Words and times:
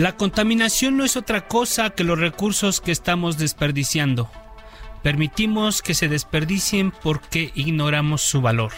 La 0.00 0.16
contaminación 0.16 0.96
no 0.96 1.04
es 1.04 1.18
otra 1.18 1.46
cosa 1.46 1.90
que 1.90 2.04
los 2.04 2.18
recursos 2.18 2.80
que 2.80 2.90
estamos 2.90 3.36
desperdiciando. 3.36 4.30
Permitimos 5.02 5.82
que 5.82 5.92
se 5.92 6.08
desperdicien 6.08 6.90
porque 7.02 7.52
ignoramos 7.54 8.22
su 8.22 8.40
valor. 8.40 8.72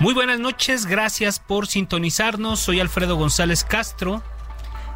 Muy 0.00 0.14
buenas 0.14 0.40
noches, 0.40 0.86
gracias 0.86 1.38
por 1.38 1.68
sintonizarnos. 1.68 2.58
Soy 2.58 2.80
Alfredo 2.80 3.14
González 3.14 3.62
Castro 3.62 4.20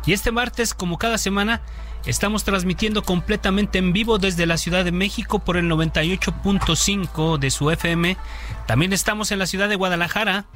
y 0.05 0.15
este 0.15 0.33
martes, 0.33 0.75
como 0.75 0.99
cada 0.99 1.17
semana, 1.17 1.63
estamos 2.07 2.43
transmitiendo 2.43 3.05
completamente 3.05 3.79
en 3.79 3.93
vivo 3.93 4.19
desde 4.19 4.47
la 4.47 4.59
Ciudad 4.59 4.85
de 4.85 4.91
México 4.91 5.39
por 5.39 5.57
el 5.57 5.71
98.5 5.71 7.39
de 7.39 7.53
su 7.53 7.71
FM. 7.71 8.17
También 8.67 8.93
estamos 8.93 9.31
en 9.31 9.39
la 9.39 9.47
ciudad 9.47 9.69
de 9.69 9.77
Guadalajara 9.77 10.47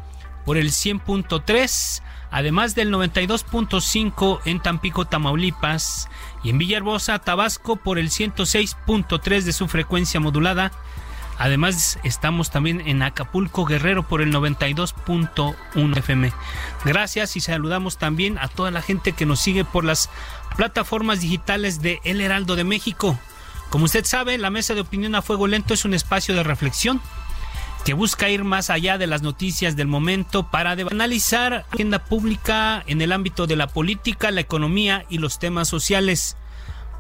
por 0.45 0.57
el 0.57 0.73
100.3 0.73 2.03
además 2.31 2.75
del 2.75 2.93
92.5 2.93 4.41
en 4.45 4.61
Tampico, 4.61 5.05
Tamaulipas, 5.05 6.09
y 6.43 6.51
en 6.51 6.59
Villahermosa, 6.59 7.19
Tabasco, 7.19 7.77
por 7.77 7.99
el 7.99 8.11
106.3 8.11 9.43
de 9.43 9.53
su 9.53 9.69
frecuencia 9.69 10.21
modulada. 10.21 10.73
Además, 11.39 11.99
estamos 12.03 12.51
también 12.51 12.83
en 12.87 13.03
Acapulco, 13.03 13.65
Guerrero, 13.65 14.07
por 14.07 14.21
el 14.21 14.33
92.1 14.33 15.97
FM. 15.97 16.33
Gracias 16.85 17.37
y 17.37 17.41
saludamos 17.41 17.97
también 17.97 18.39
a 18.39 18.49
toda 18.49 18.71
la 18.71 18.83
gente 18.83 19.13
que 19.13 19.27
nos 19.27 19.41
sigue 19.41 19.65
por 19.65 19.85
las 19.85 20.11
plataformas 20.57 21.21
digitales 21.21 21.81
de 21.81 22.01
El 22.05 22.21
Heraldo 22.21 22.57
de 22.57 22.65
México. 22.65 23.19
Como 23.71 23.87
usted 23.87 24.05
sabe, 24.05 24.37
la 24.37 24.51
mesa 24.51 24.75
de 24.75 24.83
opinión 24.83 25.15
a 25.15 25.23
fuego 25.23 25.47
lento 25.47 25.73
es 25.73 25.85
un 25.85 25.95
espacio 25.95 26.35
de 26.35 26.43
reflexión 26.43 27.01
que 27.85 27.95
busca 27.95 28.29
ir 28.29 28.45
más 28.45 28.71
allá 28.71 28.99
de 28.99 29.07
las 29.07 29.23
noticias 29.23 29.77
del 29.77 29.87
momento 29.87 30.51
para 30.51 30.73
analizar 30.73 31.53
la 31.53 31.67
agenda 31.73 32.05
pública 32.05 32.83
en 32.87 33.01
el 33.01 33.13
ámbito 33.13 33.47
de 33.47 33.57
la 33.57 33.69
política, 33.69 34.31
la 34.31 34.41
economía 34.41 35.05
y 35.09 35.19
los 35.19 35.39
temas 35.39 35.69
sociales. 35.69 36.37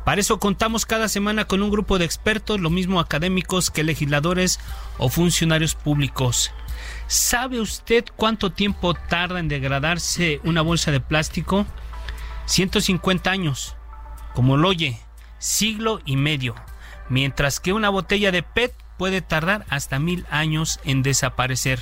Para 0.05 0.20
eso 0.20 0.39
contamos 0.39 0.86
cada 0.86 1.08
semana 1.08 1.45
con 1.45 1.62
un 1.62 1.70
grupo 1.70 1.98
de 1.98 2.06
expertos, 2.06 2.58
lo 2.58 2.70
mismo 2.70 3.01
académicos 3.01 3.70
que 3.70 3.84
legisladores 3.84 4.58
o 4.98 5.11
funcionarios 5.11 5.75
públicos. 5.75 6.51
¿Sabe 7.06 7.61
usted 7.61 8.05
cuánto 8.17 8.51
tiempo 8.51 8.95
tarda 8.95 9.40
en 9.40 9.48
degradarse 9.48 10.40
una 10.45 10.63
bolsa 10.63 10.90
de 10.90 11.01
plástico? 11.01 11.67
150 12.46 13.30
años, 13.30 13.77
como 14.35 14.57
lo 14.57 14.69
oye, 14.69 14.98
siglo 15.39 16.01
y 16.05 16.17
medio, 16.17 16.55
mientras 17.08 17.61
que 17.61 17.73
una 17.73 17.90
botella 17.90 18.33
de 18.33 18.42
PET 18.42 18.74
puede 19.00 19.22
tardar 19.22 19.64
hasta 19.70 19.98
mil 19.98 20.27
años 20.30 20.78
en 20.84 21.02
desaparecer. 21.02 21.80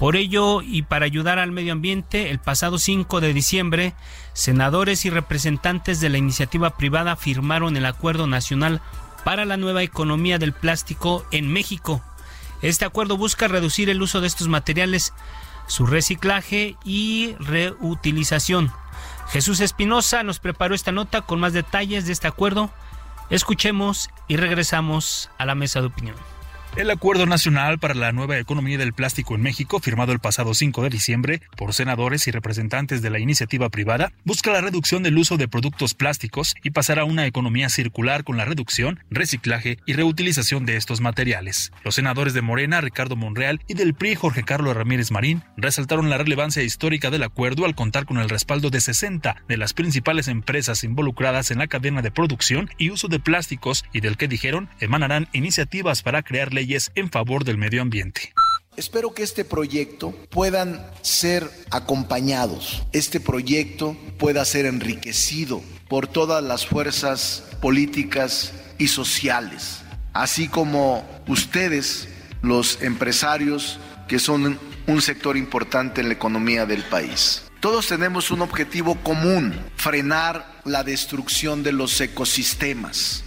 Por 0.00 0.16
ello, 0.16 0.60
y 0.60 0.82
para 0.82 1.04
ayudar 1.04 1.38
al 1.38 1.52
medio 1.52 1.72
ambiente, 1.72 2.30
el 2.30 2.40
pasado 2.40 2.78
5 2.78 3.20
de 3.20 3.32
diciembre, 3.32 3.94
senadores 4.32 5.04
y 5.04 5.10
representantes 5.10 6.00
de 6.00 6.08
la 6.08 6.18
iniciativa 6.18 6.76
privada 6.76 7.14
firmaron 7.14 7.76
el 7.76 7.86
Acuerdo 7.86 8.26
Nacional 8.26 8.80
para 9.22 9.44
la 9.44 9.56
Nueva 9.56 9.84
Economía 9.84 10.38
del 10.38 10.52
Plástico 10.52 11.24
en 11.30 11.46
México. 11.46 12.02
Este 12.60 12.84
acuerdo 12.84 13.16
busca 13.16 13.46
reducir 13.46 13.88
el 13.88 14.02
uso 14.02 14.20
de 14.20 14.26
estos 14.26 14.48
materiales, 14.48 15.12
su 15.68 15.86
reciclaje 15.86 16.76
y 16.84 17.36
reutilización. 17.38 18.72
Jesús 19.28 19.60
Espinosa 19.60 20.24
nos 20.24 20.40
preparó 20.40 20.74
esta 20.74 20.90
nota 20.90 21.20
con 21.20 21.38
más 21.38 21.52
detalles 21.52 22.04
de 22.04 22.12
este 22.12 22.26
acuerdo 22.26 22.72
Escuchemos 23.28 24.08
y 24.28 24.36
regresamos 24.36 25.30
a 25.38 25.46
la 25.46 25.54
mesa 25.54 25.80
de 25.80 25.86
opinión. 25.86 26.16
El 26.76 26.90
Acuerdo 26.90 27.24
Nacional 27.24 27.78
para 27.78 27.94
la 27.94 28.12
Nueva 28.12 28.38
Economía 28.38 28.76
del 28.76 28.92
Plástico 28.92 29.34
en 29.34 29.40
México, 29.40 29.80
firmado 29.80 30.12
el 30.12 30.18
pasado 30.18 30.52
5 30.52 30.82
de 30.82 30.90
diciembre 30.90 31.40
por 31.56 31.72
senadores 31.72 32.26
y 32.26 32.30
representantes 32.30 33.00
de 33.00 33.08
la 33.08 33.18
iniciativa 33.18 33.70
privada, 33.70 34.12
busca 34.24 34.52
la 34.52 34.60
reducción 34.60 35.02
del 35.02 35.16
uso 35.16 35.38
de 35.38 35.48
productos 35.48 35.94
plásticos 35.94 36.54
y 36.62 36.72
pasar 36.72 36.98
a 36.98 37.06
una 37.06 37.24
economía 37.24 37.70
circular 37.70 38.24
con 38.24 38.36
la 38.36 38.44
reducción, 38.44 39.00
reciclaje 39.08 39.78
y 39.86 39.94
reutilización 39.94 40.66
de 40.66 40.76
estos 40.76 41.00
materiales. 41.00 41.72
Los 41.82 41.94
senadores 41.94 42.34
de 42.34 42.42
Morena, 42.42 42.82
Ricardo 42.82 43.16
Monreal, 43.16 43.62
y 43.66 43.72
del 43.72 43.94
PRI, 43.94 44.14
Jorge 44.14 44.42
Carlos 44.42 44.76
Ramírez 44.76 45.10
Marín, 45.10 45.44
resaltaron 45.56 46.10
la 46.10 46.18
relevancia 46.18 46.62
histórica 46.62 47.08
del 47.08 47.22
acuerdo 47.22 47.64
al 47.64 47.74
contar 47.74 48.04
con 48.04 48.18
el 48.18 48.28
respaldo 48.28 48.68
de 48.68 48.82
60 48.82 49.44
de 49.48 49.56
las 49.56 49.72
principales 49.72 50.28
empresas 50.28 50.84
involucradas 50.84 51.50
en 51.50 51.56
la 51.56 51.68
cadena 51.68 52.02
de 52.02 52.10
producción 52.10 52.68
y 52.76 52.90
uso 52.90 53.08
de 53.08 53.18
plásticos 53.18 53.86
y 53.94 54.00
del 54.00 54.18
que 54.18 54.28
dijeron 54.28 54.68
emanarán 54.78 55.28
iniciativas 55.32 56.02
para 56.02 56.22
crear 56.22 56.52
leyes 56.52 56.65
en 56.94 57.10
favor 57.10 57.44
del 57.44 57.58
medio 57.58 57.82
ambiente. 57.82 58.32
Espero 58.76 59.14
que 59.14 59.22
este 59.22 59.44
proyecto 59.44 60.12
puedan 60.30 60.84
ser 61.00 61.48
acompañados, 61.70 62.82
este 62.92 63.20
proyecto 63.20 63.96
pueda 64.18 64.44
ser 64.44 64.66
enriquecido 64.66 65.62
por 65.88 66.08
todas 66.08 66.42
las 66.42 66.66
fuerzas 66.66 67.44
políticas 67.62 68.52
y 68.78 68.88
sociales, 68.88 69.82
así 70.12 70.48
como 70.48 71.06
ustedes, 71.26 72.08
los 72.42 72.82
empresarios, 72.82 73.78
que 74.08 74.18
son 74.18 74.58
un 74.86 75.02
sector 75.02 75.36
importante 75.36 76.00
en 76.00 76.08
la 76.08 76.14
economía 76.14 76.66
del 76.66 76.82
país. 76.82 77.44
Todos 77.60 77.86
tenemos 77.86 78.30
un 78.30 78.42
objetivo 78.42 78.96
común, 79.02 79.54
frenar 79.76 80.60
la 80.64 80.84
destrucción 80.84 81.62
de 81.62 81.72
los 81.72 81.98
ecosistemas 82.00 83.24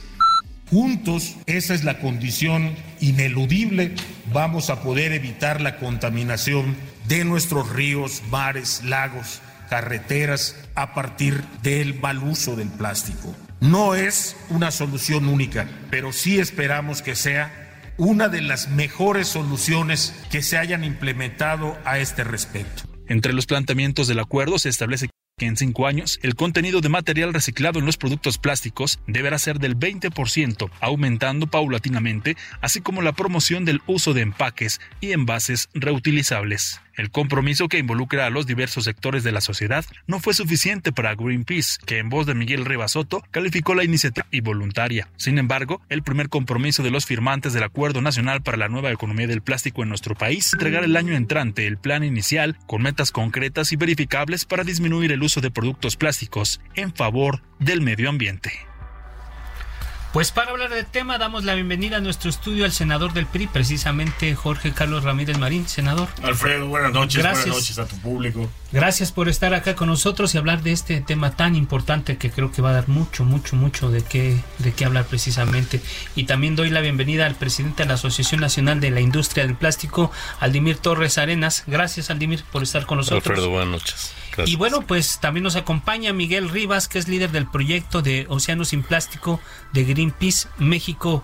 Juntos, 0.69 1.35
esa 1.47 1.73
es 1.73 1.83
la 1.83 1.97
condición 1.97 2.75
ineludible, 3.01 3.95
vamos 4.31 4.69
a 4.69 4.83
poder 4.83 5.13
evitar 5.13 5.61
la 5.61 5.77
contaminación 5.77 6.75
de 7.07 7.25
nuestros 7.25 7.69
ríos, 7.69 8.21
mares, 8.29 8.83
lagos, 8.83 9.41
carreteras 9.67 10.55
a 10.75 10.93
partir 10.93 11.43
del 11.63 11.99
mal 11.99 12.19
uso 12.19 12.55
del 12.55 12.69
plástico. 12.69 13.35
No 13.61 13.95
es 13.95 14.35
una 14.49 14.69
solución 14.69 15.27
única, 15.27 15.67
pero 15.89 16.13
sí 16.13 16.39
esperamos 16.39 17.01
que 17.01 17.15
sea 17.15 17.51
una 17.97 18.29
de 18.29 18.41
las 18.41 18.69
mejores 18.69 19.27
soluciones 19.27 20.13
que 20.29 20.43
se 20.43 20.57
hayan 20.57 20.83
implementado 20.83 21.77
a 21.83 21.97
este 21.97 22.23
respecto. 22.23 22.83
Entre 23.07 23.33
los 23.33 23.47
planteamientos 23.47 24.07
del 24.07 24.19
acuerdo 24.19 24.59
se 24.59 24.69
establece 24.69 25.09
que 25.39 25.47
en 25.47 25.57
cinco 25.57 25.87
años 25.87 26.19
el 26.21 26.35
contenido 26.35 26.81
de 26.81 26.89
material 26.89 27.33
reciclado 27.33 27.79
en 27.79 27.87
los 27.87 27.97
productos 27.97 28.37
plásticos 28.37 28.99
deberá 29.07 29.39
ser 29.39 29.57
del 29.57 29.75
20%, 29.75 30.69
aumentando 30.79 31.47
paulatinamente, 31.47 32.37
así 32.61 32.81
como 32.81 33.01
la 33.01 33.13
promoción 33.13 33.65
del 33.65 33.81
uso 33.87 34.13
de 34.13 34.21
empaques 34.21 34.79
y 35.01 35.13
envases 35.13 35.69
reutilizables. 35.73 36.81
El 36.99 37.11
compromiso 37.11 37.69
que 37.69 37.77
involucra 37.77 38.25
a 38.25 38.29
los 38.29 38.45
diversos 38.45 38.83
sectores 38.83 39.23
de 39.23 39.31
la 39.31 39.39
sociedad 39.39 39.85
no 40.05 40.19
fue 40.19 40.33
suficiente 40.33 40.91
para 40.91 41.15
Greenpeace, 41.15 41.79
que 41.85 41.97
en 41.97 42.09
voz 42.09 42.25
de 42.25 42.35
Miguel 42.35 42.65
Rebasoto 42.65 43.23
calificó 43.31 43.73
la 43.73 43.85
iniciativa 43.85 44.27
y 44.31 44.41
voluntaria. 44.41 45.07
Sin 45.15 45.37
embargo, 45.37 45.81
el 45.87 46.03
primer 46.03 46.27
compromiso 46.27 46.83
de 46.83 46.91
los 46.91 47.05
firmantes 47.05 47.53
del 47.53 47.63
Acuerdo 47.63 48.01
Nacional 48.01 48.41
para 48.41 48.57
la 48.57 48.67
Nueva 48.67 48.91
Economía 48.91 49.27
del 49.27 49.41
Plástico 49.41 49.81
en 49.81 49.87
nuestro 49.87 50.13
país 50.13 50.51
entregar 50.51 50.83
el 50.83 50.97
año 50.97 51.15
entrante 51.15 51.67
el 51.67 51.77
plan 51.77 52.03
inicial 52.03 52.57
con 52.67 52.81
metas 52.81 53.11
concretas 53.11 53.71
y 53.71 53.77
verificables 53.77 54.43
para 54.43 54.65
disminuir 54.65 55.13
el 55.13 55.23
uso 55.23 55.39
de 55.39 55.51
productos 55.51 55.95
plásticos 55.95 56.59
en 56.75 56.93
favor 56.93 57.41
del 57.59 57.79
medio 57.79 58.09
ambiente. 58.09 58.68
Pues 60.11 60.31
para 60.31 60.49
hablar 60.49 60.71
del 60.71 60.87
tema 60.87 61.19
damos 61.19 61.43
la 61.43 61.53
bienvenida 61.53 61.97
a 61.97 61.99
nuestro 61.99 62.31
estudio 62.31 62.65
al 62.65 62.71
senador 62.71 63.13
del 63.13 63.27
PRI, 63.27 63.45
precisamente 63.45 64.33
Jorge 64.33 64.71
Carlos 64.71 65.03
Ramírez 65.03 65.37
Marín, 65.37 65.67
senador. 65.67 66.07
Alfredo, 66.23 66.65
buenas 66.67 66.91
noches, 66.93 67.21
Gracias. 67.21 67.45
buenas 67.45 67.61
noches 67.61 67.77
a 67.77 67.85
tu 67.85 67.95
público. 67.97 68.49
Gracias 68.71 69.11
por 69.11 69.29
estar 69.29 69.53
acá 69.53 69.75
con 69.75 69.87
nosotros 69.87 70.33
y 70.33 70.39
hablar 70.39 70.63
de 70.63 70.71
este 70.71 70.99
tema 71.01 71.35
tan 71.35 71.55
importante 71.55 72.17
que 72.17 72.31
creo 72.31 72.51
que 72.51 72.63
va 72.63 72.71
a 72.71 72.73
dar 72.73 72.87
mucho, 72.87 73.23
mucho, 73.23 73.55
mucho 73.55 73.91
de 73.91 74.01
qué, 74.01 74.35
de 74.57 74.73
qué 74.73 74.85
hablar 74.85 75.05
precisamente. 75.05 75.79
Y 76.15 76.23
también 76.23 76.55
doy 76.55 76.71
la 76.71 76.81
bienvenida 76.81 77.27
al 77.27 77.35
presidente 77.35 77.83
de 77.83 77.89
la 77.89 77.93
Asociación 77.95 78.41
Nacional 78.41 78.79
de 78.79 78.89
la 78.89 79.01
Industria 79.01 79.45
del 79.45 79.55
Plástico, 79.55 80.11
Aldimir 80.39 80.77
Torres 80.77 81.19
Arenas. 81.19 81.65
Gracias, 81.67 82.09
Aldimir, 82.09 82.43
por 82.51 82.63
estar 82.63 82.87
con 82.87 82.97
nosotros. 82.97 83.27
Alfredo, 83.27 83.49
buenas 83.51 83.69
noches. 83.69 84.11
Y 84.45 84.55
bueno, 84.55 84.81
pues 84.81 85.19
también 85.19 85.43
nos 85.43 85.55
acompaña 85.55 86.13
Miguel 86.13 86.49
Rivas, 86.49 86.87
que 86.87 86.99
es 86.99 87.07
líder 87.07 87.31
del 87.31 87.47
proyecto 87.47 88.01
de 88.01 88.25
Océano 88.29 88.65
sin 88.65 88.83
Plástico 88.83 89.39
de 89.73 89.83
Greenpeace 89.83 90.47
México. 90.57 91.23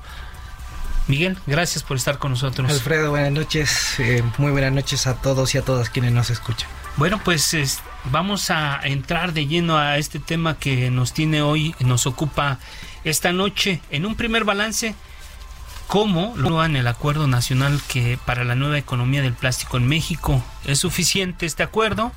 Miguel, 1.07 1.37
gracias 1.45 1.83
por 1.83 1.97
estar 1.97 2.17
con 2.17 2.31
nosotros. 2.31 2.69
Alfredo, 2.69 3.11
buenas 3.11 3.31
noches. 3.31 3.99
Eh, 3.99 4.23
muy 4.37 4.51
buenas 4.51 4.73
noches 4.73 5.05
a 5.05 5.15
todos 5.15 5.53
y 5.53 5.59
a 5.59 5.61
todas 5.61 5.89
quienes 5.89 6.11
nos 6.13 6.29
escuchan. 6.29 6.67
Bueno, 6.97 7.21
pues 7.23 7.53
vamos 8.05 8.49
a 8.49 8.79
entrar 8.83 9.33
de 9.33 9.47
lleno 9.47 9.77
a 9.77 9.97
este 9.97 10.19
tema 10.19 10.57
que 10.57 10.89
nos 10.89 11.13
tiene 11.13 11.41
hoy, 11.41 11.75
nos 11.79 12.07
ocupa 12.07 12.57
esta 13.03 13.33
noche. 13.33 13.81
En 13.91 14.05
un 14.05 14.15
primer 14.15 14.45
balance, 14.45 14.95
¿cómo 15.87 16.33
lo 16.37 16.63
en 16.63 16.75
el 16.75 16.87
acuerdo 16.87 17.27
nacional 17.27 17.81
que 17.87 18.17
para 18.25 18.43
la 18.43 18.55
nueva 18.55 18.77
economía 18.77 19.21
del 19.21 19.33
plástico 19.33 19.77
en 19.77 19.87
México? 19.87 20.43
¿Es 20.63 20.79
suficiente 20.79 21.45
este 21.45 21.63
acuerdo? 21.63 22.13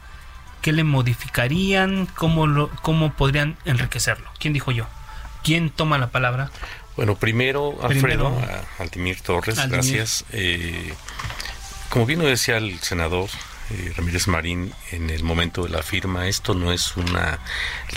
¿Qué 0.69 0.75
le 0.75 0.85
modificarían? 0.85 2.05
¿Cómo, 2.05 2.47
lo, 2.47 2.69
cómo 2.83 3.15
podrían 3.15 3.57
enriquecerlo? 3.65 4.31
¿Quién 4.39 4.53
dijo 4.53 4.71
yo? 4.71 4.87
¿Quién 5.43 5.71
toma 5.71 5.97
la 5.97 6.11
palabra? 6.11 6.51
Bueno, 6.95 7.15
primero, 7.15 7.79
Alfredo, 7.83 8.39
Altimir 8.79 9.19
Torres, 9.23 9.67
gracias. 9.67 10.27
Eh, 10.31 10.93
como 11.89 12.05
bien 12.05 12.21
lo 12.21 12.27
decía 12.27 12.59
el 12.59 12.79
senador 12.81 13.31
eh, 13.71 13.95
Ramírez 13.97 14.29
Marín 14.29 14.75
en 14.91 15.09
el 15.09 15.23
momento 15.23 15.63
de 15.63 15.71
la 15.71 15.83
firma, 15.83 16.29
esto 16.29 16.53
no 16.53 16.71
es 16.71 16.99
una 16.99 17.39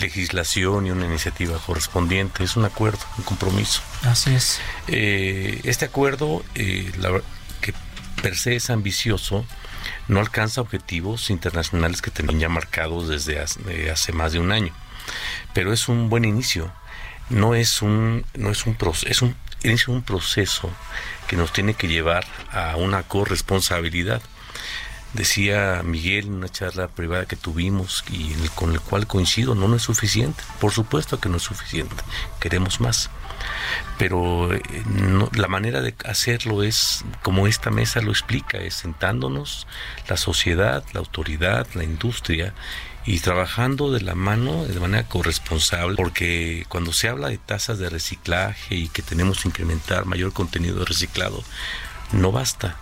legislación 0.00 0.86
y 0.86 0.92
una 0.92 1.04
iniciativa 1.04 1.58
correspondiente, 1.58 2.42
es 2.42 2.56
un 2.56 2.64
acuerdo, 2.64 3.00
un 3.18 3.24
compromiso. 3.24 3.82
Así 4.00 4.34
es. 4.34 4.62
Eh, 4.88 5.60
este 5.64 5.84
acuerdo, 5.84 6.42
que 6.54 7.74
per 8.22 8.34
se 8.34 8.56
es 8.56 8.70
ambicioso, 8.70 9.44
no 10.08 10.20
alcanza 10.20 10.60
objetivos 10.60 11.30
internacionales 11.30 12.02
que 12.02 12.10
tenían 12.10 12.40
ya 12.40 12.48
marcados 12.48 13.08
desde 13.08 13.40
hace, 13.40 14.12
más 14.12 14.32
de 14.32 14.38
un 14.38 14.52
año. 14.52 14.72
Pero 15.54 15.72
es 15.72 15.88
un 15.88 16.08
buen 16.08 16.24
inicio. 16.24 16.72
No 17.30 17.54
es 17.54 17.82
un, 17.82 18.24
no 18.34 18.50
es 18.50 18.66
un 18.66 18.74
proceso, 18.74 19.08
es 19.08 19.22
un 19.22 19.36
un 19.88 20.02
proceso 20.02 20.70
que 21.28 21.36
nos 21.36 21.52
tiene 21.52 21.74
que 21.74 21.88
llevar 21.88 22.26
a 22.50 22.76
una 22.76 23.02
corresponsabilidad. 23.04 24.22
Decía 25.12 25.82
Miguel 25.84 26.26
en 26.26 26.34
una 26.34 26.48
charla 26.48 26.88
privada 26.88 27.26
que 27.26 27.36
tuvimos 27.36 28.02
y 28.10 28.32
con 28.54 28.72
el 28.72 28.80
cual 28.80 29.06
coincido, 29.06 29.54
no, 29.54 29.68
no 29.68 29.76
es 29.76 29.82
suficiente. 29.82 30.42
Por 30.60 30.72
supuesto 30.72 31.20
que 31.20 31.28
no 31.28 31.36
es 31.36 31.42
suficiente. 31.42 31.94
Queremos 32.40 32.80
más 32.80 33.10
pero 33.98 34.52
eh, 34.52 34.62
la 35.34 35.48
manera 35.48 35.80
de 35.80 35.94
hacerlo 36.04 36.62
es 36.62 37.04
como 37.22 37.46
esta 37.46 37.70
mesa 37.70 38.00
lo 38.00 38.10
explica, 38.10 38.58
es 38.58 38.74
sentándonos 38.74 39.66
la 40.08 40.16
sociedad, 40.16 40.84
la 40.92 41.00
autoridad, 41.00 41.66
la 41.74 41.84
industria 41.84 42.54
y 43.04 43.18
trabajando 43.18 43.90
de 43.92 44.00
la 44.00 44.14
mano 44.14 44.64
de 44.64 44.78
manera 44.78 45.08
corresponsable, 45.08 45.96
porque 45.96 46.64
cuando 46.68 46.92
se 46.92 47.08
habla 47.08 47.28
de 47.28 47.38
tasas 47.38 47.78
de 47.78 47.90
reciclaje 47.90 48.76
y 48.76 48.88
que 48.88 49.02
tenemos 49.02 49.42
que 49.42 49.48
incrementar 49.48 50.04
mayor 50.04 50.32
contenido 50.32 50.84
reciclado, 50.84 51.42
no 52.12 52.32
basta. 52.32 52.76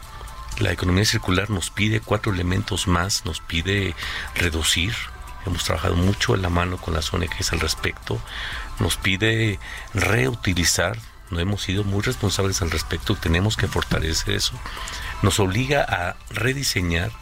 La 0.59 0.73
economía 0.73 1.05
circular 1.07 1.49
nos 1.49 1.71
pide 1.71 2.01
cuatro 2.01 2.33
elementos 2.33 2.87
más, 2.87 3.25
nos 3.25 3.41
pide 3.41 3.95
reducir, 4.35 4.93
hemos 5.47 5.65
trabajado 5.65 5.97
mucho 5.97 6.35
en 6.35 6.43
la 6.43 6.49
mano 6.49 6.77
con 6.77 6.95
las 6.95 7.13
ONGs 7.13 7.53
al 7.53 7.61
respecto, 7.61 8.21
nos 8.79 8.97
pide 8.97 9.59
reutilizar, 9.95 10.99
no 11.31 11.39
hemos 11.41 11.63
sido 11.63 11.85
muy 11.85 12.03
responsables 12.03 12.63
al 12.63 12.71
respecto, 12.71 13.15
tenemos 13.15 13.57
que 13.57 13.69
fortalecer 13.69 14.35
eso, 14.35 14.53
nos 15.23 15.39
obliga 15.41 15.83
a 15.83 16.17
rediseñar. 16.31 17.13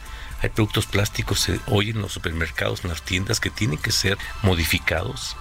Hay 0.41 0.49
productos 0.49 0.85
plásticos 0.85 1.49
eh, 1.49 1.59
hoy 1.67 1.89
en 1.89 2.01
los 2.01 2.13
supermercados, 2.13 2.83
en 2.83 2.91
las 2.91 3.01
tiendas, 3.01 3.41
que 3.41 3.49
tienen 3.49 3.77
que 3.77 3.91
ser 3.91 4.17
modificados. 4.41 5.35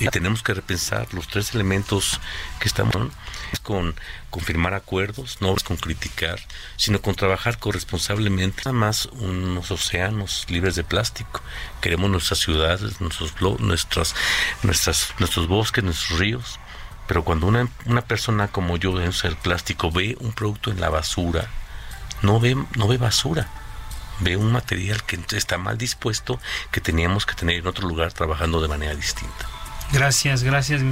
Y 0.00 0.08
tenemos 0.08 0.42
que 0.42 0.54
repensar 0.54 1.12
los 1.12 1.28
tres 1.28 1.54
elementos 1.54 2.20
que 2.58 2.68
estamos 2.68 3.12
con 3.62 3.94
confirmar 4.30 4.72
acuerdos, 4.72 5.38
no 5.40 5.54
es 5.54 5.62
con 5.62 5.76
criticar, 5.76 6.40
sino 6.76 7.02
con 7.02 7.14
trabajar 7.14 7.58
corresponsablemente. 7.58 8.62
Nada 8.64 8.72
más 8.72 9.06
unos 9.12 9.70
océanos 9.70 10.46
libres 10.48 10.74
de 10.74 10.84
plástico. 10.84 11.42
Queremos 11.82 12.10
nuestras 12.10 12.38
ciudades, 12.38 13.00
nuestros, 13.00 13.34
nuestras, 13.60 15.14
nuestros 15.18 15.48
bosques, 15.48 15.84
nuestros 15.84 16.18
ríos. 16.18 16.58
Pero 17.06 17.22
cuando 17.22 17.46
una, 17.46 17.68
una 17.84 18.02
persona 18.02 18.48
como 18.48 18.78
yo, 18.78 18.98
en 19.00 19.12
el 19.22 19.36
plástico, 19.36 19.90
ve 19.90 20.16
un 20.20 20.32
producto 20.32 20.70
en 20.70 20.80
la 20.80 20.88
basura, 20.88 21.48
no 22.22 22.40
ve, 22.40 22.56
no 22.76 22.88
ve 22.88 22.96
basura, 22.96 23.48
ve 24.20 24.36
un 24.36 24.52
material 24.52 25.02
que 25.04 25.18
está 25.36 25.58
mal 25.58 25.76
dispuesto, 25.76 26.40
que 26.70 26.80
teníamos 26.80 27.26
que 27.26 27.34
tener 27.34 27.56
en 27.56 27.66
otro 27.66 27.86
lugar 27.86 28.12
trabajando 28.12 28.62
de 28.62 28.68
manera 28.68 28.94
distinta. 28.94 29.59
Gracias, 29.92 30.42
gracias. 30.42 30.82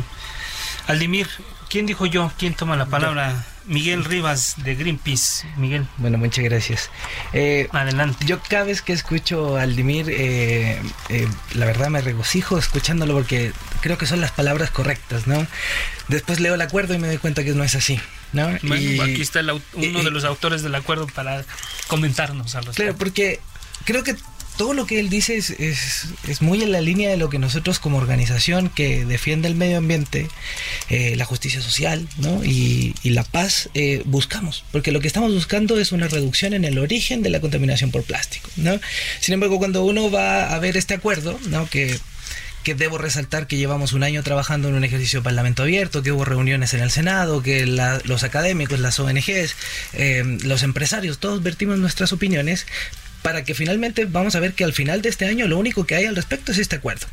Aldimir, 0.87 1.29
¿Quién 1.69 1.85
dijo 1.85 2.07
yo? 2.07 2.33
¿Quién 2.39 2.55
toma 2.55 2.77
la 2.77 2.87
palabra? 2.87 3.45
Miguel 3.67 4.05
Rivas 4.05 4.55
de 4.57 4.75
Greenpeace. 4.75 5.47
Miguel. 5.59 5.87
Bueno, 5.99 6.17
muchas 6.17 6.43
gracias. 6.43 6.91
Eh, 7.35 7.69
Adelante. 7.73 8.25
Yo 8.25 8.41
cada 8.49 8.65
vez 8.65 8.81
que 8.81 8.95
escucho 8.95 9.59
a 9.59 9.63
Aldimir, 9.63 10.09
eh, 10.09 10.81
eh, 11.11 11.29
la 11.53 11.67
verdad 11.67 11.91
me 11.91 12.01
regocijo 12.01 12.57
escuchándolo 12.57 13.13
porque 13.13 13.53
creo 13.83 13.99
que 13.99 14.07
son 14.07 14.23
las 14.23 14.33
palabras 14.33 14.71
correctas, 14.71 15.27
¿no? 15.27 15.47
Después 16.09 16.41
leo 16.41 16.55
el 16.55 16.63
acuerdo 16.63 16.95
y 16.95 16.99
me 16.99 17.09
doy 17.09 17.19
cuenta 17.19 17.45
que 17.45 17.51
no 17.51 17.63
es 17.65 17.75
así, 17.75 18.01
¿no? 18.33 18.47
Bueno, 18.63 19.03
aquí 19.03 19.21
está 19.21 19.41
uno 19.43 20.03
de 20.03 20.11
los 20.11 20.25
autores 20.25 20.63
del 20.63 20.75
acuerdo 20.75 21.07
para 21.07 21.45
comentarnos 21.87 22.55
a 22.55 22.63
los. 22.63 22.77
Claro, 22.77 22.97
porque 22.97 23.41
creo 23.85 24.03
que 24.03 24.17
todo 24.59 24.75
lo 24.75 24.87
que 24.87 24.99
él 24.99 25.09
dice 25.09 25.37
es, 25.37 25.51
es, 25.51 26.43
muy 26.43 26.63
en 26.63 26.73
la 26.73 26.83
línea 26.83 27.09
de 27.09 27.17
lo 27.17 27.31
que 27.31 27.39
nosotros 27.39 27.79
como 27.79 27.97
organización 27.97 28.69
que 28.69 29.07
defiende 29.07 29.49
el 29.49 29.55
medio 29.55 29.79
ambiente, 29.79 30.29
eh, 30.91 31.15
la 31.17 31.25
justicia 31.25 31.63
social 31.63 32.07
¿no? 32.19 32.45
y, 32.45 32.95
la 33.05 33.23
paz 33.25 33.71
eh, 33.73 34.03
buscamos. 34.05 34.65
Porque 34.73 34.93
lo 34.93 35.01
que 35.01 35.07
estamos 35.07 35.33
buscando 35.33 35.79
es 35.79 35.93
una 35.93 36.09
reducción 36.09 36.53
en 36.53 36.65
el 36.65 36.79
origen 36.79 37.23
de 37.23 37.31
la 37.31 37.41
contaminación 37.41 37.91
por 37.91 38.03
plástico. 38.03 38.51
¿no? 38.57 38.79
Sin 39.21 39.33
embargo, 39.33 39.59
cuando 39.59 39.85
uno 39.85 40.11
va 40.11 40.53
a 40.53 40.59
ver 40.59 40.77
este 40.77 40.93
acuerdo, 40.93 41.39
¿no? 41.47 41.71
que 41.71 41.99
que 42.65 42.75
debo 42.75 42.99
resaltar 42.99 43.47
que 43.47 43.57
llevamos 43.57 43.95
un 43.95 44.03
año 44.03 44.23
trabajando 44.23 44.69
en 44.69 44.75
un 44.75 44.85
ejercicio 44.85 45.21
de 45.21 45.25
parlamento 45.25 45.63
abierto, 45.63 46.03
que 46.03 46.13
hubo 46.13 46.27
reuniones 46.27 46.75
en 46.75 46.81
el 46.81 46.91
Senado, 46.91 47.43
que 47.43 47.65
los 47.65 48.25
académicos, 48.25 48.79
las 48.81 48.99
ONGs, 48.99 49.57
eh, 49.95 50.39
los 50.43 50.63
empresarios, 50.63 51.17
todos 51.19 51.43
vertimos 51.43 51.79
nuestras 51.79 52.13
opiniones, 52.13 52.67
para 53.29 53.45
que 53.45 53.53
finalmente 53.53 54.07
vamos 54.07 54.37
a 54.37 54.41
ver 54.41 54.55
que 54.55 54.65
al 54.65 54.73
final 54.73 55.03
de 55.03 55.11
este 55.11 55.27
año 55.27 55.47
lo 55.49 55.59
único 55.59 55.85
que 55.85 55.95
hay 55.95 56.07
al 56.07 56.17
respecto 56.17 56.51
es 56.51 56.57
este 56.57 56.77
acuerdo. 56.77 57.07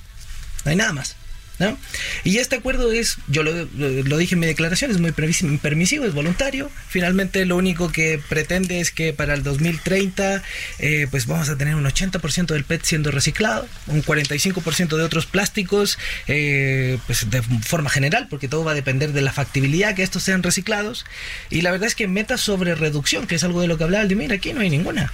No 0.64 0.72
hay 0.72 0.78
nada 0.78 0.94
más. 0.94 1.18
¿No? 1.58 1.78
Y 2.26 2.40
este 2.40 2.58
acuerdo 2.58 2.92
es, 2.92 3.18
yo 3.28 3.44
lo, 3.44 4.18
dije 4.18 4.36
en 4.36 4.40
mi 4.40 4.46
declaración, 4.46 4.92
es 4.92 5.00
muy 5.00 5.12
permisivo, 5.14 6.06
es 6.06 6.14
voluntario. 6.14 6.70
Finalmente 6.90 7.46
lo 7.46 7.56
único 7.56 7.92
que 7.92 8.20
pretende 8.28 8.82
es 8.82 8.92
que 8.92 9.14
para 9.14 9.34
el 9.34 9.44
2030 9.44 10.44
eh, 10.80 11.08
pues 11.10 11.28
vamos 11.28 11.50
a 11.50 11.58
tener 11.58 11.76
un 11.76 11.86
80% 11.86 12.48
del 12.48 12.64
PET 12.66 12.84
siendo 12.84 13.12
reciclado, 13.12 13.68
un 13.88 14.04
45% 14.04 14.98
de 14.98 15.04
otros 15.04 15.26
plásticos, 15.26 15.98
eh, 16.28 16.98
pues 17.06 17.30
de 17.30 17.42
forma 17.42 17.90
general, 17.90 18.28
porque 18.30 18.48
todo 18.48 18.64
va 18.64 18.72
a 18.72 18.76
depender 18.76 19.14
de 19.14 19.22
la 19.22 19.32
factibilidad 19.32 19.96
que 19.96 20.04
estos 20.04 20.24
sean 20.24 20.44
reciclados. 20.44 21.06
Y 21.50 21.62
la 21.62 21.72
verdad 21.72 21.88
es 21.88 21.96
que 21.96 22.08
metas 22.08 22.42
sobre 22.42 22.76
reducción, 22.76 23.28
que 23.28 23.36
es 23.36 23.44
algo 23.44 23.62
de 23.62 23.68
lo 23.68 23.78
que 23.78 23.86
hablaba 23.86 24.04
Aldimir, 24.04 24.34
aquí 24.34 24.54
no 24.54 24.62
hay 24.62 24.70
ninguna. 24.70 25.12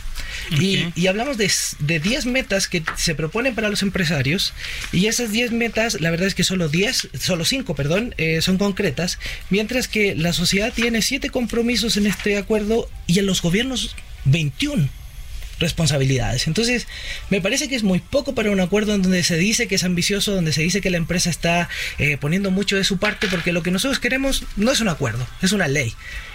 Y, 0.59 1.07
hablamos 1.07 1.37
de, 1.37 1.51
de 1.79 1.99
10 1.99 2.25
metas 2.25 2.67
que 2.67 2.83
se 2.95 3.15
proponen 3.15 3.53
para 3.53 3.69
los 3.69 3.83
empresarios 3.83 4.53
y 4.91 5.07
esas 5.07 5.31
10 5.31 5.51
metas, 5.51 5.99
la 5.99 6.09
verdad 6.09 6.27
es 6.31 6.35
que 6.35 6.43
solo 6.43 6.69
10, 6.69 7.09
solo 7.19 7.45
5, 7.45 7.75
perdón, 7.75 8.15
eh, 8.17 8.41
son 8.41 8.57
concretas, 8.57 9.19
mientras 9.49 9.87
que 9.87 10.15
la 10.15 10.33
sociedad 10.33 10.71
tiene 10.73 11.01
7 11.01 11.29
compromisos 11.29 11.97
en 11.97 12.07
este 12.07 12.37
acuerdo 12.37 12.89
y 13.05 13.19
en 13.19 13.25
los 13.25 13.41
gobiernos 13.41 13.95
21 14.25 14.89
responsabilidades. 15.59 16.47
Entonces, 16.47 16.87
me 17.29 17.39
parece 17.39 17.69
que 17.69 17.75
es 17.75 17.83
muy 17.83 17.99
poco 17.99 18.33
para 18.33 18.49
un 18.49 18.59
acuerdo 18.59 18.95
en 18.95 19.03
donde 19.03 19.23
se 19.23 19.37
dice 19.37 19.67
que 19.67 19.75
es 19.75 19.83
ambicioso, 19.83 20.33
donde 20.33 20.53
se 20.53 20.63
dice 20.63 20.81
que 20.81 20.89
la 20.89 20.97
empresa 20.97 21.29
está 21.29 21.69
eh, 21.99 22.17
poniendo 22.17 22.49
mucho 22.49 22.77
de 22.77 22.83
su 22.83 22.97
parte, 22.97 23.27
porque 23.27 23.51
lo 23.51 23.61
que 23.61 23.71
nosotros 23.71 23.99
queremos 23.99 24.43
no 24.55 24.71
es 24.71 24.79
un 24.79 24.87
acuerdo, 24.87 25.27
es 25.41 25.51
una 25.51 25.67
ley. 25.67 25.93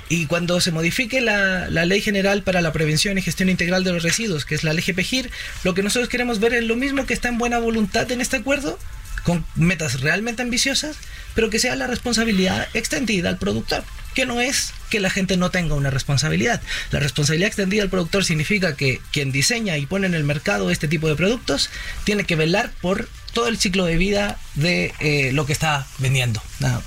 Y 0.08 0.26
cuando 0.26 0.60
se 0.60 0.70
modifique 0.70 1.20
la, 1.20 1.68
Ley 1.68 2.00
General 2.00 2.42
para 2.42 2.60
la 2.60 2.72
Prevención 2.72 3.18
y 3.18 3.22
Gestión 3.22 3.48
Integral 3.48 3.82
de 3.82 3.92
los 3.92 4.04
Residuos, 4.04 4.44
que 4.44 4.54
es 4.54 4.62
la 4.62 4.72
ley 4.72 4.84
GPGIR, 4.86 5.30
lo 5.64 5.74
que 5.74 5.82
nosotros 5.82 6.08
queremos 6.08 6.38
ver 6.38 6.54
es 6.54 6.64
lo 6.64 6.76
mismo 6.76 7.06
que 7.06 7.14
está 7.14 7.28
en 7.28 7.38
buena 7.38 7.58
voluntad 7.58 8.10
en 8.12 8.20
este 8.20 8.36
acuerdo, 8.36 8.78
con 9.26 9.44
metas 9.56 10.02
realmente 10.02 10.42
ambiciosas, 10.42 10.96
pero 11.34 11.50
que 11.50 11.58
sea 11.58 11.74
la 11.74 11.88
responsabilidad 11.88 12.68
extendida 12.74 13.28
al 13.28 13.38
productor, 13.38 13.82
que 14.14 14.24
no 14.24 14.40
es 14.40 14.72
que 14.88 15.00
la 15.00 15.10
gente 15.10 15.36
no 15.36 15.50
tenga 15.50 15.74
una 15.74 15.90
responsabilidad. 15.90 16.62
La 16.92 17.00
responsabilidad 17.00 17.48
extendida 17.48 17.82
al 17.82 17.90
productor 17.90 18.24
significa 18.24 18.76
que 18.76 19.00
quien 19.10 19.32
diseña 19.32 19.78
y 19.78 19.86
pone 19.86 20.06
en 20.06 20.14
el 20.14 20.22
mercado 20.22 20.70
este 20.70 20.86
tipo 20.86 21.08
de 21.08 21.16
productos 21.16 21.70
tiene 22.04 22.22
que 22.22 22.36
velar 22.36 22.70
por 22.80 23.08
todo 23.32 23.48
el 23.48 23.58
ciclo 23.58 23.84
de 23.84 23.96
vida 23.96 24.38
de 24.54 24.94
eh, 25.00 25.32
lo 25.32 25.44
que 25.44 25.52
está 25.52 25.88
vendiendo, 25.98 26.40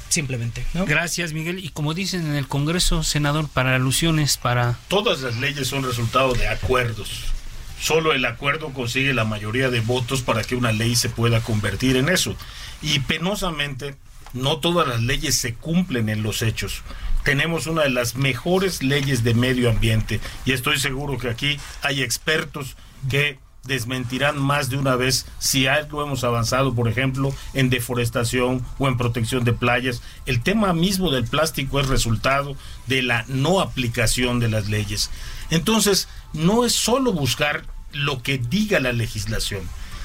simplemente. 0.08 0.65
Gracias, 0.88 1.34
Miguel. 1.34 1.60
Y 1.60 1.69
como 1.69 1.93
dicen 1.93 2.25
en 2.25 2.36
el 2.38 2.48
Congreso, 2.48 3.03
senador, 3.03 3.50
para 3.50 3.75
alusiones, 3.75 4.38
para... 4.38 4.79
Todas 4.88 5.19
las 5.19 5.36
leyes 5.36 5.67
son 5.67 5.84
resultado 5.84 6.31
de 6.36 6.48
acuerdos. 6.48 7.34
Solo 7.79 8.13
el 8.13 8.25
acuerdo 8.25 8.74
consigue 8.74 9.13
la 9.13 9.25
mayoría 9.25 9.69
de 9.69 9.79
votos 9.79 10.21
para 10.21 10.43
que 10.43 10.55
una 10.55 10.71
ley 10.71 10.95
se 10.95 11.09
pueda 11.09 11.41
convertir 11.41 11.95
en 11.95 12.09
eso. 12.09 12.36
Y 12.81 13.00
penosamente, 13.00 13.95
no 14.33 14.57
todas 14.57 14.88
las 14.88 15.01
leyes 15.01 15.36
se 15.36 15.53
cumplen 15.53 16.09
en 16.09 16.24
los 16.24 16.41
hechos. 16.41 16.83
Tenemos 17.24 17.67
una 17.67 17.83
de 17.83 17.89
las 17.89 18.15
mejores 18.15 18.83
leyes 18.83 19.24
de 19.24 19.33
medio 19.33 19.69
ambiente 19.69 20.19
y 20.45 20.53
estoy 20.53 20.79
seguro 20.79 21.17
que 21.17 21.29
aquí 21.29 21.59
hay 21.81 22.01
expertos 22.01 22.75
que 23.09 23.39
desmentirán 23.65 24.39
más 24.39 24.69
de 24.69 24.77
una 24.77 24.95
vez 24.95 25.25
si 25.38 25.67
algo 25.67 26.03
hemos 26.03 26.24
avanzado, 26.24 26.74
por 26.74 26.88
ejemplo, 26.88 27.33
en 27.53 27.69
deforestación 27.69 28.65
o 28.77 28.88
en 28.88 28.98
protección 28.98 29.43
de 29.43 29.53
playas. 29.53 30.01
El 30.25 30.41
tema 30.41 30.74
mismo 30.74 31.12
del 31.12 31.25
plástico 31.25 31.79
es 31.79 31.88
resultado 31.88 32.55
de 32.88 33.01
la 33.01 33.25
no 33.27 33.59
aplicación 33.59 34.39
de 34.39 34.50
las 34.50 34.69
leyes. 34.69 35.12
Entonces, 35.50 36.07
no 36.33 36.65
es 36.65 36.74
solo 36.74 37.13
buscar 37.13 37.65
lo 37.91 38.21
que 38.21 38.38
diga 38.38 38.79
la 38.79 38.93
legislación, 38.93 39.62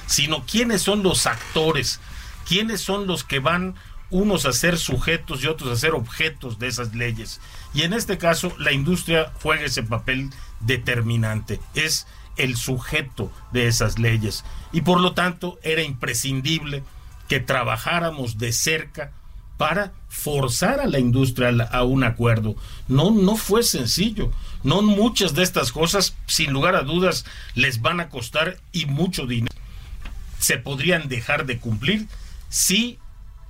sino 0.06 0.44
quiénes 0.46 0.82
son 0.82 1.02
los 1.02 1.26
actores, 1.26 2.00
quiénes 2.46 2.80
son 2.80 3.06
los 3.06 3.24
que 3.24 3.40
van 3.40 3.74
unos 4.10 4.46
a 4.46 4.52
ser 4.52 4.78
sujetos 4.78 5.42
y 5.42 5.48
otros 5.48 5.70
a 5.70 5.80
ser 5.80 5.92
objetos 5.94 6.58
de 6.58 6.68
esas 6.68 6.94
leyes. 6.94 7.40
Y 7.72 7.82
en 7.82 7.92
este 7.92 8.18
caso, 8.18 8.54
la 8.58 8.72
industria 8.72 9.32
juega 9.42 9.64
ese 9.64 9.82
papel 9.82 10.30
determinante. 10.60 11.60
Es 11.74 12.06
el 12.36 12.56
sujeto 12.56 13.32
de 13.52 13.66
esas 13.66 13.98
leyes. 13.98 14.44
Y 14.72 14.82
por 14.82 15.00
lo 15.00 15.14
tanto 15.14 15.58
era 15.62 15.82
imprescindible 15.82 16.82
que 17.28 17.40
trabajáramos 17.40 18.38
de 18.38 18.52
cerca 18.52 19.12
para 19.56 19.92
forzar 20.08 20.80
a 20.80 20.86
la 20.86 20.98
industria 20.98 21.50
a 21.70 21.84
un 21.84 22.04
acuerdo. 22.04 22.56
No, 22.88 23.10
no 23.10 23.36
fue 23.36 23.62
sencillo. 23.62 24.30
No 24.62 24.82
muchas 24.82 25.34
de 25.34 25.42
estas 25.42 25.72
cosas, 25.72 26.16
sin 26.26 26.52
lugar 26.52 26.74
a 26.74 26.82
dudas, 26.82 27.24
les 27.54 27.80
van 27.80 28.00
a 28.00 28.08
costar 28.08 28.58
y 28.72 28.86
mucho 28.86 29.26
dinero. 29.26 29.54
Se 30.38 30.58
podrían 30.58 31.08
dejar 31.08 31.46
de 31.46 31.58
cumplir 31.58 32.06
si 32.48 32.98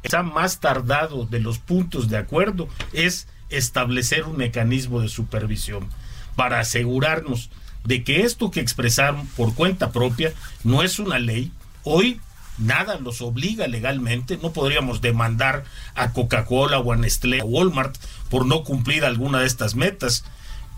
está 0.02 0.22
más 0.22 0.60
tardado 0.60 1.26
de 1.26 1.40
los 1.40 1.58
puntos 1.58 2.08
de 2.08 2.18
acuerdo 2.18 2.68
es 2.92 3.26
establecer 3.48 4.24
un 4.24 4.36
mecanismo 4.36 5.00
de 5.00 5.08
supervisión 5.08 5.88
para 6.36 6.60
asegurarnos 6.60 7.50
de 7.84 8.02
que 8.02 8.22
esto 8.22 8.50
que 8.50 8.60
expresaron 8.60 9.26
por 9.28 9.54
cuenta 9.54 9.92
propia 9.92 10.32
no 10.62 10.82
es 10.82 10.98
una 10.98 11.18
ley. 11.18 11.52
Hoy 11.82 12.20
nada 12.58 12.98
los 12.98 13.20
obliga 13.20 13.66
legalmente, 13.66 14.38
no 14.42 14.52
podríamos 14.52 15.00
demandar 15.00 15.64
a 15.94 16.12
Coca-Cola 16.12 16.78
o 16.78 16.92
a 16.92 16.96
Nestlé 16.96 17.42
o 17.42 17.46
Walmart 17.46 17.96
por 18.30 18.46
no 18.46 18.64
cumplir 18.64 19.04
alguna 19.04 19.40
de 19.40 19.46
estas 19.46 19.74
metas, 19.74 20.24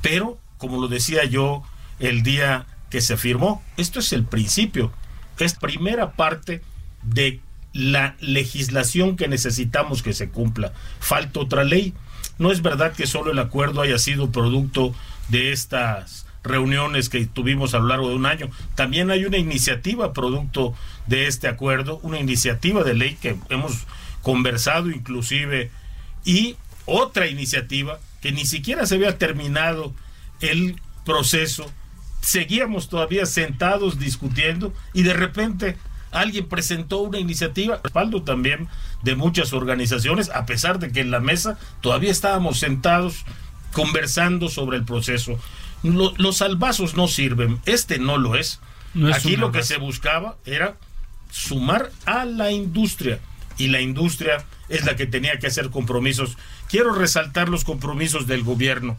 pero 0.03 0.39
como 0.59 0.81
lo 0.81 0.89
decía 0.89 1.25
yo 1.25 1.63
el 1.99 2.23
día 2.23 2.67
que 2.91 3.01
se 3.01 3.17
firmó, 3.17 3.63
esto 3.77 4.01
es 4.01 4.13
el 4.13 4.25
principio, 4.25 4.93
es 5.39 5.55
primera 5.55 6.13
parte 6.13 6.63
de 7.03 7.41
la 7.73 8.17
legislación 8.21 9.17
que 9.17 9.29
necesitamos 9.29 10.03
que 10.03 10.15
se 10.15 10.31
cumpla. 10.31 10.73
Falta 10.99 11.41
otra 11.41 11.63
ley. 11.63 11.93
No 12.39 12.51
es 12.51 12.63
verdad 12.63 12.93
que 12.93 13.07
solo 13.07 13.33
el 13.33 13.39
acuerdo 13.39 13.83
haya 13.83 13.99
sido 13.99 14.33
producto 14.33 14.95
de 15.29 15.53
estas 15.53 16.26
reuniones 16.47 17.09
que 17.09 17.27
tuvimos 17.27 17.75
a 17.75 17.79
lo 17.79 17.87
largo 17.87 18.09
de 18.09 18.17
un 18.17 18.27
año. 18.27 18.51
También 18.75 19.11
hay 19.11 19.25
una 19.25 19.39
iniciativa 19.39 20.13
producto 20.13 20.75
de 21.07 21.27
este 21.27 21.49
acuerdo, 21.49 21.99
una 22.03 22.19
iniciativa 22.19 22.83
de 22.83 22.95
ley 22.95 23.17
que 23.21 23.37
hemos 23.49 23.87
conversado 24.23 24.91
inclusive 24.91 25.71
y 26.25 26.57
otra 26.85 27.27
iniciativa 27.29 28.01
que 28.21 28.33
ni 28.33 28.47
siquiera 28.47 28.87
se 28.87 28.97
había 28.97 29.19
terminado 29.19 29.95
el 30.41 30.81
proceso. 31.05 31.71
Seguíamos 32.21 32.89
todavía 32.89 33.27
sentados 33.27 33.99
discutiendo 33.99 34.73
y 34.93 35.03
de 35.03 35.15
repente 35.15 35.77
alguien 36.11 36.49
presentó 36.49 36.99
una 36.99 37.19
iniciativa, 37.19 37.81
respaldo 37.83 38.23
también 38.23 38.69
de 39.03 39.15
muchas 39.15 39.53
organizaciones, 39.53 40.31
a 40.31 40.47
pesar 40.47 40.79
de 40.79 40.91
que 40.91 41.01
en 41.01 41.11
la 41.11 41.21
mesa 41.21 41.59
todavía 41.81 42.11
estábamos 42.11 42.59
sentados 42.59 43.25
conversando 43.73 44.49
sobre 44.49 44.79
el 44.79 44.85
proceso 44.85 45.39
los 45.95 46.37
salvazos 46.37 46.97
no 46.97 47.09
sirven, 47.09 47.61
este 47.67 47.99
no 47.99 48.19
lo 48.19 48.37
es. 48.37 48.61
Aquí 49.13 49.37
lo 49.37 49.53
que 49.53 49.63
se 49.63 49.77
buscaba 49.77 50.37
era 50.47 50.77
sumar 51.31 51.91
a 52.07 52.25
la 52.25 52.51
industria 52.51 53.21
y 53.59 53.69
la 53.69 53.81
industria 53.81 54.45
es 54.69 54.85
la 54.85 54.97
que 54.97 55.07
tenía 55.07 55.39
que 55.39 55.47
hacer 55.47 55.71
compromisos. 55.71 56.37
Quiero 56.69 56.93
resaltar 56.93 57.49
los 57.49 57.65
compromisos 57.65 58.27
del 58.27 58.43
gobierno. 58.43 58.97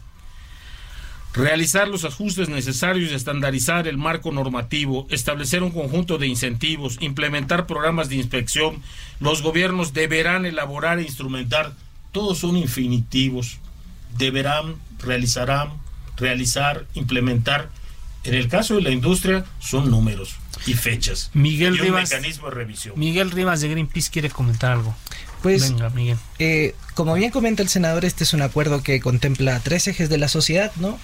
Realizar 1.34 1.88
los 1.88 2.04
ajustes 2.04 2.48
necesarios 2.48 3.10
y 3.10 3.14
estandarizar 3.14 3.86
el 3.86 3.98
marco 3.98 4.32
normativo, 4.32 5.06
establecer 5.10 5.62
un 5.62 5.70
conjunto 5.70 6.16
de 6.16 6.26
incentivos, 6.26 6.96
implementar 7.00 7.66
programas 7.66 8.08
de 8.08 8.16
inspección. 8.16 8.82
Los 9.20 9.42
gobiernos 9.42 9.92
deberán 9.92 10.46
elaborar 10.46 10.98
e 10.98 11.02
instrumentar, 11.02 11.74
todos 12.12 12.38
son 12.38 12.56
infinitivos. 12.56 13.58
Deberán, 14.16 14.76
realizarán, 14.98 15.72
realizar, 16.18 16.86
implementar. 16.94 17.70
En 18.24 18.34
el 18.34 18.48
caso 18.48 18.74
de 18.74 18.82
la 18.82 18.90
industria 18.90 19.44
son 19.60 19.90
números 19.90 20.36
y 20.66 20.74
fechas. 20.74 21.30
Miguel 21.34 21.76
y 21.76 21.80
un 21.80 21.86
Rivas, 21.86 22.10
mecanismo 22.10 22.48
de 22.48 22.54
revisión. 22.54 22.98
Miguel 22.98 23.30
Rivas 23.30 23.60
de 23.60 23.68
Greenpeace 23.68 24.10
quiere 24.10 24.28
comentar 24.28 24.72
algo. 24.72 24.94
Pues, 25.42 25.70
Venga, 25.70 25.88
Miguel. 25.90 26.16
Eh, 26.40 26.74
como 26.94 27.14
bien 27.14 27.30
comenta 27.30 27.62
el 27.62 27.68
senador, 27.68 28.04
este 28.04 28.24
es 28.24 28.32
un 28.32 28.42
acuerdo 28.42 28.82
que 28.82 29.00
contempla 29.00 29.60
tres 29.60 29.86
ejes 29.86 30.08
de 30.08 30.18
la 30.18 30.26
sociedad, 30.26 30.72
¿no? 30.76 30.98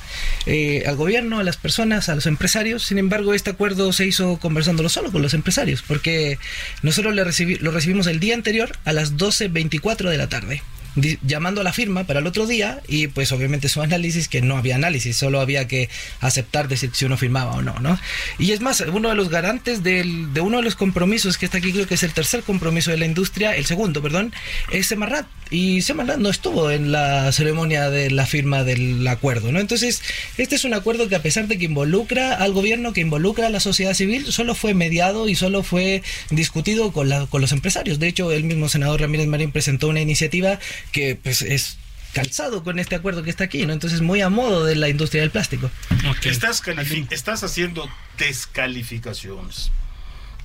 Eh, 0.45 0.83
al 0.87 0.97
gobierno, 0.97 1.39
a 1.39 1.45
las 1.45 1.57
personas, 1.57 2.09
a 2.09 2.17
los 2.17 2.27
empresarios. 2.27 2.83
Sin 2.83 2.99
embargo, 2.99 3.33
este 3.33 3.51
acuerdo 3.51 3.93
se 3.93 4.07
hizo 4.07 4.39
conversándolo 4.39 4.89
solo 4.89 5.13
con 5.13 5.23
los 5.23 5.35
empresarios, 5.35 5.83
porque 5.83 6.39
nosotros 6.83 7.15
lo 7.15 7.23
recibimos 7.71 8.09
el 8.09 8.19
día 8.19 8.35
anterior 8.35 8.77
a 8.85 8.93
las 8.93 9.17
12.24 9.17 10.11
de 10.11 10.19
la 10.19 10.29
tarde 10.29 10.63
llamando 10.97 11.61
a 11.61 11.65
la 11.65 11.73
firma 11.73 12.05
para 12.05 12.21
el 12.21 12.27
otro 12.27 12.47
día 12.47 12.81
y 12.89 13.09
pues 13.09 13.33
obviamente 13.33 13.69
su 13.69 13.83
análisis 13.83 14.29
que 14.29 14.43
no 14.43 14.57
había 14.57 14.77
análisis, 14.77 15.17
solo 15.17 15.41
había 15.41 15.67
que 15.67 15.89
aceptar 16.21 16.69
decir 16.69 16.91
si 16.93 17.05
uno 17.05 17.17
firmaba 17.17 17.53
o 17.53 17.63
no, 17.63 17.79
¿no? 17.81 17.99
Y 18.39 18.53
es 18.53 18.61
más, 18.61 18.81
uno 18.81 19.09
de 19.09 19.15
los 19.15 19.29
garantes 19.29 19.83
del, 19.83 20.33
de 20.33 20.41
uno 20.41 20.59
de 20.59 20.63
los 20.63 20.77
compromisos 20.77 21.39
que 21.39 21.47
está 21.47 21.59
aquí, 21.59 21.73
creo 21.73 21.87
que 21.87 21.95
es 21.95 22.03
el 22.03 22.13
tercer 22.13 22.43
compromiso 22.43 22.91
de 22.91 22.97
la 22.97 23.07
industria, 23.07 23.57
el 23.57 23.67
segundo, 23.67 24.03
perdón, 24.03 24.33
es 24.71 24.87
Semarrat. 24.87 25.27
Y 25.55 25.83
Semarrat 25.83 26.19
no 26.19 26.31
estuvo 26.31 26.73
en 26.73 26.91
la 26.91 27.31
ceremonia 27.31 27.89
de 27.89 28.11
la 28.11 28.27
firma 28.27 28.65
del 28.65 29.07
acuerdo, 29.07 29.53
¿no? 29.53 29.61
Entonces, 29.61 30.03
este 30.37 30.57
es 30.57 30.65
un 30.65 30.75
acuerdo 30.75 31.09
que 31.09 31.15
a 31.15 31.23
pesar 31.23 31.47
de 31.47 31.57
que 31.59 31.67
involucra 31.67 32.35
al 32.35 32.53
gobierno, 32.53 32.93
que 32.93 33.03
involucra 33.03 33.47
a 33.47 33.51
la 33.51 33.61
sociedad 33.61 33.95
civil, 33.95 34.33
solo 34.33 34.57
fue 34.57 34.75
mediado 34.75 35.29
y 35.29 35.37
solo 35.37 35.63
fue 35.63 36.03
discutido 36.31 36.91
con, 36.93 37.09
la, 37.09 37.27
con 37.27 37.41
los 37.41 37.53
empresarios. 37.53 38.01
De 38.01 38.09
hecho, 38.09 38.33
el 38.33 38.43
mismo 38.43 38.69
senador 38.69 39.01
Ramírez 39.01 39.29
Marín 39.29 39.53
presentó 39.53 39.87
una 39.87 40.01
iniciativa 40.01 40.59
que 40.91 41.15
pues 41.15 41.41
es 41.43 41.79
calzado 42.15 42.65
con 42.65 42.81
este 42.81 42.97
acuerdo 42.97 43.23
que 43.23 43.31
está 43.31 43.45
aquí, 43.45 43.65
¿no? 43.65 43.73
Entonces 43.73 44.01
muy 44.01 44.23
a 44.23 44.31
modo 44.31 44.65
de 44.65 44.75
la 44.75 44.89
industria 44.89 45.21
del 45.23 45.31
plástico. 45.31 45.71
Estás, 46.25 46.63
estás 47.11 47.45
haciendo 47.45 47.89
descalificaciones. 48.19 49.71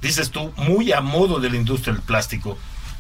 Dices 0.04 0.30
tú, 0.30 0.54
muy 0.56 0.92
a 0.92 1.02
modo 1.02 1.40
de 1.40 1.50
la 1.50 1.58
industria 1.58 1.94
del 1.94 2.04
plástico. 2.04 2.60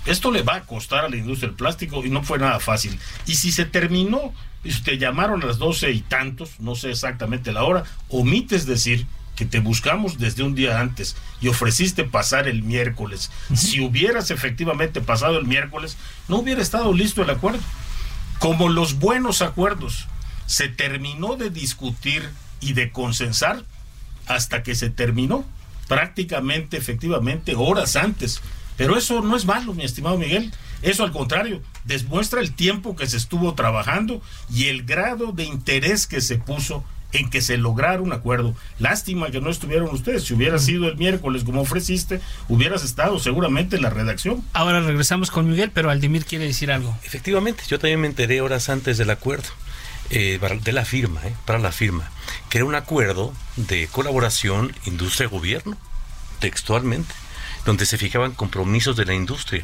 Esto 0.09 0.31
le 0.31 0.41
va 0.41 0.55
a 0.55 0.65
costar 0.65 1.05
a 1.05 1.09
la 1.09 1.17
industria 1.17 1.49
del 1.49 1.55
plástico 1.55 2.03
y 2.03 2.09
no 2.09 2.23
fue 2.23 2.39
nada 2.39 2.59
fácil. 2.59 2.99
Y 3.27 3.35
si 3.35 3.51
se 3.51 3.65
terminó, 3.65 4.33
y 4.63 4.73
te 4.73 4.97
llamaron 4.97 5.43
a 5.43 5.45
las 5.45 5.59
doce 5.59 5.91
y 5.91 6.01
tantos, 6.01 6.59
no 6.59 6.73
sé 6.73 6.89
exactamente 6.89 7.51
la 7.51 7.63
hora, 7.63 7.83
omites 8.09 8.65
decir 8.65 9.05
que 9.35 9.45
te 9.45 9.59
buscamos 9.59 10.17
desde 10.17 10.43
un 10.43 10.55
día 10.55 10.79
antes 10.79 11.15
y 11.41 11.47
ofreciste 11.47 12.03
pasar 12.03 12.47
el 12.47 12.63
miércoles. 12.63 13.31
Si 13.53 13.79
hubieras 13.81 14.31
efectivamente 14.31 14.99
pasado 14.99 15.37
el 15.37 15.45
miércoles, 15.45 15.95
no 16.27 16.39
hubiera 16.39 16.61
estado 16.61 16.91
listo 16.91 17.21
el 17.21 17.29
acuerdo. 17.29 17.61
Como 18.39 18.67
los 18.67 18.95
buenos 18.95 19.41
acuerdos, 19.41 20.07
se 20.45 20.69
terminó 20.69 21.35
de 21.35 21.51
discutir 21.51 22.27
y 22.59 22.73
de 22.73 22.91
consensar 22.91 23.63
hasta 24.25 24.63
que 24.63 24.73
se 24.73 24.89
terminó, 24.89 25.45
prácticamente, 25.87 26.77
efectivamente, 26.77 27.53
horas 27.55 27.95
antes. 27.95 28.41
Pero 28.79 28.98
eso 28.98 29.21
no 29.21 29.36
es 29.36 29.43
malo, 29.43 29.74
mi 29.74 29.83
estimado 29.83 30.17
Miguel. 30.17 30.53
Eso 30.81 31.03
al 31.03 31.12
contrario, 31.12 31.62
demuestra 31.83 32.39
el 32.39 32.53
tiempo 32.53 32.95
que 32.95 33.07
se 33.07 33.17
estuvo 33.17 33.53
trabajando 33.53 34.21
y 34.50 34.67
el 34.67 34.83
grado 34.83 35.33
de 35.33 35.43
interés 35.43 36.07
que 36.07 36.21
se 36.21 36.38
puso 36.38 36.86
en 37.12 37.29
que 37.29 37.41
se 37.41 37.57
lograra 37.57 38.01
un 38.01 38.13
acuerdo. 38.13 38.55
Lástima 38.77 39.31
que 39.31 39.41
no 39.41 39.50
estuvieron 39.50 39.93
ustedes. 39.93 40.24
Si 40.24 40.33
hubiera 40.33 40.59
sido 40.59 40.88
el 40.88 40.95
miércoles 40.95 41.43
como 41.43 41.59
ofreciste, 41.59 42.21
hubieras 42.48 42.86
estado 42.86 43.19
seguramente 43.19 43.75
en 43.75 43.81
la 43.81 43.89
redacción. 43.89 44.45
Ahora 44.53 44.79
regresamos 44.79 45.29
con 45.29 45.50
Miguel, 45.50 45.71
pero 45.74 45.89
Aldimir 45.89 46.24
quiere 46.24 46.45
decir 46.45 46.71
algo. 46.71 46.98
Efectivamente, 47.03 47.63
yo 47.67 47.79
también 47.79 48.00
me 48.00 48.07
enteré 48.07 48.39
horas 48.39 48.69
antes 48.69 48.98
del 48.98 49.09
acuerdo. 49.09 49.50
Eh, 50.09 50.39
de 50.63 50.71
la 50.71 50.86
firma, 50.86 51.21
eh, 51.27 51.36
para 51.45 51.59
la 51.59 51.71
firma, 51.71 52.09
que 52.50 52.59
era 52.59 52.65
un 52.65 52.74
acuerdo 52.74 53.31
de 53.57 53.88
colaboración 53.88 54.74
industria-gobierno, 54.86 55.77
textualmente, 56.39 57.13
donde 57.69 57.85
se 57.85 57.99
fijaban 57.99 58.31
compromisos 58.31 58.95
de 58.95 59.05
la 59.05 59.13
industria. 59.13 59.63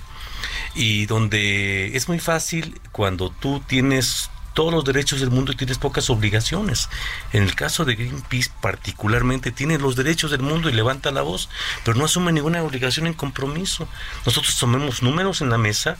Y 0.75 1.07
donde 1.07 1.97
es 1.97 2.07
muy 2.07 2.19
fácil 2.19 2.79
cuando 2.91 3.31
tú 3.31 3.62
tienes 3.65 4.29
todos 4.55 4.74
los 4.74 4.83
derechos 4.83 5.19
del 5.19 5.29
mundo 5.29 5.51
y 5.51 5.55
tienes 5.55 5.77
pocas 5.77 6.09
obligaciones. 6.09 6.89
En 7.33 7.43
el 7.43 7.53
caso 7.53 7.85
de 7.85 7.95
Greenpeace 7.95 8.50
particularmente 8.62 9.51
tiene 9.51 9.77
los 9.77 9.95
derechos 9.95 10.31
del 10.31 10.41
mundo 10.41 10.69
y 10.69 10.74
levanta 10.74 11.12
la 11.12 11.21
voz, 11.21 11.50
pero 11.83 11.97
no 11.97 12.05
asume 12.05 12.31
ninguna 12.31 12.63
obligación 12.63 13.05
en 13.05 13.13
compromiso. 13.13 13.88
Nosotros 14.25 14.57
tomemos 14.57 15.03
números 15.03 15.41
en 15.41 15.50
la 15.50 15.57
mesa, 15.59 15.97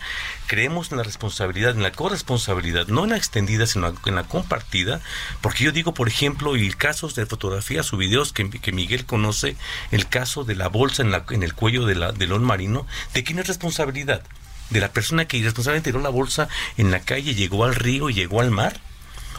creemos 0.48 0.92
en 0.92 0.98
la 0.98 1.04
responsabilidad, 1.04 1.76
en 1.76 1.84
la 1.84 1.92
corresponsabilidad, 1.92 2.88
no 2.88 3.04
en 3.04 3.12
la 3.12 3.18
extendida, 3.18 3.68
sino 3.68 3.94
en 4.06 4.16
la 4.16 4.24
compartida, 4.24 5.02
porque 5.42 5.66
yo 5.66 5.72
digo, 5.72 5.94
por 5.94 6.08
ejemplo, 6.08 6.56
y 6.56 6.72
casos 6.72 7.14
de 7.14 7.26
fotografías 7.26 7.92
o 7.94 7.98
videos 7.98 8.32
que, 8.32 8.72
Miguel 8.72 9.06
conoce, 9.06 9.58
el 9.92 10.08
caso 10.08 10.46
de 10.46 10.56
la 10.56 10.70
bolsa 10.70 11.04
en, 11.04 11.12
la, 11.12 11.26
en 11.30 11.44
el 11.44 11.54
cuello 11.54 11.86
de 11.86 11.96
la, 11.96 12.14
del 12.14 12.40
marino, 12.40 12.88
¿de 13.14 13.24
quién 13.24 13.40
es 13.40 13.48
responsabilidad? 13.48 14.24
De 14.70 14.80
la 14.80 14.92
persona 14.92 15.26
que 15.26 15.38
irresponsablemente 15.38 15.92
tiró 15.92 16.02
la 16.02 16.10
bolsa 16.10 16.48
en 16.78 16.92
la 16.92 17.02
calle, 17.02 17.36
llegó 17.36 17.66
al 17.66 17.76
río 17.76 18.10
y 18.10 18.14
llegó 18.14 18.42
al 18.42 18.52
mar, 18.52 18.80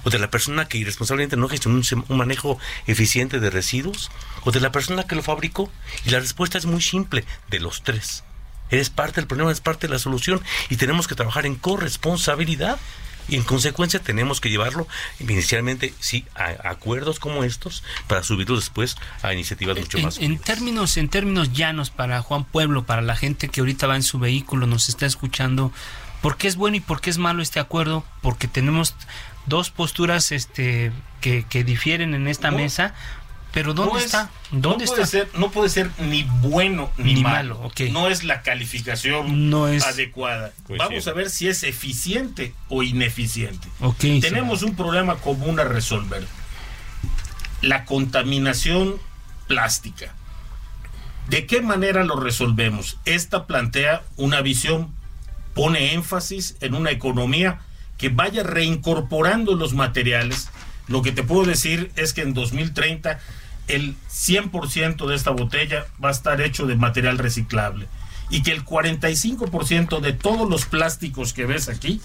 o 0.04 0.11
de 0.11 0.18
la 0.18 0.30
persona 0.30 0.68
que 0.68 0.78
irresponsablemente 0.78 1.37
no 1.37 1.49
gestionó 1.49 1.83
un, 2.09 2.16
manejo 2.16 2.59
eficiente 2.87 3.40
de 3.40 3.50
residuos, 3.50 4.11
o 4.45 4.52
de 4.52 4.61
la 4.61 4.71
persona 4.71 5.04
que 5.04 5.16
lo 5.16 5.23
fabricó. 5.23 5.71
Y 6.04 6.11
la 6.11 6.21
respuesta 6.21 6.59
es 6.59 6.66
muy 6.66 6.80
simple, 6.80 7.25
de 7.49 7.59
los 7.59 7.83
tres. 7.83 8.23
Eres 8.71 8.90
parte 8.90 9.21
del 9.21 9.26
problema, 9.26 9.50
eres 9.50 9.61
parte 9.61 9.87
de 9.87 9.92
la 9.92 9.99
solución 9.99 10.40
y 10.71 10.76
tenemos 10.76 11.06
que 11.06 11.14
trabajar 11.14 11.47
en 11.47 11.56
corresponsabilidad 11.56 12.78
y 13.28 13.37
en 13.37 13.42
consecuencia 13.42 14.00
tenemos 14.00 14.40
que 14.40 14.50
llevarlo 14.50 14.87
inicialmente, 15.21 15.95
sí, 16.00 16.25
a, 16.35 16.71
acuerdos 16.71 17.18
como 17.18 17.45
estos 17.45 17.83
para 18.06 18.23
subirlo 18.23 18.56
después 18.56 18.97
a 19.23 19.33
iniciativas 19.33 19.78
mucho 19.78 19.99
más. 19.99 20.18
En 20.18 20.38
términos, 20.38 20.97
en 20.97 21.09
términos 21.09 21.52
llanos 21.52 21.90
para 21.90 22.23
Juan 22.23 22.45
Pueblo, 22.45 22.85
para 22.85 23.02
la 23.02 23.16
gente 23.16 23.49
que 23.49 23.61
ahorita 23.61 23.87
va 23.87 23.97
en 23.97 24.02
su 24.02 24.18
vehículo, 24.18 24.66
nos 24.66 24.88
está 24.88 25.06
escuchando, 25.06 25.73
¿por 26.23 26.37
qué 26.37 26.49
es 26.49 26.56
bueno 26.56 26.76
y 26.76 26.80
por 26.80 27.00
qué 27.00 27.11
es 27.11 27.18
malo 27.18 27.42
este 27.42 27.61
acuerdo? 27.61 28.04
Porque 28.23 28.49
tenemos 28.49 28.95
dos 29.47 29.71
posturas 29.71 30.33
este 30.33 30.92
que, 31.21 31.45
que 31.49 31.64
difieren 31.64 32.14
en 32.14 32.28
esta 32.28 32.50
mesa 32.50 32.95
pero 33.56 33.72
¿dónde 33.72 34.04
está? 34.04 34.28
¿Dónde 34.50 34.84
no 34.84 34.84
está? 34.84 34.96
Puede 34.96 35.06
ser, 35.06 35.30
no 35.38 35.50
puede 35.50 35.70
ser 35.70 35.90
ni 35.98 36.25
bueno 36.42 36.90
ni, 36.98 37.22
malo. 37.22 37.72
No 37.90 38.08
es 38.08 38.22
la 38.22 38.42
calificación 38.42 39.50
adecuada. 39.82 40.52
Vamos 40.76 41.08
a 41.08 41.14
ver 41.14 41.30
si 41.30 41.48
es 41.48 41.62
eficiente 41.62 42.52
o 42.68 42.82
ineficiente. 42.82 43.66
Tenemos 44.20 44.62
un 44.62 44.76
problema 44.76 45.16
común 45.16 45.58
a 45.58 45.64
resolver. 45.64 46.26
La 47.62 47.86
contaminación 47.86 48.96
plástica. 49.46 50.14
¿De 51.30 51.46
qué 51.46 51.62
manera 51.62 52.04
lo 52.04 52.20
resolvemos? 52.20 52.98
Esta 53.06 53.46
plantea 53.46 54.02
una 54.16 54.42
visión, 54.42 54.94
pone 55.54 55.94
énfasis 55.94 56.58
en 56.60 56.75
una 56.75 56.90
economía 56.90 57.60
que 57.96 58.10
vaya 58.10 58.42
reincorporando 58.42 59.54
los 59.54 59.72
materiales. 59.72 60.50
Lo 60.88 61.00
que 61.00 61.10
te 61.10 61.22
puedo 61.22 61.46
decir 61.46 61.90
es 61.96 62.12
que 62.12 62.20
en 62.20 62.34
2030 62.34 63.18
el 63.68 63.96
100% 64.11 65.06
de 65.06 65.14
esta 65.14 65.30
botella 65.30 65.87
va 66.02 66.08
a 66.08 66.12
estar 66.12 66.40
hecho 66.40 66.66
de 66.66 66.76
material 66.76 67.18
reciclable 67.18 67.87
y 68.30 68.42
que 68.42 68.52
el 68.52 68.64
45% 68.64 70.00
de 70.00 70.12
todos 70.12 70.49
los 70.49 70.66
plásticos 70.66 71.32
que 71.32 71.46
ves 71.46 71.68
aquí, 71.68 72.00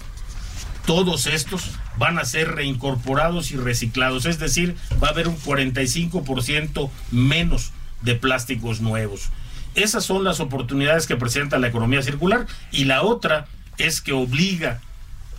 todos 0.86 1.26
estos 1.26 1.70
van 1.96 2.18
a 2.18 2.24
ser 2.24 2.52
reincorporados 2.52 3.50
y 3.52 3.56
reciclados, 3.56 4.26
es 4.26 4.38
decir, 4.38 4.76
va 5.02 5.08
a 5.08 5.10
haber 5.10 5.28
un 5.28 5.38
45% 5.38 6.90
menos 7.10 7.72
de 8.02 8.14
plásticos 8.14 8.80
nuevos. 8.80 9.30
Esas 9.74 10.04
son 10.04 10.24
las 10.24 10.40
oportunidades 10.40 11.06
que 11.06 11.16
presenta 11.16 11.58
la 11.58 11.68
economía 11.68 12.02
circular 12.02 12.46
y 12.72 12.84
la 12.84 13.02
otra 13.02 13.46
es 13.78 14.00
que 14.00 14.12
obliga 14.12 14.80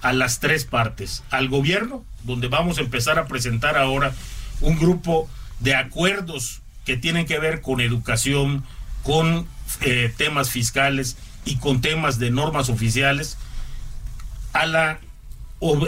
a 0.02 0.12
las 0.12 0.40
tres 0.40 0.66
partes, 0.66 1.24
al 1.30 1.50
gobierno, 1.50 2.04
donde 2.24 2.48
vamos 2.48 2.78
a 2.78 2.82
empezar 2.82 3.20
a 3.20 3.28
presentar 3.28 3.78
ahora 3.78 4.14
un 4.60 4.78
grupo 4.78 5.30
de 5.64 5.76
acuerdos 5.76 6.62
que 6.86 6.98
tienen 6.98 7.26
que 7.26 7.40
ver 7.40 7.62
con 7.62 7.80
educación, 7.80 8.64
con 9.02 9.48
eh, 9.82 10.14
temas 10.16 10.50
fiscales 10.50 11.18
y 11.46 11.56
con 11.56 11.82
temas 11.82 12.20
de 12.20 12.32
normas 12.32 12.70
oficiales, 12.70 13.38
a 14.52 14.66
la, 14.66 15.00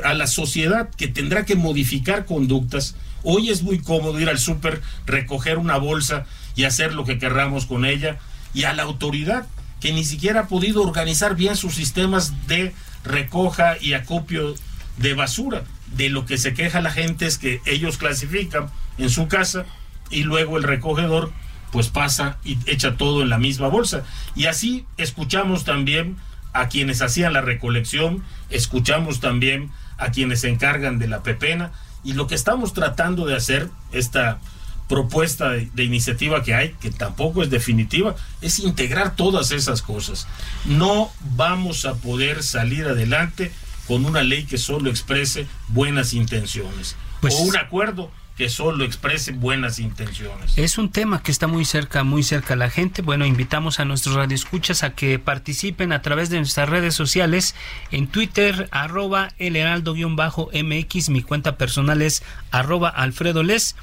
a 0.03 0.13
la 0.13 0.27
sociedad 0.27 0.89
que 0.89 1.07
tendrá 1.07 1.45
que 1.45 1.55
modificar 1.55 2.25
conductas. 2.25 2.95
Hoy 3.23 3.49
es 3.49 3.63
muy 3.63 3.79
cómodo 3.79 4.19
ir 4.19 4.29
al 4.29 4.39
súper, 4.39 4.81
recoger 5.05 5.57
una 5.57 5.77
bolsa 5.77 6.25
y 6.55 6.63
hacer 6.63 6.93
lo 6.93 7.03
que 7.03 7.19
querramos 7.19 7.65
con 7.65 7.85
ella, 7.85 8.17
y 8.53 8.63
a 8.63 8.73
la 8.73 8.83
autoridad 8.83 9.45
que 9.81 9.91
ni 9.91 10.05
siquiera 10.05 10.41
ha 10.41 10.47
podido 10.47 10.81
organizar 10.83 11.35
bien 11.35 11.57
sus 11.57 11.75
sistemas 11.75 12.47
de 12.47 12.73
recoja 13.03 13.75
y 13.79 13.93
acopio 13.93 14.55
de 14.97 15.13
basura. 15.13 15.63
De 15.97 16.09
lo 16.09 16.25
que 16.25 16.37
se 16.37 16.53
queja 16.53 16.81
la 16.81 16.91
gente 16.91 17.25
es 17.25 17.37
que 17.37 17.61
ellos 17.65 17.97
clasifican 17.97 18.69
en 18.97 19.09
su 19.09 19.27
casa 19.27 19.65
y 20.09 20.23
luego 20.23 20.57
el 20.57 20.63
recogedor 20.63 21.31
pues 21.71 21.89
pasa 21.89 22.37
y 22.43 22.57
echa 22.67 22.95
todo 22.95 23.21
en 23.21 23.29
la 23.29 23.37
misma 23.37 23.67
bolsa. 23.67 24.03
Y 24.35 24.45
así 24.45 24.85
escuchamos 24.97 25.65
también 25.65 26.17
a 26.53 26.69
quienes 26.69 27.01
hacían 27.01 27.33
la 27.33 27.41
recolección, 27.41 28.23
escuchamos 28.49 29.19
también 29.19 29.71
a 29.97 30.11
quienes 30.11 30.41
se 30.41 30.49
encargan 30.49 30.99
de 30.99 31.07
la 31.07 31.21
pepena 31.21 31.71
y 32.03 32.13
lo 32.13 32.27
que 32.27 32.35
estamos 32.35 32.73
tratando 32.73 33.25
de 33.25 33.35
hacer, 33.35 33.69
esta 33.91 34.39
propuesta 34.87 35.49
de, 35.49 35.69
de, 35.73 35.83
iniciativa 35.83 36.43
que 36.43 36.53
hay, 36.53 36.75
que 36.79 36.91
tampoco 36.91 37.41
es 37.41 37.49
definitiva, 37.49 38.15
es 38.41 38.59
integrar 38.59 39.15
todas 39.15 39.51
esas 39.51 39.81
cosas. 39.81 40.27
No 40.65 41.11
vamos 41.35 41.85
a 41.85 41.95
poder 41.95 42.43
salir 42.43 42.85
adelante 42.85 43.51
con 43.87 44.05
una 44.05 44.23
ley 44.23 44.45
que 44.45 44.57
solo 44.57 44.89
exprese 44.89 45.47
buenas 45.69 46.13
intenciones 46.13 46.95
pues, 47.21 47.35
o 47.35 47.39
un 47.39 47.57
acuerdo 47.57 48.11
que 48.35 48.49
solo 48.49 48.83
exprese 48.83 49.31
buenas 49.31 49.79
intenciones. 49.79 50.57
Es 50.57 50.77
un 50.77 50.91
tema 50.91 51.23
que 51.23 51.31
está 51.31 51.47
muy 51.47 51.63
cerca, 51.63 52.03
muy 52.03 52.21
cerca 52.23 52.53
a 52.53 52.57
la 52.57 52.69
gente. 52.69 53.01
Bueno, 53.01 53.25
invitamos 53.25 53.79
a 53.79 53.85
nuestros 53.85 54.15
radioescuchas 54.15 54.83
a 54.83 54.93
que 54.93 55.19
participen 55.19 55.93
a 55.93 56.01
través 56.01 56.29
de 56.29 56.37
nuestras 56.37 56.67
redes 56.67 56.95
sociales 56.95 57.55
en 57.91 58.07
Twitter, 58.07 58.67
arroba 58.71 59.29
el 59.37 59.55
heraldo-mx, 59.55 61.09
mi 61.09 61.21
cuenta 61.21 61.57
personal 61.57 62.01
es 62.01 62.23
arroba 62.51 62.89
alfredo 62.89 63.43
les, 63.43 63.75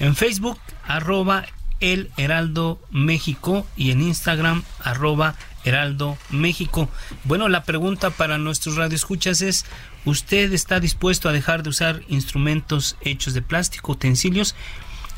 en 0.00 0.16
Facebook, 0.16 0.58
arroba 0.84 1.44
el 1.82 2.10
heraldo 2.16 2.80
México 2.90 3.66
y 3.76 3.90
en 3.90 4.02
Instagram, 4.02 4.62
arroba 4.80 5.34
Heraldo 5.64 6.18
México. 6.30 6.88
Bueno, 7.24 7.48
la 7.48 7.64
pregunta 7.64 8.10
para 8.10 8.38
nuestros 8.38 8.76
radioescuchas 8.76 9.42
es, 9.42 9.64
¿usted 10.04 10.52
está 10.52 10.80
dispuesto 10.80 11.28
a 11.28 11.32
dejar 11.32 11.62
de 11.62 11.70
usar 11.70 12.02
instrumentos 12.08 12.96
hechos 13.00 13.34
de 13.34 13.42
plástico, 13.42 13.92
utensilios? 13.92 14.54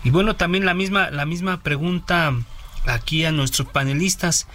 Y 0.02 0.11
bueno, 0.11 0.37
también 0.37 0.66
la 0.66 0.74
misma, 0.74 1.11
la 1.11 1.26
misma 1.26 1.62
pregunta 1.62 2.33
aquí 2.87 3.24
a 3.24 3.33
nuestros 3.33 3.68
panelistas. 3.68 4.46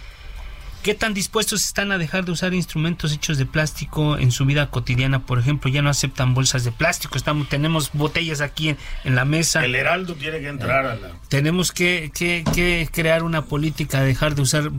¿Qué 0.82 0.94
tan 0.94 1.12
dispuestos 1.12 1.62
están 1.62 1.92
a 1.92 1.98
dejar 1.98 2.24
de 2.24 2.32
usar 2.32 2.54
instrumentos 2.54 3.12
hechos 3.12 3.36
de 3.36 3.44
plástico 3.44 4.16
en 4.16 4.30
su 4.30 4.46
vida 4.46 4.70
cotidiana? 4.70 5.26
Por 5.26 5.38
ejemplo, 5.38 5.70
ya 5.70 5.82
no 5.82 5.90
aceptan 5.90 6.32
bolsas 6.32 6.64
de 6.64 6.72
plástico, 6.72 7.18
estamos, 7.18 7.50
tenemos 7.50 7.90
botellas 7.92 8.40
aquí 8.40 8.74
en, 9.04 9.14
la 9.14 9.26
mesa. 9.26 9.62
El 9.62 9.74
Heraldo 9.74 10.14
tiene 10.14 10.40
que 10.40 10.48
entrar 10.48 10.86
a 10.86 10.96
la... 10.96 11.10
Tenemos 11.28 11.72
que, 11.72 12.10
que, 12.14 12.88
crear 12.90 13.24
una 13.24 13.44
política 13.44 14.00
de 14.00 14.06
dejar 14.06 14.34
de 14.34 14.40
usar 14.40 14.70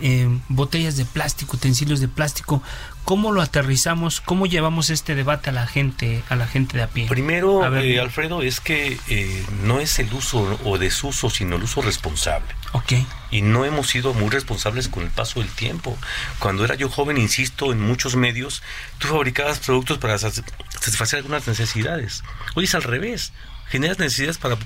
eh, 0.00 0.26
botellas 0.48 0.96
de 0.96 1.04
plástico, 1.04 1.58
utensilios 1.58 2.00
de 2.00 2.08
plástico. 2.08 2.62
¿Cómo 3.06 3.30
lo 3.30 3.40
aterrizamos? 3.40 4.20
¿Cómo 4.20 4.46
llevamos 4.46 4.90
este 4.90 5.14
debate 5.14 5.50
a 5.50 5.52
la 5.52 5.68
gente, 5.68 6.24
a 6.28 6.34
la 6.34 6.48
gente 6.48 6.76
de 6.76 6.82
a 6.82 6.88
pie? 6.88 7.06
Primero, 7.06 7.64
eh, 7.76 8.00
Alfredo, 8.00 8.42
es 8.42 8.58
que 8.58 8.98
eh, 9.08 9.46
no 9.62 9.78
es 9.78 10.00
el 10.00 10.12
uso 10.12 10.58
o 10.64 10.76
desuso, 10.76 11.30
sino 11.30 11.54
el 11.54 11.62
uso 11.62 11.82
responsable. 11.82 12.52
Ok. 12.72 12.94
Y 13.30 13.42
no 13.42 13.64
hemos 13.64 13.86
sido 13.86 14.12
muy 14.12 14.28
responsables 14.28 14.88
con 14.88 15.04
el 15.04 15.10
paso 15.10 15.38
del 15.38 15.48
tiempo. 15.50 15.96
Cuando 16.40 16.64
era 16.64 16.74
yo 16.74 16.88
joven, 16.88 17.16
insisto, 17.16 17.70
en 17.70 17.80
muchos 17.80 18.16
medios, 18.16 18.64
tú 18.98 19.06
fabricabas 19.06 19.60
productos 19.60 19.98
para 19.98 20.18
satisfacer 20.18 21.18
algunas 21.18 21.46
necesidades. 21.46 22.24
Hoy 22.56 22.64
es 22.64 22.74
al 22.74 22.82
revés. 22.82 23.32
Generas 23.68 24.00
necesidades 24.00 24.38
para 24.38 24.56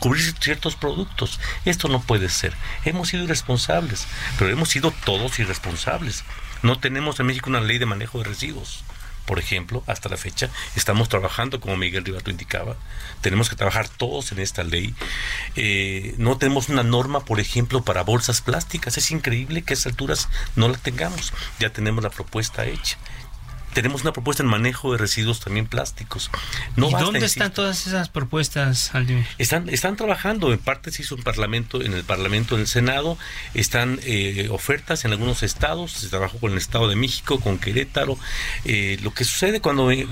cubrir 0.00 0.34
ciertos 0.40 0.76
productos. 0.76 1.40
Esto 1.64 1.88
no 1.88 2.00
puede 2.00 2.28
ser. 2.28 2.54
Hemos 2.84 3.08
sido 3.08 3.24
irresponsables, 3.24 4.06
pero 4.38 4.50
hemos 4.50 4.68
sido 4.68 4.92
todos 5.04 5.38
irresponsables. 5.38 6.24
No 6.62 6.78
tenemos 6.78 7.20
en 7.20 7.26
México 7.26 7.50
una 7.50 7.60
ley 7.60 7.78
de 7.78 7.86
manejo 7.86 8.18
de 8.18 8.24
residuos. 8.24 8.84
por 9.26 9.40
ejemplo, 9.40 9.82
hasta 9.88 10.08
la 10.08 10.16
fecha, 10.16 10.50
estamos 10.76 11.08
trabajando, 11.08 11.58
como 11.58 11.76
Miguel 11.76 12.04
Rivato 12.04 12.30
indicaba, 12.30 12.76
tenemos 13.22 13.50
que 13.50 13.56
trabajar 13.56 13.88
todos 13.88 14.30
en 14.30 14.38
esta 14.38 14.62
ley. 14.62 14.94
Eh, 15.56 16.14
no 16.16 16.38
tenemos 16.38 16.68
una 16.68 16.84
norma, 16.84 17.24
por 17.24 17.40
ejemplo, 17.40 17.82
para 17.82 18.04
bolsas 18.04 18.40
plásticas. 18.40 18.96
Es 18.98 19.10
increíble 19.10 19.62
que 19.62 19.72
a 19.72 19.74
estas 19.74 19.90
alturas 19.90 20.28
no 20.54 20.68
la 20.68 20.78
tengamos. 20.78 21.32
Ya 21.58 21.70
tenemos 21.70 22.04
la 22.04 22.10
propuesta 22.10 22.66
hecha 22.66 22.98
tenemos 23.76 24.00
una 24.00 24.14
propuesta 24.14 24.42
en 24.42 24.48
manejo 24.48 24.92
de 24.92 24.96
residuos 24.96 25.38
también 25.40 25.66
plásticos. 25.66 26.30
No 26.76 26.88
¿Y 26.88 26.92
dónde 26.92 27.26
están 27.26 27.52
todas 27.52 27.86
esas 27.86 28.08
propuestas, 28.08 28.94
Aldimir? 28.94 29.26
Están, 29.36 29.68
están 29.68 29.96
trabajando, 29.96 30.50
en 30.50 30.58
parte 30.58 30.90
se 30.90 31.02
hizo 31.02 31.14
un 31.14 31.22
parlamento, 31.22 31.82
en 31.82 31.92
el 31.92 32.02
Parlamento, 32.02 32.54
en 32.54 32.62
el 32.62 32.68
Senado, 32.68 33.18
están 33.52 34.00
eh, 34.04 34.48
ofertas 34.50 35.04
en 35.04 35.12
algunos 35.12 35.42
estados, 35.42 35.92
se 35.92 36.08
trabajó 36.08 36.38
con 36.38 36.52
el 36.52 36.58
Estado 36.58 36.88
de 36.88 36.96
México, 36.96 37.38
con 37.38 37.58
Querétaro. 37.58 38.18
Eh, 38.64 38.98
lo 39.02 39.12
que 39.12 39.24
sucede 39.24 39.60
cuando 39.60 39.90
eh, 39.90 40.06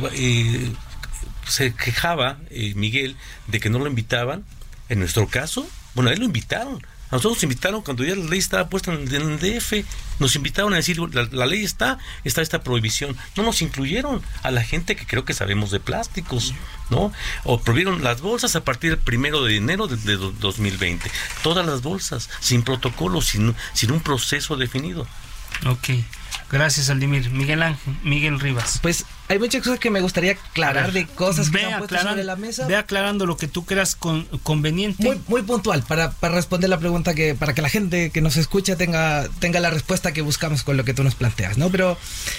se 1.49 1.75
quejaba 1.75 2.37
Miguel 2.75 3.17
de 3.47 3.61
que 3.61 3.71
no 3.71 3.79
lo 3.79 3.87
invitaban, 3.87 4.45
en 4.91 4.99
nuestro 4.99 5.27
caso, 5.27 5.67
bueno, 5.95 6.11
a 6.11 6.13
él 6.13 6.19
lo 6.19 6.27
invitaron 6.27 6.87
nosotros 7.15 7.37
nos 7.37 7.43
invitaron 7.45 7.83
cuando 7.83 8.05
ya 8.05 8.17
la 8.17 8.25
ley 8.25 8.39
estaba 8.39 8.69
puesta 8.69 8.93
en 8.93 9.09
el 9.09 9.39
DF, 9.39 9.85
nos 10.19 10.35
invitaron 10.37 10.73
a 10.73 10.77
decir, 10.77 10.99
la, 10.99 11.47
ley 11.47 11.65
está, 11.65 11.99
está 12.25 12.43
esta 12.43 12.63
prohibición. 12.63 13.17
No 13.37 13.45
nos 13.45 13.63
incluyeron 13.63 14.21
a 14.43 14.51
la 14.51 14.63
gente 14.63 14.97
que 14.97 15.07
creo 15.07 15.25
que 15.25 15.33
sabemos 15.33 15.71
de 15.71 15.81
plásticos, 15.81 16.55
¿no? 16.91 17.13
O 17.45 17.61
prohibieron 17.61 18.03
las 18.03 18.21
bolsas 18.21 18.57
a 18.57 18.65
partir 18.65 18.91
del 18.91 18.99
primero 18.99 19.45
de 19.45 19.57
enero 19.57 19.87
de, 19.87 19.97
de 19.97 20.17
2020. 20.17 21.11
Todas 21.43 21.65
las 21.65 21.83
bolsas, 21.83 22.29
sin 22.41 22.63
protocolo, 22.63 23.23
sin, 23.23 23.55
sin 23.75 23.93
un 23.93 24.01
proceso 24.01 24.57
definido. 24.57 25.07
Ok. 25.67 25.91
Gracias, 26.51 26.91
Aldimir. 26.91 27.31
Miguel 27.31 27.63
Ángel, 27.63 27.97
Miguel 28.03 28.41
Rivas. 28.41 28.79
Pues 28.83 29.07
hay 29.27 29.39
muchas 29.39 29.63
cosas 29.63 29.79
que 29.79 29.91
me 29.91 30.03
gustaría 30.03 30.33
aclarar 30.33 30.93
de 30.93 31.07
cosas 31.07 31.49
que 31.49 31.59
se 31.59 31.65
han 31.65 31.79
puesto 31.79 31.99
sobre 31.99 32.25
la 32.25 32.37
mesa. 32.37 32.67
Ve 32.67 32.77
aclarando 32.77 33.25
lo 33.25 33.39
que 33.39 33.49
tú 33.49 33.65
creas 33.65 33.97
conveniente. 33.97 35.03
Muy, 35.03 35.19
muy 35.29 35.43
puntual, 35.43 35.83
para, 35.83 36.11
para, 36.11 36.35
responder 36.35 36.69
la 36.69 36.79
pregunta 36.79 37.15
que, 37.15 37.35
para 37.35 37.55
que 37.55 37.63
la 37.63 37.71
gente 37.71 38.11
que 38.11 38.21
nos 38.21 38.37
escucha 38.37 38.77
tenga, 38.77 39.27
tenga 39.39 39.61
la 39.61 39.71
respuesta 39.71 40.13
que 40.13 40.21
buscamos 40.21 40.63
con 40.63 40.77
lo 40.77 40.85
que 40.85 40.93
tú 40.93 41.03
nos 41.03 41.15
planteas, 41.15 41.57
¿no? 41.57 41.71
Pero 41.71 41.97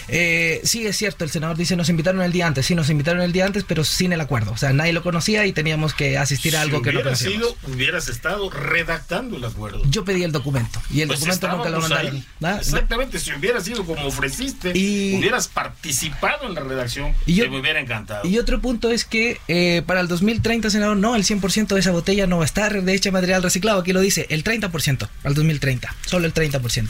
eh, 0.10 0.62
sí 0.64 0.86
es 0.86 0.96
cierto, 0.96 1.24
el 1.24 1.32
senador 1.32 1.58
dice 1.58 1.76
nos 1.76 1.90
invitaron 1.90 2.22
el 2.22 2.32
día 2.32 2.46
antes, 2.46 2.68
sí 2.68 2.76
nos 2.76 2.90
invitaron 2.92 3.22
el 3.24 3.32
día 3.32 3.46
antes, 3.48 3.64
pero 3.64 3.84
sin 3.84 4.14
el 4.14 4.22
acuerdo. 4.22 4.52
O 4.52 4.58
sea, 4.58 4.72
nadie 4.72 4.94
lo 4.94 5.02
conocía 5.02 5.46
y 5.48 5.54
teníamos 5.54 5.96
que 5.96 6.20
asistir 6.20 6.56
a 6.56 6.62
algo 6.62 6.84
que 6.84 6.94
no 6.94 7.02
conocíamos. 7.02 7.36
Sido, 7.36 7.58
hubieras 7.74 8.10
estado 8.10 8.52
redactando 8.52 9.38
el 9.38 9.46
acuerdo. 9.46 9.82
Yo 9.90 10.06
pedí 10.06 10.24
el 10.24 10.32
documento 10.32 10.80
y 10.92 11.02
el 11.02 11.08
pues 11.08 11.20
documento 11.20 11.48
nunca 11.48 11.70
lo 11.70 11.82
mandaron. 11.82 12.24
Exactamente, 12.60 13.20
si 13.20 13.34
hubiera 13.34 13.60
sido 13.60 13.84
como 13.86 14.06
ofreciste, 14.06 14.72
y... 14.76 15.16
hubieras 15.16 15.48
participado 15.48 16.46
en 16.46 16.54
la 16.54 16.62
redacción 16.62 16.75
redacción, 16.76 17.14
y 17.26 17.42
me 17.42 17.60
hubiera 17.60 17.80
encantado. 17.80 18.28
Y 18.28 18.38
otro 18.38 18.62
punto 18.62 18.92
es 18.92 19.06
que 19.06 19.40
eh, 19.48 19.82
para 19.86 20.02
el 20.02 20.08
2030, 20.08 20.70
senador, 20.70 20.98
no, 20.98 21.16
el 21.16 21.24
100% 21.24 21.68
de 21.68 21.80
esa 21.80 21.92
botella 21.92 22.28
no 22.28 22.38
va 22.38 22.44
a 22.44 22.46
estar 22.46 22.82
de 22.82 22.94
hecha 22.94 23.12
material 23.12 23.44
reciclado. 23.44 23.80
Aquí 23.80 23.94
lo 23.94 24.02
dice, 24.02 24.28
el 24.30 24.44
30% 24.44 25.10
al 25.24 25.34
2030, 25.34 25.96
solo 26.06 26.26
el 26.26 26.34
30%. 26.34 26.90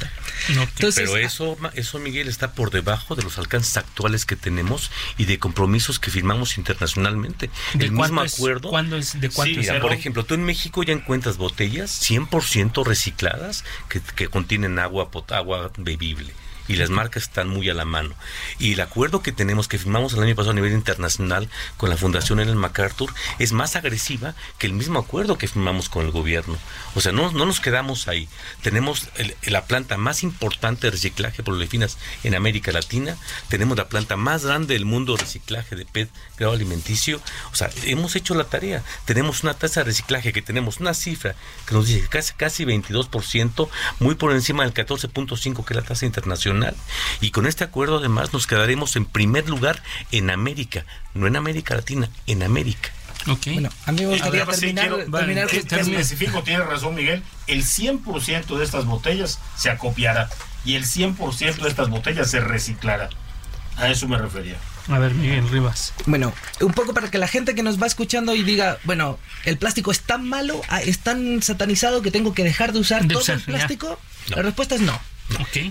Pero 0.95 1.17
eso, 1.17 1.57
eso, 1.73 1.99
Miguel, 1.99 2.27
está 2.27 2.51
por 2.51 2.71
debajo 2.71 3.15
de 3.15 3.23
los 3.23 3.37
alcances 3.37 3.77
actuales 3.77 4.25
que 4.25 4.35
tenemos 4.35 4.91
y 5.17 5.25
de 5.25 5.39
compromisos 5.39 5.99
que 5.99 6.11
firmamos 6.11 6.57
internacionalmente. 6.57 7.49
el 7.79 7.91
mismo 7.91 8.21
acuerdo. 8.21 8.69
¿Cuándo 8.69 8.97
es? 8.97 9.19
¿De 9.19 9.29
cuánto 9.29 9.61
Por 9.81 9.93
ejemplo, 9.93 10.25
tú 10.25 10.33
en 10.33 10.43
México 10.43 10.83
ya 10.83 10.93
encuentras 10.93 11.37
botellas 11.37 12.01
100% 12.09 12.85
recicladas 12.85 13.63
que, 13.89 14.01
que 14.01 14.27
contienen 14.27 14.79
agua, 14.79 15.09
agua 15.29 15.71
bebible 15.77 16.33
y 16.67 16.75
las 16.75 16.89
marcas 16.89 17.23
están 17.23 17.47
muy 17.47 17.69
a 17.69 17.73
la 17.73 17.85
mano. 17.85 18.15
Y 18.59 18.73
el 18.73 18.81
acuerdo 18.81 19.21
que 19.21 19.31
tenemos, 19.31 19.67
que 19.67 19.77
firmamos 19.77 20.13
el 20.13 20.23
año 20.23 20.35
pasado 20.35 20.51
a 20.51 20.55
nivel 20.55 20.73
internacional 20.73 21.49
con 21.77 21.89
la 21.89 21.97
Fundación 21.97 22.39
Ellen 22.39 22.57
MacArthur, 22.57 23.13
es 23.39 23.51
más 23.51 23.75
agresiva 23.75 24.35
que 24.57 24.67
el 24.67 24.73
mismo 24.73 24.99
acuerdo 24.99 25.37
que 25.37 25.47
firmamos 25.47 25.89
con 25.89 26.05
el 26.05 26.11
gobierno. 26.11 26.57
O 26.95 27.01
sea, 27.01 27.11
no, 27.11 27.31
no 27.31 27.45
nos 27.45 27.59
quedamos 27.59 28.07
ahí. 28.07 28.27
Tenemos 28.61 29.09
la 29.43 29.65
planta 29.65 29.97
más 29.97 30.23
importante 30.23 30.87
de 30.87 30.91
reciclaje 30.91 31.43
por 31.43 31.55
lefinas 31.55 31.97
en 32.23 32.35
América 32.35 32.71
Latina, 32.71 33.17
tenemos 33.49 33.77
la 33.77 33.89
planta 33.89 34.15
más 34.15 34.45
grande 34.45 34.73
del 34.73 34.85
mundo 34.85 35.15
de 35.15 35.21
reciclaje 35.21 35.75
de 35.75 35.85
PET 35.85 36.09
grado 36.37 36.53
alimenticio. 36.53 37.21
O 37.51 37.55
sea, 37.55 37.69
hemos 37.83 38.15
hecho 38.15 38.35
la 38.35 38.45
tarea. 38.45 38.83
Tenemos 39.05 39.43
una 39.43 39.53
tasa 39.53 39.81
de 39.81 39.85
reciclaje 39.85 40.33
que 40.33 40.41
tenemos 40.41 40.79
una 40.79 40.93
cifra 40.93 41.35
que 41.65 41.75
nos 41.75 41.87
dice 41.87 42.07
casi, 42.09 42.33
casi 42.33 42.65
22%, 42.65 43.69
muy 43.99 44.15
por 44.15 44.31
encima 44.31 44.63
del 44.63 44.73
14.5% 44.73 45.65
que 45.65 45.73
es 45.73 45.75
la 45.77 45.83
tasa 45.83 46.05
internacional 46.05 46.54
y 47.21 47.31
con 47.31 47.45
este 47.45 47.63
acuerdo 47.63 47.97
además 47.97 48.33
nos 48.33 48.47
quedaremos 48.47 48.95
en 48.95 49.05
primer 49.05 49.49
lugar 49.49 49.81
en 50.11 50.29
América, 50.29 50.85
no 51.13 51.27
en 51.27 51.35
América 51.35 51.75
Latina, 51.75 52.09
en 52.27 52.43
América. 52.43 52.91
Okay. 53.27 53.53
Bueno, 53.53 53.69
a 53.85 53.91
mí 53.91 54.01
me 54.01 54.07
gustaría 54.07 54.45
terminar, 54.45 55.05
terminar 55.11 55.47
específico, 55.51 56.43
tiene 56.43 56.63
razón 56.63 56.93
Miguel, 56.93 57.23
el 57.47 57.63
100% 57.63 58.57
de 58.57 58.63
estas 58.63 58.85
botellas 58.85 59.39
se 59.57 59.71
acopiará 59.71 60.29
y 60.63 60.75
el 60.75 60.83
100% 60.85 61.55
de 61.55 61.69
estas 61.69 61.89
botellas 61.89 62.29
se 62.29 62.39
reciclará. 62.39 63.09
A 63.77 63.89
eso 63.89 64.07
me 64.07 64.17
refería. 64.17 64.57
A 64.87 64.99
ver, 64.99 65.13
Miguel 65.15 65.49
Rivas. 65.49 65.93
Bueno, 66.05 66.31
un 66.61 66.73
poco 66.73 66.93
para 66.93 67.09
que 67.09 67.17
la 67.17 67.27
gente 67.27 67.55
que 67.55 67.63
nos 67.63 67.81
va 67.81 67.87
escuchando 67.87 68.35
y 68.35 68.43
diga, 68.43 68.77
bueno, 68.83 69.17
el 69.43 69.57
plástico 69.57 69.91
es 69.91 70.01
tan 70.01 70.29
malo, 70.29 70.61
ah, 70.69 70.81
es 70.81 70.99
tan 70.99 71.41
satanizado 71.41 72.03
que 72.03 72.11
tengo 72.11 72.35
que 72.35 72.43
dejar 72.43 72.73
de 72.73 72.79
usar 72.79 73.07
todo 73.07 73.23
el 73.33 73.41
plástico. 73.41 73.99
La 74.27 74.43
respuesta 74.43 74.75
es 74.75 74.81
no 74.81 74.99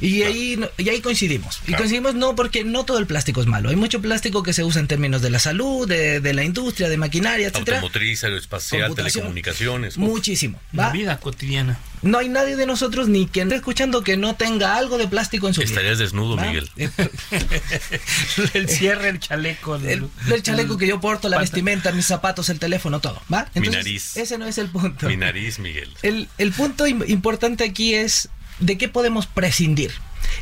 y, 0.01 0.23
ahí, 0.23 0.61
y 0.79 0.89
ahí 0.89 1.01
coincidimos. 1.01 1.61
Y 1.67 1.75
coincidimos 1.75 2.15
no 2.15 2.35
porque 2.35 2.65
no 2.65 2.85
todo 2.85 2.99
el 2.99 3.07
plástico 3.07 3.41
es 3.41 3.47
malo. 3.47 3.71
Hay 3.71 3.77
mucho 3.77 4.01
plástico 4.01 4.43
que 4.43 4.53
se 4.53 4.65
usa 4.65 4.81
en 4.81 4.89
términos 4.89 5.23
de 5.23 5.31
la 5.31 5.39
salud, 5.39 5.89
de, 5.89 6.35
la 6.35 6.45
industria, 6.45 6.89
de 6.89 6.97
maquinaria, 6.97 7.49
etcétera. 7.49 7.79
Automotriz, 7.79 8.25
aeroespacial, 8.25 8.95
telecomunicaciones. 8.95 9.97
Muchísimo. 9.99 10.61
La 10.73 10.91
vida 10.91 11.19
cotidiana. 11.19 11.79
No 12.03 12.19
hay 12.19 12.29
nadie 12.29 12.57
de 12.57 12.67
nosotros 12.67 13.09
ni 13.09 13.27
quien 13.27 13.49
esté 13.49 13.57
escuchando 13.57 14.05
que 14.05 14.19
no 14.19 14.37
tenga 14.37 14.77
algo 14.77 14.99
de 14.99 15.09
plástico 15.09 15.49
en 15.49 15.55
su 15.55 15.63
Estarías 15.63 15.99
desnudo, 15.99 16.37
Miguel. 16.37 16.71
el 18.53 18.69
cierre, 18.69 19.09
el 19.09 19.21
chaleco. 19.21 19.77
El, 19.77 20.11
chaleco 20.43 20.77
que 20.77 20.87
yo 20.87 21.01
porto, 21.01 21.31
la 21.31 21.39
vestimenta, 21.39 21.93
mis 21.93 22.05
zapatos, 22.05 22.51
el 22.51 22.59
teléfono, 22.59 23.01
todo. 23.01 23.23
¿va? 23.33 23.49
Mi 23.55 23.69
nariz. 23.69 24.19
Ese 24.19 24.37
no 24.37 24.47
es 24.47 24.59
el 24.59 24.69
punto. 24.69 25.09
Mi 25.09 25.17
nariz, 25.17 25.59
Miguel. 25.59 25.91
El, 26.03 26.29
el 26.37 26.53
punto 26.53 26.87
importante 26.87 27.65
aquí 27.65 27.95
es 27.95 28.29
de 28.59 28.79
qué 28.79 28.89
podemos 28.89 29.27
prescindir. 29.27 29.93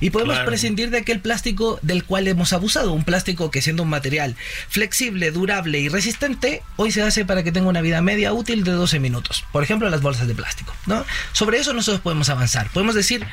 Y 0.01 0.11
podemos 0.11 0.39
prescindir 0.41 0.91
de 0.91 0.99
aquel 0.99 1.21
plástico 1.21 1.79
del 1.83 2.05
cual 2.05 2.29
hemos 2.29 2.53
abusado, 2.53 2.93
un 2.93 3.05
plástico 3.05 3.51
que 3.51 3.63
siendo 3.63 3.83
un 3.83 3.89
material 3.89 4.37
flexible, 4.69 5.31
durable 5.31 5.81
y 5.81 5.89
resistente, 5.89 6.63
hoy 6.77 6.93
se 6.93 7.03
hace 7.03 7.25
para 7.25 7.43
que 7.43 7.53
tenga 7.53 7.69
una 7.69 7.81
vida 7.81 8.01
media 8.01 8.33
útil 8.33 8.65
de 8.65 8.73
12 8.73 9.01
minutos. 9.01 9.45
Por 9.53 9.63
ejemplo, 9.63 9.91
las 9.91 10.01
bolsas 10.01 10.27
de 10.29 10.35
plástico, 10.35 10.75
¿no? 10.87 11.05
Sobre 11.33 11.59
eso 11.59 11.73
nosotros 11.73 12.01
podemos 12.01 12.29
avanzar. 12.29 12.71
Podemos 12.71 12.95
decir, 12.95 13.27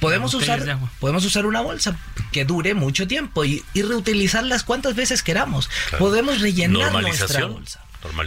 podemos 0.00 0.34
usar, 0.34 0.78
podemos 1.00 1.24
usar 1.24 1.46
una 1.46 1.60
bolsa 1.60 1.98
que 2.32 2.44
dure 2.44 2.74
mucho 2.74 3.06
tiempo 3.06 3.44
y, 3.44 3.64
reutilizarlas 3.74 4.64
cuantas 4.64 4.94
veces 4.94 5.22
queramos. 5.22 5.70
Podemos 5.98 6.40
rellenar 6.40 6.92
nuestra 6.92 7.46
bolsa. 7.46 7.80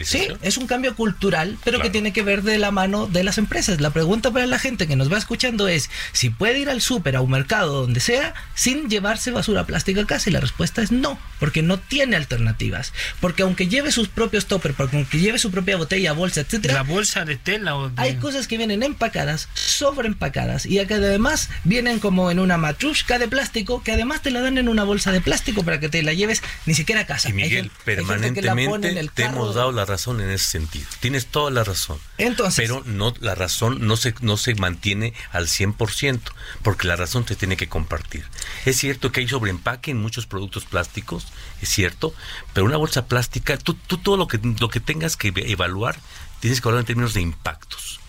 Sí, 0.04 0.28
es 0.42 0.58
un 0.58 0.68
cambio 0.68 0.96
cultural, 0.96 1.58
pero 1.64 1.82
que 1.82 1.90
tiene 1.90 2.14
que 2.14 2.24
ver 2.24 2.44
de 2.44 2.58
la 2.58 2.72
mano 2.72 3.08
de 3.08 3.24
las 3.24 3.38
empresas. 3.38 3.80
La 3.82 3.92
pregunta 3.92 4.32
para 4.32 4.46
la 4.48 4.60
gente 4.60 4.88
que 4.88 4.96
nos 4.96 5.12
va 5.12 5.18
escuchando 5.18 5.68
es 5.68 5.90
si 6.12 6.30
puede 6.30 6.60
ir 6.60 6.70
al 6.70 6.82
súper, 6.82 7.16
a 7.16 7.22
un 7.22 7.32
mercado, 7.32 7.82
donde 7.82 8.00
sea, 8.00 8.34
sin 8.56 8.90
llevarse 8.90 9.32
basura 9.32 9.66
plástica 9.66 10.02
a 10.02 10.06
casa. 10.06 10.30
Y 10.30 10.34
la 10.34 10.40
respuesta 10.40 10.82
es 10.82 10.92
no, 10.92 11.20
porque 11.40 11.62
no 11.62 11.80
tiene 11.80 12.16
alternativas. 12.16 12.94
Porque 13.20 13.44
aunque 13.44 13.68
lleve 13.68 13.92
sus 13.92 14.08
propios 14.08 14.48
toppers, 14.48 14.76
porque 14.76 14.98
aunque 14.98 15.20
lleve 15.20 15.40
su 15.40 15.52
propia 15.52 15.78
botella, 15.78 16.14
bolsa, 16.14 16.42
etcétera. 16.42 16.74
La 16.74 16.84
bolsa 16.84 17.26
de 17.26 17.38
tela 17.38 17.76
o 17.76 17.92
Hay 17.98 18.16
cosas 18.16 18.48
que 18.48 18.58
vienen 18.58 18.84
empacadas, 18.84 19.50
sobreempacadas, 19.54 20.66
y 20.66 20.84
que 20.86 20.94
además 20.96 21.50
vienen 21.64 22.00
como 22.00 22.32
en 22.32 22.40
una 22.40 22.58
matrushka 22.58 23.20
de 23.20 23.28
plástico, 23.28 23.84
que 23.84 23.92
además 23.92 24.22
te 24.22 24.32
la 24.32 24.42
dan 24.42 24.58
en 24.58 24.70
una 24.70 24.84
bolsa 24.84 25.12
de 25.12 25.22
plástico 25.22 25.64
para 25.64 25.80
que 25.80 25.90
te 25.90 26.02
la 26.04 26.14
lleves 26.14 26.42
ni 26.66 26.74
siquiera 26.74 27.02
a 27.02 27.06
casa. 27.06 27.30
Y 27.30 27.34
Miguel, 27.34 27.72
permanentemente 27.84 29.10
te 29.14 29.24
hemos 29.24 29.56
dado 29.56 29.67
la 29.72 29.86
razón 29.86 30.22
en 30.22 30.30
ese 30.30 30.46
sentido. 30.46 30.88
Tienes 31.00 31.28
toda 31.28 31.52
la 31.52 31.64
razón. 31.64 32.00
Entonces, 32.18 32.56
pero 32.68 32.84
no 32.86 33.14
la 33.20 33.36
razón 33.36 33.88
no 33.88 33.98
se 33.98 34.14
no 34.22 34.38
se 34.38 34.56
mantiene 34.56 35.14
al 35.32 35.48
100%, 35.48 36.20
porque 36.64 36.88
la 36.88 36.96
razón 36.96 37.26
te 37.26 37.36
tiene 37.36 37.58
que 37.58 37.70
compartir. 37.70 38.26
Es 38.66 38.78
cierto 38.78 39.12
que 39.12 39.22
hay 39.22 39.28
sobreempaque 39.28 39.92
en 39.92 39.98
muchos 39.98 40.26
productos 40.26 40.66
plásticos, 40.66 41.28
es 41.62 41.70
cierto, 41.70 42.14
pero 42.54 42.66
una 42.66 42.78
bolsa 42.78 43.06
plástica, 43.08 43.58
tú, 43.58 43.74
tú 43.74 43.98
todo 43.98 44.18
lo 44.18 44.28
que 44.28 44.40
lo 44.60 44.70
que 44.70 44.80
tengas 44.80 45.18
que 45.18 45.34
evaluar, 45.36 46.00
tienes 46.40 46.62
que 46.62 46.68
hablar 46.68 46.82
en 46.82 46.88
términos 46.88 47.14
de 47.14 47.22
impactos. 47.22 48.00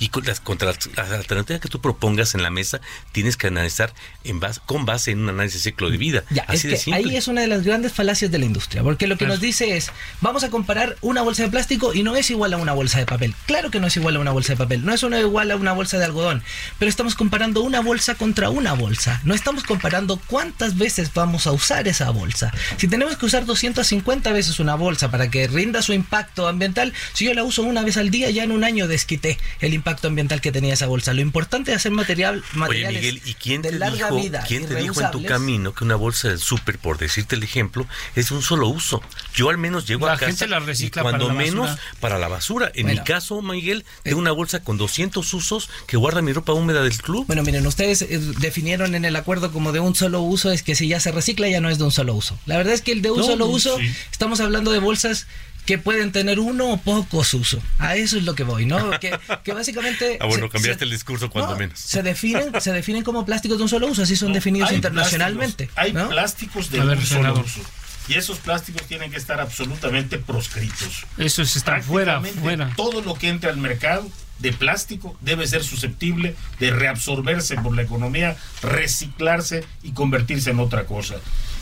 Y 0.00 0.08
con 0.08 0.24
las, 0.24 0.40
contra 0.40 0.68
las, 0.68 1.10
alternativas 1.12 1.60
que 1.60 1.68
tú 1.68 1.80
propongas 1.80 2.34
en 2.34 2.42
la 2.42 2.50
mesa, 2.50 2.80
tienes 3.12 3.36
que 3.36 3.46
analizar 3.46 3.92
en 4.24 4.40
base, 4.40 4.60
con 4.64 4.86
base 4.86 5.10
en 5.12 5.20
un 5.20 5.28
análisis 5.28 5.62
de 5.62 5.70
ciclo 5.70 5.90
de 5.90 5.98
vida. 5.98 6.24
Ya, 6.30 6.44
Así 6.48 6.72
es 6.72 6.86
que 6.86 6.94
ahí 6.94 7.16
es 7.16 7.28
una 7.28 7.42
de 7.42 7.46
las 7.46 7.62
grandes 7.62 7.92
falacias 7.92 8.30
de 8.30 8.38
la 8.38 8.46
industria, 8.46 8.82
porque 8.82 9.06
lo 9.06 9.18
que 9.18 9.26
nos 9.26 9.40
dice 9.40 9.76
es, 9.76 9.92
vamos 10.22 10.42
a 10.42 10.48
comparar 10.48 10.96
una 11.02 11.20
bolsa 11.20 11.42
de 11.42 11.50
plástico 11.50 11.92
y 11.92 12.02
no 12.02 12.16
es 12.16 12.30
igual 12.30 12.54
a 12.54 12.56
una 12.56 12.72
bolsa 12.72 12.98
de 12.98 13.04
papel. 13.04 13.34
Claro 13.44 13.70
que 13.70 13.78
no 13.78 13.88
es 13.88 13.96
igual 13.96 14.16
a 14.16 14.20
una 14.20 14.30
bolsa 14.30 14.54
de 14.54 14.56
papel, 14.56 14.84
no 14.86 14.94
es 14.94 15.02
una 15.02 15.20
igual 15.20 15.50
a 15.50 15.56
una 15.56 15.72
bolsa 15.72 15.98
de 15.98 16.06
algodón, 16.06 16.42
pero 16.78 16.88
estamos 16.88 17.14
comparando 17.14 17.60
una 17.60 17.80
bolsa 17.80 18.14
contra 18.14 18.48
una 18.48 18.72
bolsa. 18.72 19.20
No 19.24 19.34
estamos 19.34 19.64
comparando 19.64 20.18
cuántas 20.26 20.78
veces 20.78 21.12
vamos 21.12 21.46
a 21.46 21.52
usar 21.52 21.86
esa 21.88 22.08
bolsa. 22.08 22.54
Si 22.78 22.88
tenemos 22.88 23.18
que 23.18 23.26
usar 23.26 23.44
250 23.44 24.32
veces 24.32 24.60
una 24.60 24.76
bolsa 24.76 25.10
para 25.10 25.30
que 25.30 25.46
rinda 25.46 25.82
su 25.82 25.92
impacto 25.92 26.48
ambiental, 26.48 26.94
si 27.12 27.26
yo 27.26 27.34
la 27.34 27.44
uso 27.44 27.62
una 27.62 27.82
vez 27.82 27.98
al 27.98 28.10
día, 28.10 28.30
ya 28.30 28.44
en 28.44 28.52
un 28.52 28.64
año 28.64 28.88
desquité 28.88 29.38
el 29.60 29.74
impacto 29.74 29.89
ambiental 30.08 30.40
que 30.40 30.52
tenía 30.52 30.74
esa 30.74 30.86
bolsa. 30.86 31.12
Lo 31.14 31.20
importante 31.20 31.70
es 31.72 31.78
hacer 31.78 31.92
material, 31.92 32.42
materiales 32.54 33.00
Oye, 33.00 33.12
Miguel, 33.12 33.22
¿y 33.28 33.34
quién 33.34 33.62
de 33.62 33.72
larga 33.72 34.06
dijo, 34.10 34.16
vida. 34.16 34.44
¿Quién 34.46 34.66
te 34.66 34.74
dijo 34.76 35.00
en 35.00 35.10
tu 35.10 35.24
camino 35.24 35.74
que 35.74 35.84
una 35.84 35.96
bolsa 35.96 36.28
del 36.28 36.38
súper, 36.38 36.78
por 36.78 36.98
decirte 36.98 37.36
el 37.36 37.42
ejemplo, 37.42 37.86
es 38.14 38.30
un 38.30 38.42
solo 38.42 38.68
uso? 38.68 39.02
Yo 39.34 39.50
al 39.50 39.58
menos 39.58 39.86
llego 39.86 40.08
a 40.08 40.16
casa 40.16 40.46
la 40.46 40.60
recicla 40.60 41.02
cuando 41.02 41.30
menos 41.30 41.78
para 42.00 42.18
la 42.18 42.28
basura. 42.28 42.70
En 42.74 42.86
mi 42.86 42.98
caso, 42.98 43.42
Miguel, 43.42 43.84
tengo 44.02 44.18
una 44.18 44.32
bolsa 44.32 44.62
con 44.62 44.76
200 44.76 45.32
usos 45.34 45.70
que 45.86 45.96
guarda 45.96 46.22
mi 46.22 46.32
ropa 46.32 46.52
húmeda 46.52 46.82
del 46.82 46.96
club. 46.98 47.26
Bueno, 47.26 47.42
miren, 47.42 47.66
ustedes 47.66 48.02
eh, 48.02 48.18
definieron 48.38 48.94
en 48.94 49.04
el 49.04 49.16
acuerdo 49.16 49.52
como 49.52 49.72
de 49.72 49.80
un 49.80 49.94
solo 49.94 50.20
uso, 50.20 50.50
es 50.50 50.62
que 50.62 50.74
si 50.74 50.88
ya 50.88 51.00
se 51.00 51.12
recicla 51.12 51.48
ya 51.48 51.60
no 51.60 51.70
es 51.70 51.78
de 51.78 51.84
un 51.84 51.92
solo 51.92 52.14
uso. 52.14 52.38
La 52.46 52.56
verdad 52.56 52.74
es 52.74 52.82
que 52.82 52.92
el 52.92 53.02
de 53.02 53.10
un 53.10 53.24
solo 53.24 53.46
uso, 53.46 53.78
estamos 54.10 54.40
hablando 54.40 54.72
de 54.72 54.78
bolsas 54.78 55.26
que 55.70 55.78
pueden 55.78 56.10
tener 56.10 56.40
uno 56.40 56.72
o 56.72 56.76
pocos 56.78 57.32
usos. 57.32 57.62
A 57.78 57.94
eso 57.94 58.18
es 58.18 58.24
lo 58.24 58.34
que 58.34 58.42
voy, 58.42 58.66
¿no? 58.66 58.90
Que, 58.98 59.16
básicamente... 59.52 60.18
ah, 60.20 60.26
bueno, 60.26 60.48
cambiaste 60.48 60.82
el 60.82 60.90
discurso 60.90 61.30
cuando 61.30 61.54
menos. 61.54 61.78
Se 61.78 62.02
definen, 62.02 62.60
se 62.60 62.72
definen 62.72 63.04
como 63.04 63.24
plásticos 63.24 63.56
de 63.58 63.62
un 63.62 63.68
solo 63.68 63.86
uso, 63.86 64.02
así 64.02 64.16
son 64.16 64.32
definidos 64.32 64.72
internacionalmente. 64.72 65.70
hay 65.76 65.92
plásticos 65.92 66.70
de 66.70 66.80
un 66.80 67.06
solo 67.06 67.34
uso. 67.34 67.60
Y 68.08 68.14
esos 68.14 68.38
plásticos 68.38 68.82
tienen 68.88 69.12
que 69.12 69.16
estar 69.16 69.40
absolutamente 69.40 70.18
proscritos. 70.18 71.06
Eso 71.16 71.42
está 71.42 71.80
fuera, 71.80 72.20
fuera. 72.20 72.72
Todo 72.74 73.00
lo 73.00 73.14
que 73.14 73.28
entre 73.28 73.48
al 73.48 73.56
mercado 73.56 74.10
de 74.40 74.52
plástico 74.52 75.16
debe 75.20 75.46
ser 75.46 75.62
susceptible 75.62 76.34
de 76.58 76.72
reabsorberse 76.72 77.54
por 77.58 77.76
la 77.76 77.82
economía, 77.82 78.36
reciclarse 78.60 79.64
y 79.84 79.92
convertirse 79.92 80.50
en 80.50 80.58
otra 80.58 80.86
cosa. 80.86 81.14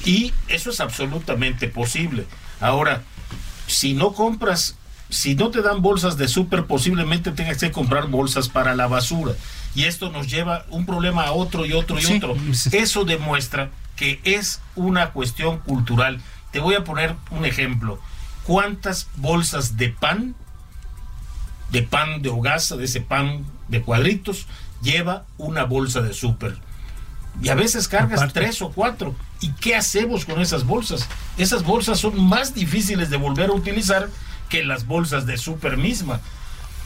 Y 0.06 0.32
eso 0.48 0.70
es 0.70 0.80
absolutamente 0.80 1.68
posible. 1.68 2.24
Ahora, 2.60 3.02
si 3.68 3.94
no 3.94 4.12
compras, 4.12 4.76
si 5.10 5.34
no 5.34 5.50
te 5.50 5.62
dan 5.62 5.82
bolsas 5.82 6.16
de 6.16 6.26
súper, 6.26 6.64
posiblemente 6.64 7.30
tengas 7.30 7.58
que 7.58 7.70
comprar 7.70 8.08
bolsas 8.08 8.48
para 8.48 8.74
la 8.74 8.88
basura. 8.88 9.34
Y 9.74 9.84
esto 9.84 10.10
nos 10.10 10.28
lleva 10.28 10.64
un 10.70 10.86
problema 10.86 11.24
a 11.24 11.32
otro 11.32 11.64
y 11.64 11.72
otro 11.72 12.00
y 12.00 12.16
otro. 12.16 12.36
Eso 12.72 13.04
demuestra 13.04 13.70
que 13.94 14.20
es 14.24 14.60
una 14.74 15.10
cuestión 15.10 15.58
cultural. 15.58 16.20
Te 16.50 16.60
voy 16.60 16.74
a 16.74 16.84
poner 16.84 17.14
un 17.30 17.44
ejemplo. 17.44 18.00
¿Cuántas 18.44 19.08
bolsas 19.16 19.76
de 19.76 19.90
pan, 19.90 20.34
de 21.70 21.82
pan 21.82 22.22
de 22.22 22.30
hogaza, 22.30 22.76
de 22.76 22.86
ese 22.86 23.02
pan 23.02 23.44
de 23.68 23.82
cuadritos, 23.82 24.46
lleva 24.82 25.26
una 25.36 25.64
bolsa 25.64 26.00
de 26.00 26.14
súper? 26.14 26.56
Y 27.42 27.50
a 27.50 27.54
veces 27.54 27.86
cargas 27.88 28.32
tres 28.32 28.62
o 28.62 28.70
cuatro. 28.70 29.14
¿Y 29.40 29.50
qué 29.52 29.76
hacemos 29.76 30.24
con 30.24 30.40
esas 30.40 30.64
bolsas? 30.64 31.08
Esas 31.36 31.62
bolsas 31.62 32.00
son 32.00 32.22
más 32.22 32.54
difíciles 32.54 33.10
de 33.10 33.16
volver 33.16 33.50
a 33.50 33.54
utilizar 33.54 34.08
que 34.48 34.64
las 34.64 34.86
bolsas 34.86 35.26
de 35.26 35.38
súper 35.38 35.76
misma. 35.76 36.20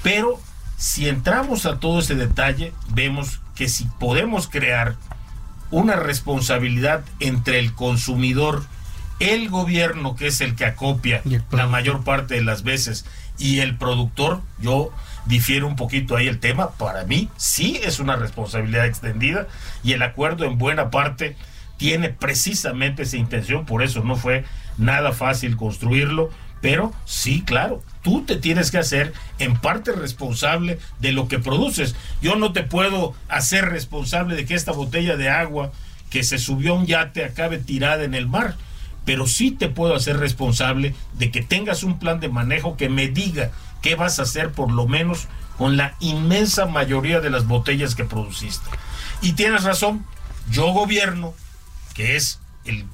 Pero 0.02 0.40
si 0.76 1.08
entramos 1.08 1.64
a 1.64 1.78
todo 1.78 2.00
ese 2.00 2.14
detalle, 2.14 2.72
vemos 2.88 3.40
que 3.54 3.68
si 3.68 3.84
podemos 3.98 4.48
crear 4.48 4.96
una 5.70 5.96
responsabilidad 5.96 7.04
entre 7.20 7.58
el 7.58 7.72
consumidor, 7.74 8.64
el 9.20 9.48
gobierno, 9.48 10.16
que 10.16 10.26
es 10.26 10.40
el 10.40 10.54
que 10.56 10.66
acopia 10.66 11.22
la 11.50 11.66
mayor 11.66 12.04
parte 12.04 12.34
de 12.34 12.44
las 12.44 12.62
veces, 12.62 13.06
y 13.38 13.60
el 13.60 13.78
productor, 13.78 14.42
yo 14.60 14.90
difiere 15.24 15.64
un 15.64 15.76
poquito 15.76 16.16
ahí 16.16 16.28
el 16.28 16.38
tema. 16.38 16.70
Para 16.72 17.04
mí 17.04 17.28
sí 17.36 17.80
es 17.82 17.98
una 17.98 18.16
responsabilidad 18.16 18.86
extendida 18.86 19.46
y 19.82 19.92
el 19.92 20.02
acuerdo 20.02 20.44
en 20.44 20.58
buena 20.58 20.90
parte 20.90 21.36
tiene 21.83 22.11
precisamente 22.11 23.03
esa 23.03 23.16
intención, 23.16 23.66
por 23.66 23.83
eso 23.83 24.05
no 24.05 24.14
fue 24.14 24.45
nada 24.79 25.11
fácil 25.11 25.57
construirlo, 25.57 26.31
pero 26.61 26.92
sí, 27.07 27.42
claro, 27.42 27.83
tú 28.03 28.23
te 28.23 28.37
tienes 28.37 28.71
que 28.71 28.79
hacer 28.79 29.12
en 29.40 29.57
parte 29.57 29.90
responsable 29.90 30.79
de 31.01 31.11
lo 31.11 31.27
que 31.27 31.40
produces. 31.40 31.97
Yo 32.21 32.37
no 32.37 32.53
te 32.53 32.62
puedo 32.62 33.16
hacer 33.29 33.64
responsable 33.64 34.37
de 34.37 34.45
que 34.45 34.55
esta 34.55 34.71
botella 34.71 35.16
de 35.16 35.29
agua 35.29 35.73
que 36.09 36.23
se 36.23 36.38
subió 36.38 36.75
a 36.75 36.77
un 36.77 36.87
yate 36.87 37.25
acabe 37.25 37.59
tirada 37.59 38.05
en 38.05 38.14
el 38.14 38.29
mar, 38.29 38.55
pero 39.05 39.27
sí 39.27 39.51
te 39.51 39.68
puedo 39.68 39.97
hacer 39.97 40.18
responsable 40.18 40.95
de 41.14 41.33
que 41.33 41.42
tengas 41.42 41.83
un 41.83 41.99
plan 41.99 42.21
de 42.21 42.29
manejo 42.29 42.77
que 42.77 42.90
me 42.90 43.09
diga 43.09 43.51
qué 43.81 43.97
vas 43.97 44.21
a 44.21 44.23
hacer 44.23 44.53
por 44.53 44.71
lo 44.71 44.87
menos 44.87 45.27
con 45.59 45.77
la 45.77 45.97
inmensa 45.99 46.66
mayoría 46.66 47.18
de 47.18 47.31
las 47.31 47.49
botellas 47.49 47.97
que 47.97 48.05
produciste. 48.05 48.71
Y 49.21 49.33
tienes 49.33 49.64
razón, 49.64 50.07
yo 50.49 50.68
gobierno, 50.73 51.35
que 51.92 52.16
es 52.16 52.40
el 52.64 52.87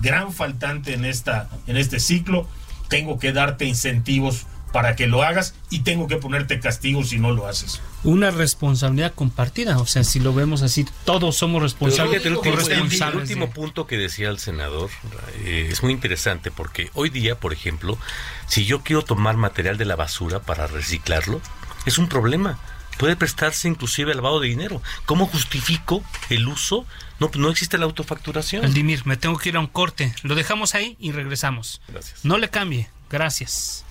gran 0.00 0.32
faltante 0.32 0.94
en, 0.94 1.04
esta, 1.04 1.48
en 1.66 1.76
este 1.76 2.00
ciclo, 2.00 2.48
tengo 2.88 3.18
que 3.18 3.32
darte 3.32 3.64
incentivos 3.64 4.46
para 4.74 4.96
que 4.96 5.06
lo 5.06 5.22
hagas 5.22 5.54
y 5.70 5.80
tengo 5.80 6.08
que 6.08 6.16
ponerte 6.16 6.58
castigos 6.58 7.10
si 7.10 7.18
no 7.20 7.30
lo 7.30 7.46
haces. 7.46 7.80
Una 8.02 8.32
responsabilidad 8.32 9.14
compartida, 9.14 9.78
o 9.78 9.86
sea, 9.86 10.02
si 10.02 10.18
lo 10.18 10.34
vemos 10.34 10.62
así, 10.62 10.84
todos 11.04 11.36
somos 11.36 11.62
responsables. 11.62 12.26
El 12.26 12.36
último, 13.14 13.50
punto 13.50 13.86
que 13.86 13.96
decía 13.96 14.30
el 14.30 14.40
senador 14.40 14.90
eh, 15.44 15.68
es 15.70 15.84
muy 15.84 15.92
interesante 15.92 16.50
porque 16.50 16.90
hoy 16.94 17.08
día, 17.08 17.38
por 17.38 17.52
ejemplo, 17.52 17.96
si 18.48 18.64
yo 18.64 18.82
quiero 18.82 19.02
tomar 19.02 19.36
material 19.36 19.78
de 19.78 19.84
la 19.84 19.94
basura 19.94 20.40
para 20.40 20.66
reciclarlo, 20.66 21.40
es 21.86 21.98
un 21.98 22.08
problema. 22.08 22.58
Puede 22.98 23.14
prestarse 23.14 23.68
inclusive 23.68 24.10
al 24.10 24.16
lavado 24.16 24.40
de 24.40 24.48
dinero. 24.48 24.82
¿Cómo 25.06 25.26
justifico 25.26 26.02
el 26.30 26.48
uso? 26.48 26.84
No, 27.20 27.30
no 27.34 27.50
existe 27.50 27.78
la 27.78 27.84
autofacturación. 27.84 28.72
Dimir, 28.74 29.06
me 29.06 29.16
tengo 29.16 29.38
que 29.38 29.50
ir 29.50 29.56
a 29.56 29.60
un 29.60 29.66
corte. 29.66 30.14
Lo 30.22 30.34
dejamos 30.34 30.74
ahí 30.74 30.96
y 30.98 31.12
regresamos. 31.12 31.80
Gracias. 31.88 32.24
No 32.24 32.38
le 32.38 32.50
cambie. 32.50 32.88
Gracias. 33.10 33.84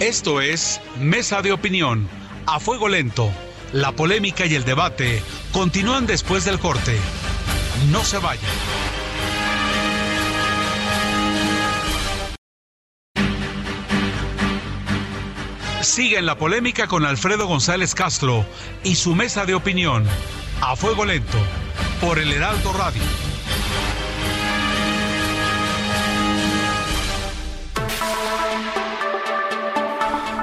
Esto 0.00 0.40
es 0.40 0.80
Mesa 0.98 1.42
de 1.42 1.52
Opinión, 1.52 2.08
a 2.46 2.60
fuego 2.60 2.88
lento. 2.88 3.30
La 3.72 3.92
polémica 3.92 4.46
y 4.46 4.54
el 4.54 4.64
debate 4.64 5.22
continúan 5.52 6.06
después 6.06 6.44
del 6.44 6.58
corte. 6.58 6.96
No 7.90 8.02
se 8.04 8.18
vayan. 8.18 8.77
Sigue 15.98 16.16
en 16.16 16.26
la 16.26 16.38
polémica 16.38 16.86
con 16.86 17.04
Alfredo 17.04 17.48
González 17.48 17.92
Castro 17.92 18.46
y 18.84 18.94
su 18.94 19.16
mesa 19.16 19.46
de 19.46 19.54
opinión, 19.54 20.04
a 20.60 20.76
fuego 20.76 21.04
lento, 21.04 21.38
por 22.00 22.20
el 22.20 22.30
Heraldo 22.30 22.72
Radio. 22.72 23.02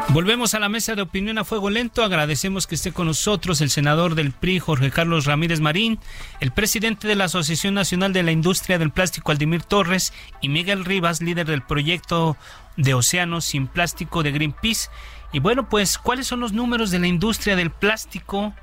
Volvemos 0.09 0.53
a 0.55 0.59
la 0.59 0.67
mesa 0.67 0.95
de 0.95 1.01
opinión 1.01 1.37
a 1.37 1.45
fuego 1.45 1.69
lento. 1.69 2.03
Agradecemos 2.03 2.67
que 2.67 2.75
esté 2.75 2.91
con 2.91 3.07
nosotros 3.07 3.61
el 3.61 3.69
senador 3.69 4.15
del 4.15 4.33
PRI, 4.33 4.59
Jorge 4.59 4.91
Carlos 4.91 5.23
Ramírez 5.23 5.61
Marín, 5.61 5.99
el 6.41 6.51
presidente 6.51 7.07
de 7.07 7.15
la 7.15 7.25
Asociación 7.25 7.73
Nacional 7.73 8.11
de 8.11 8.23
la 8.23 8.33
Industria 8.33 8.77
del 8.77 8.91
Plástico, 8.91 9.31
Aldimir 9.31 9.63
Torres, 9.63 10.11
y 10.41 10.49
Miguel 10.49 10.83
Rivas, 10.83 11.21
líder 11.21 11.47
del 11.47 11.61
proyecto 11.61 12.35
de 12.75 12.93
Océanos 12.93 13.45
sin 13.45 13.67
Plástico 13.67 14.21
de 14.21 14.33
Greenpeace. 14.33 14.89
Y 15.35 15.39
bueno, 15.39 15.67
pues, 15.67 15.97
¿cuáles 15.97 16.27
son 16.27 16.39
los 16.39 16.53
números 16.53 16.91
de 16.91 16.99
la 16.99 17.07
industria 17.07 17.57
del 17.57 17.69
plástico? 17.69 18.53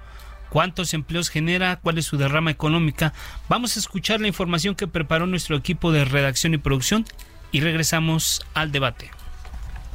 ¿Cuántos 0.48 0.94
empleos 0.94 1.28
genera? 1.28 1.76
¿Cuál 1.76 1.98
es 1.98 2.06
su 2.06 2.16
derrama 2.16 2.50
económica? 2.50 3.12
Vamos 3.46 3.76
a 3.76 3.78
escuchar 3.78 4.22
la 4.22 4.28
información 4.28 4.74
que 4.74 4.86
preparó 4.86 5.26
nuestro 5.26 5.54
equipo 5.54 5.92
de 5.92 6.06
redacción 6.06 6.54
y 6.54 6.56
producción 6.56 7.04
y 7.50 7.60
regresamos 7.60 8.40
al 8.54 8.72
debate. 8.72 9.10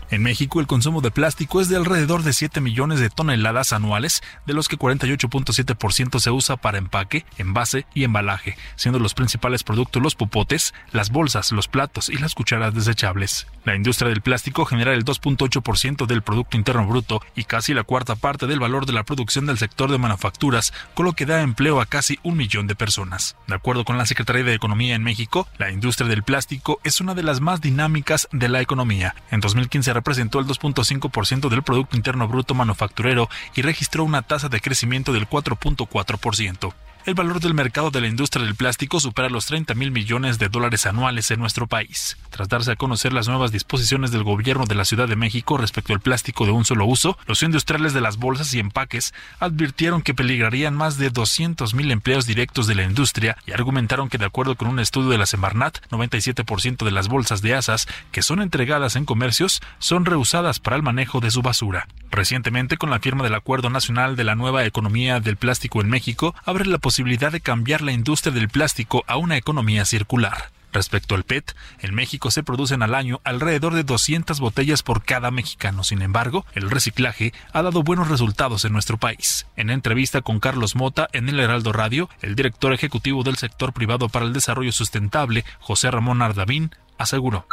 En 0.09 0.23
México, 0.23 0.61
el 0.61 0.67
consumo 0.67 1.01
de 1.01 1.11
plástico 1.11 1.59
es 1.59 1.67
de 1.67 1.75
alrededor 1.75 2.23
de 2.23 2.31
7 2.31 2.61
millones 2.61 3.01
de 3.01 3.09
toneladas 3.09 3.73
anuales, 3.73 4.23
de 4.45 4.53
los 4.53 4.69
que 4.69 4.77
48.7% 4.77 6.19
se 6.19 6.31
usa 6.31 6.55
para 6.55 6.77
empaque, 6.77 7.25
envase 7.37 7.85
y 7.93 8.05
embalaje, 8.05 8.57
siendo 8.77 8.99
los 8.99 9.13
principales 9.13 9.63
productos 9.63 10.01
los 10.01 10.15
popotes, 10.15 10.73
las 10.93 11.09
bolsas, 11.09 11.51
los 11.51 11.67
platos 11.67 12.07
y 12.07 12.17
las 12.17 12.35
cucharas 12.35 12.73
desechables. 12.73 13.47
La 13.65 13.75
industria 13.75 14.07
del 14.07 14.21
plástico 14.21 14.63
genera 14.63 14.93
el 14.93 15.03
2.8% 15.03 16.05
del 16.05 16.21
Producto 16.21 16.55
Interno 16.55 16.87
Bruto 16.87 17.21
y 17.35 17.43
casi 17.43 17.73
la 17.73 17.83
cuarta 17.83 18.15
parte 18.15 18.47
del 18.47 18.61
valor 18.61 18.85
de 18.85 18.93
la 18.93 19.03
producción 19.03 19.45
del 19.45 19.57
sector 19.57 19.91
de 19.91 19.97
manufacturas, 19.97 20.71
con 20.93 21.05
lo 21.05 21.13
que 21.13 21.25
da 21.25 21.41
empleo 21.41 21.81
a 21.81 21.85
casi 21.85 22.17
un 22.23 22.37
millón 22.37 22.67
de 22.67 22.75
personas. 22.75 23.35
De 23.47 23.55
acuerdo 23.55 23.83
con 23.83 23.97
la 23.97 24.05
Secretaría 24.05 24.45
de 24.45 24.53
Economía 24.53 24.95
en 24.95 25.03
México, 25.03 25.49
la 25.57 25.69
industria 25.69 26.07
del 26.07 26.23
plástico 26.23 26.79
es 26.85 27.01
una 27.01 27.13
de 27.13 27.23
las 27.23 27.41
más 27.41 27.59
dinámicas 27.59 28.29
de 28.31 28.47
la 28.47 28.61
economía. 28.61 29.13
En 29.31 29.41
2015 29.41 29.96
representó 29.97 30.39
el 30.39 30.45
2.5% 30.45 31.49
del 31.49 31.63
Producto 31.63 31.97
Interno 31.97 32.27
Bruto 32.27 32.53
manufacturero 32.53 33.29
y 33.55 33.63
registró 33.63 34.03
una 34.03 34.21
tasa 34.21 34.47
de 34.47 34.61
crecimiento 34.61 35.11
del 35.11 35.27
4.4% 35.27 36.73
el 37.07 37.13
valor 37.13 37.39
del 37.39 37.53
mercado 37.53 37.89
de 37.89 38.01
la 38.01 38.07
industria 38.07 38.43
del 38.43 38.55
plástico 38.55 38.99
supera 38.99 39.29
los 39.29 39.45
30 39.45 39.73
mil 39.75 39.91
millones 39.91 40.39
de 40.39 40.49
dólares 40.49 40.85
anuales 40.85 41.31
en 41.31 41.39
nuestro 41.39 41.65
país. 41.65 42.17
Tras 42.31 42.49
darse 42.49 42.73
a 42.73 42.75
conocer 42.75 43.13
las 43.13 43.29
nuevas 43.29 43.53
disposiciones 43.53 44.11
del 44.11 44.25
gobierno 44.25 44.65
de 44.65 44.75
la 44.75 44.83
Ciudad 44.83 45.07
de 45.07 45.15
México 45.15 45.57
respecto 45.57 45.93
al 45.93 46.01
plástico 46.01 46.45
de 46.45 46.51
un 46.51 46.65
solo 46.65 46.85
uso, 46.85 47.17
los 47.25 47.43
industriales 47.43 47.93
de 47.93 48.01
las 48.01 48.17
bolsas 48.17 48.53
y 48.53 48.59
empaques 48.59 49.13
advirtieron 49.39 50.01
que 50.01 50.13
peligrarían 50.13 50.75
más 50.75 50.97
de 50.97 51.09
200 51.09 51.73
mil 51.75 51.91
empleos 51.91 52.25
directos 52.25 52.67
de 52.67 52.75
la 52.75 52.83
industria 52.83 53.37
y 53.45 53.53
argumentaron 53.53 54.09
que 54.09 54.17
de 54.17 54.25
acuerdo 54.25 54.57
con 54.57 54.67
un 54.67 54.81
estudio 54.81 55.07
de 55.07 55.17
la 55.17 55.27
Semarnat, 55.27 55.77
97% 55.89 56.83
de 56.83 56.91
las 56.91 57.07
bolsas 57.07 57.41
de 57.41 57.55
asas 57.55 57.87
que 58.11 58.21
son 58.21 58.41
entregadas 58.41 58.97
en 58.97 59.05
comercios 59.05 59.61
son 59.79 60.03
reusadas 60.03 60.59
para 60.59 60.75
el 60.75 60.83
manejo 60.83 61.21
de 61.21 61.31
su 61.31 61.41
basura. 61.41 61.87
Recientemente, 62.11 62.77
con 62.77 62.89
la 62.89 62.99
firma 62.99 63.23
del 63.23 63.35
Acuerdo 63.35 63.69
Nacional 63.69 64.15
de 64.15 64.23
la 64.23 64.35
Nueva 64.35 64.65
Economía 64.65 65.19
del 65.19 65.37
Plástico 65.37 65.81
en 65.81 65.89
México, 65.89 66.33
abre 66.45 66.65
la 66.65 66.77
posibilidad 66.97 67.31
de 67.31 67.41
cambiar 67.41 67.81
la 67.81 67.91
industria 67.91 68.33
del 68.33 68.49
plástico 68.49 69.03
a 69.05 69.17
una 69.17 69.37
economía 69.37 69.85
circular. 69.85 70.49
Respecto 70.73 71.13
al 71.13 71.25
PET, 71.25 71.55
en 71.77 71.93
México 71.93 72.31
se 72.31 72.41
producen 72.41 72.81
al 72.81 72.95
año 72.95 73.21
alrededor 73.23 73.75
de 73.75 73.83
200 73.83 74.39
botellas 74.39 74.81
por 74.81 75.03
cada 75.03 75.29
mexicano. 75.29 75.83
Sin 75.83 76.01
embargo, 76.01 76.43
el 76.55 76.71
reciclaje 76.71 77.33
ha 77.53 77.61
dado 77.61 77.83
buenos 77.83 78.07
resultados 78.07 78.65
en 78.65 78.73
nuestro 78.73 78.97
país. 78.97 79.45
En 79.57 79.69
entrevista 79.69 80.23
con 80.23 80.39
Carlos 80.39 80.75
Mota 80.75 81.07
en 81.13 81.29
el 81.29 81.39
Heraldo 81.39 81.71
Radio, 81.71 82.09
el 82.23 82.33
director 82.33 82.73
ejecutivo 82.73 83.21
del 83.21 83.37
sector 83.37 83.73
privado 83.73 84.09
para 84.09 84.25
el 84.25 84.33
desarrollo 84.33 84.71
sustentable, 84.71 85.45
José 85.59 85.91
Ramón 85.91 86.23
Ardavín, 86.23 86.71
aseguró. 86.97 87.45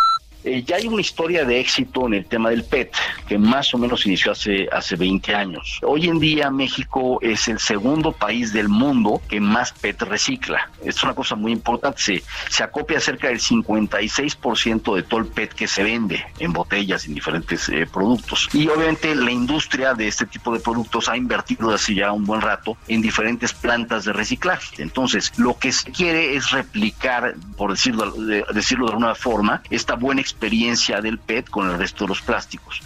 Eh, 0.45 0.63
ya 0.63 0.77
hay 0.77 0.87
una 0.87 1.01
historia 1.01 1.45
de 1.47 1.59
éxito 1.59 2.07
en 2.07 2.15
el 2.15 2.27
tema 2.27 2.51
del 2.51 2.65
PET, 2.65 2.95
que 3.27 3.39
más 3.39 3.73
o 3.73 3.79
menos 3.79 4.05
inició 4.05 4.33
hace, 4.33 4.69
hace 4.71 4.95
20 4.95 5.35
años. 5.35 5.81
Hoy 5.83 6.07
en 6.07 6.19
día 6.19 6.51
México 6.51 7.19
es 7.23 7.49
el 7.49 7.59
segundo 7.59 8.13
país 8.13 8.53
del 8.53 8.69
mundo 8.69 9.23
que 9.27 9.41
más 9.41 9.73
PET 9.73 10.03
recicla. 10.03 10.71
Es 10.85 11.03
una 11.03 11.15
cosa 11.15 11.35
muy 11.35 11.53
importante. 11.53 12.03
Se, 12.03 12.23
se 12.51 12.63
acopia 12.63 13.01
cerca 13.01 13.29
del 13.29 13.41
56% 13.41 14.95
de 14.95 15.03
todo 15.03 15.21
el 15.21 15.27
PET 15.27 15.55
que 15.55 15.67
se 15.67 15.83
vende 15.83 16.23
en 16.39 16.53
botellas, 16.53 17.07
en 17.07 17.15
diferentes 17.15 17.67
eh, 17.71 17.87
productos. 17.91 18.51
Y 18.53 18.69
obviamente 18.69 19.15
la 19.15 19.31
industria 19.31 19.95
de 19.95 20.09
este 20.09 20.27
tipo 20.27 20.53
de 20.53 20.61
productos 20.61 21.09
ha 21.09 21.17
invertido 21.17 21.71
hace 21.71 21.95
ya 21.95 22.13
un 22.13 22.27
buen 22.27 22.43
rato 22.43 22.77
en 22.87 23.01
diferentes 23.01 23.55
plantas 23.55 24.05
de 24.05 24.13
reciclaje. 24.13 24.83
Entonces, 24.83 25.33
lo 25.39 25.59
que 25.59 25.73
se 25.73 25.91
quiere 25.91 26.37
es 26.37 26.51
replicar, 26.51 27.35
por 27.57 27.71
decirlo 27.71 28.11
de, 28.11 28.45
decirlo 28.53 28.87
de 28.87 28.93
alguna 28.93 29.15
forma, 29.15 29.63
esta 29.71 29.95
buena 29.95 30.21
experiencia 30.21 30.34
experiencia 30.35 31.01
del 31.01 31.19
PET 31.19 31.49
con 31.49 31.71
el 31.71 31.79
resto 31.79 32.05
de 32.05 32.09
los 32.09 32.21
plásticos. 32.21 32.83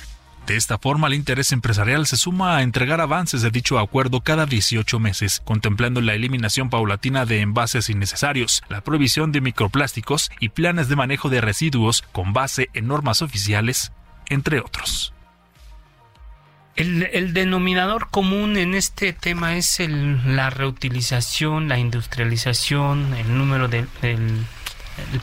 De 0.46 0.56
esta 0.56 0.78
forma, 0.78 1.08
el 1.08 1.14
interés 1.14 1.52
empresarial 1.52 2.06
se 2.06 2.16
suma 2.16 2.56
a 2.56 2.62
entregar 2.62 3.02
avances 3.02 3.42
de 3.42 3.50
dicho 3.50 3.78
acuerdo 3.78 4.22
cada 4.22 4.46
18 4.46 4.98
meses, 4.98 5.42
contemplando 5.44 6.00
la 6.00 6.14
eliminación 6.14 6.70
paulatina 6.70 7.26
de 7.26 7.40
envases 7.40 7.90
innecesarios, 7.90 8.62
la 8.70 8.80
prohibición 8.82 9.30
de 9.30 9.42
microplásticos 9.42 10.30
y 10.40 10.48
planes 10.48 10.88
de 10.88 10.96
manejo 10.96 11.28
de 11.28 11.42
residuos 11.42 12.02
con 12.12 12.32
base 12.32 12.70
en 12.72 12.86
normas 12.86 13.20
oficiales, 13.20 13.92
entre 14.30 14.60
otros. 14.60 15.12
El, 16.76 17.34
denominador 17.34 18.08
común 18.08 18.56
en 18.56 18.74
este 18.74 19.12
tema 19.12 19.56
es 19.56 19.80
la 19.80 20.48
reutilización, 20.48 21.68
la 21.68 21.78
industrialización, 21.78 23.12
el 23.14 23.36
número 23.36 23.68
del 23.68 23.86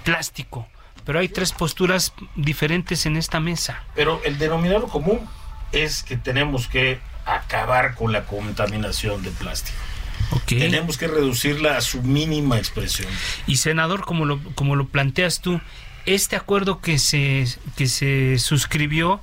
plástico 0.04 0.68
pero 1.04 1.20
hay 1.20 1.30
tres 1.30 1.52
posturas 1.52 2.14
diferentes 2.36 3.06
en 3.06 3.18
esta 3.18 3.40
mesa. 3.40 3.84
Pero 3.96 4.22
el 4.24 4.38
denominador 4.38 4.88
común 4.90 5.20
es 5.72 6.04
que 6.04 6.18
tenemos 6.18 6.68
que 6.68 7.00
acabar 7.26 7.96
con 7.96 8.12
la 8.12 8.26
contaminación 8.26 9.24
de 9.24 9.32
plástico. 9.32 9.78
Tenemos 10.46 10.98
que 10.98 11.08
reducirla 11.08 11.78
a 11.78 11.82
su 11.82 12.02
mínima 12.02 12.58
expresión. 12.58 13.10
Y 13.46 13.58
senador, 13.58 14.06
como 14.06 14.26
lo, 14.26 14.42
como 14.56 14.76
lo 14.76 14.88
planteas 14.88 15.42
tú, 15.42 15.62
este 16.06 16.36
acuerdo 16.36 16.82
que 16.82 16.98
se, 16.98 17.46
que 17.76 17.88
se 17.88 18.40
suscribió 18.40 19.22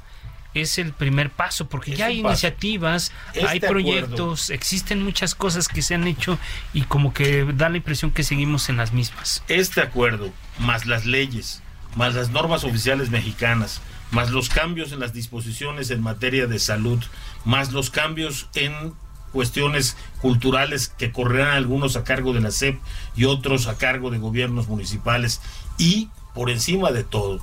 es 0.55 0.79
el 0.79 0.93
primer 0.93 1.31
paso, 1.31 1.69
porque 1.69 1.95
ya 1.95 2.07
hay 2.07 2.21
iniciativas, 2.21 3.13
este 3.35 3.49
hay 3.49 3.61
proyectos, 3.61 4.51
existen 4.51 5.03
muchas 5.03 5.35
cosas 5.35 5.69
que 5.69 5.83
se 5.83 5.95
han 5.95 6.07
hecho 6.07 6.39
y 6.73 6.83
como 6.83 7.13
que 7.15 7.45
da 7.55 7.69
la 7.69 7.79
impresión 7.79 8.11
que 8.11 8.23
seguimos 8.23 8.69
en 8.69 8.77
las 8.77 8.93
mismas. 8.93 9.43
Este 9.49 9.81
acuerdo, 9.81 10.31
más 10.59 10.87
las 10.87 11.07
leyes, 11.07 11.63
más 11.97 12.15
las 12.15 12.31
normas 12.31 12.65
oficiales 12.65 13.11
mexicanas, 13.11 13.81
más 14.11 14.31
los 14.31 14.49
cambios 14.49 14.93
en 14.93 15.01
las 15.01 15.13
disposiciones 15.13 15.91
en 15.91 16.03
materia 16.03 16.47
de 16.47 16.59
salud, 16.59 17.03
más 17.45 17.73
los 17.73 17.91
cambios 17.91 18.49
en 18.55 18.95
cuestiones 19.33 19.97
culturales 20.21 20.89
que 20.89 21.11
correrán 21.11 21.57
algunos 21.57 21.97
a 21.97 22.05
cargo 22.05 22.35
de 22.35 22.41
la 22.41 22.51
SEP 22.51 22.79
y 23.17 23.25
otros 23.25 23.67
a 23.67 23.79
cargo 23.79 24.11
de 24.11 24.19
gobiernos 24.19 24.69
municipales. 24.69 25.41
Y 25.79 26.11
por 26.35 26.51
encima 26.51 26.93
de 26.93 27.05
todo 27.05 27.41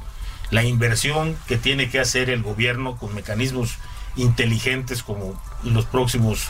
la 0.51 0.63
inversión 0.63 1.35
que 1.47 1.57
tiene 1.57 1.89
que 1.89 1.99
hacer 1.99 2.29
el 2.29 2.41
gobierno 2.41 2.97
con 2.97 3.13
mecanismos 3.15 3.75
inteligentes 4.15 5.03
como 5.03 5.41
en 5.63 5.73
los 5.73 5.85
próximos 5.85 6.47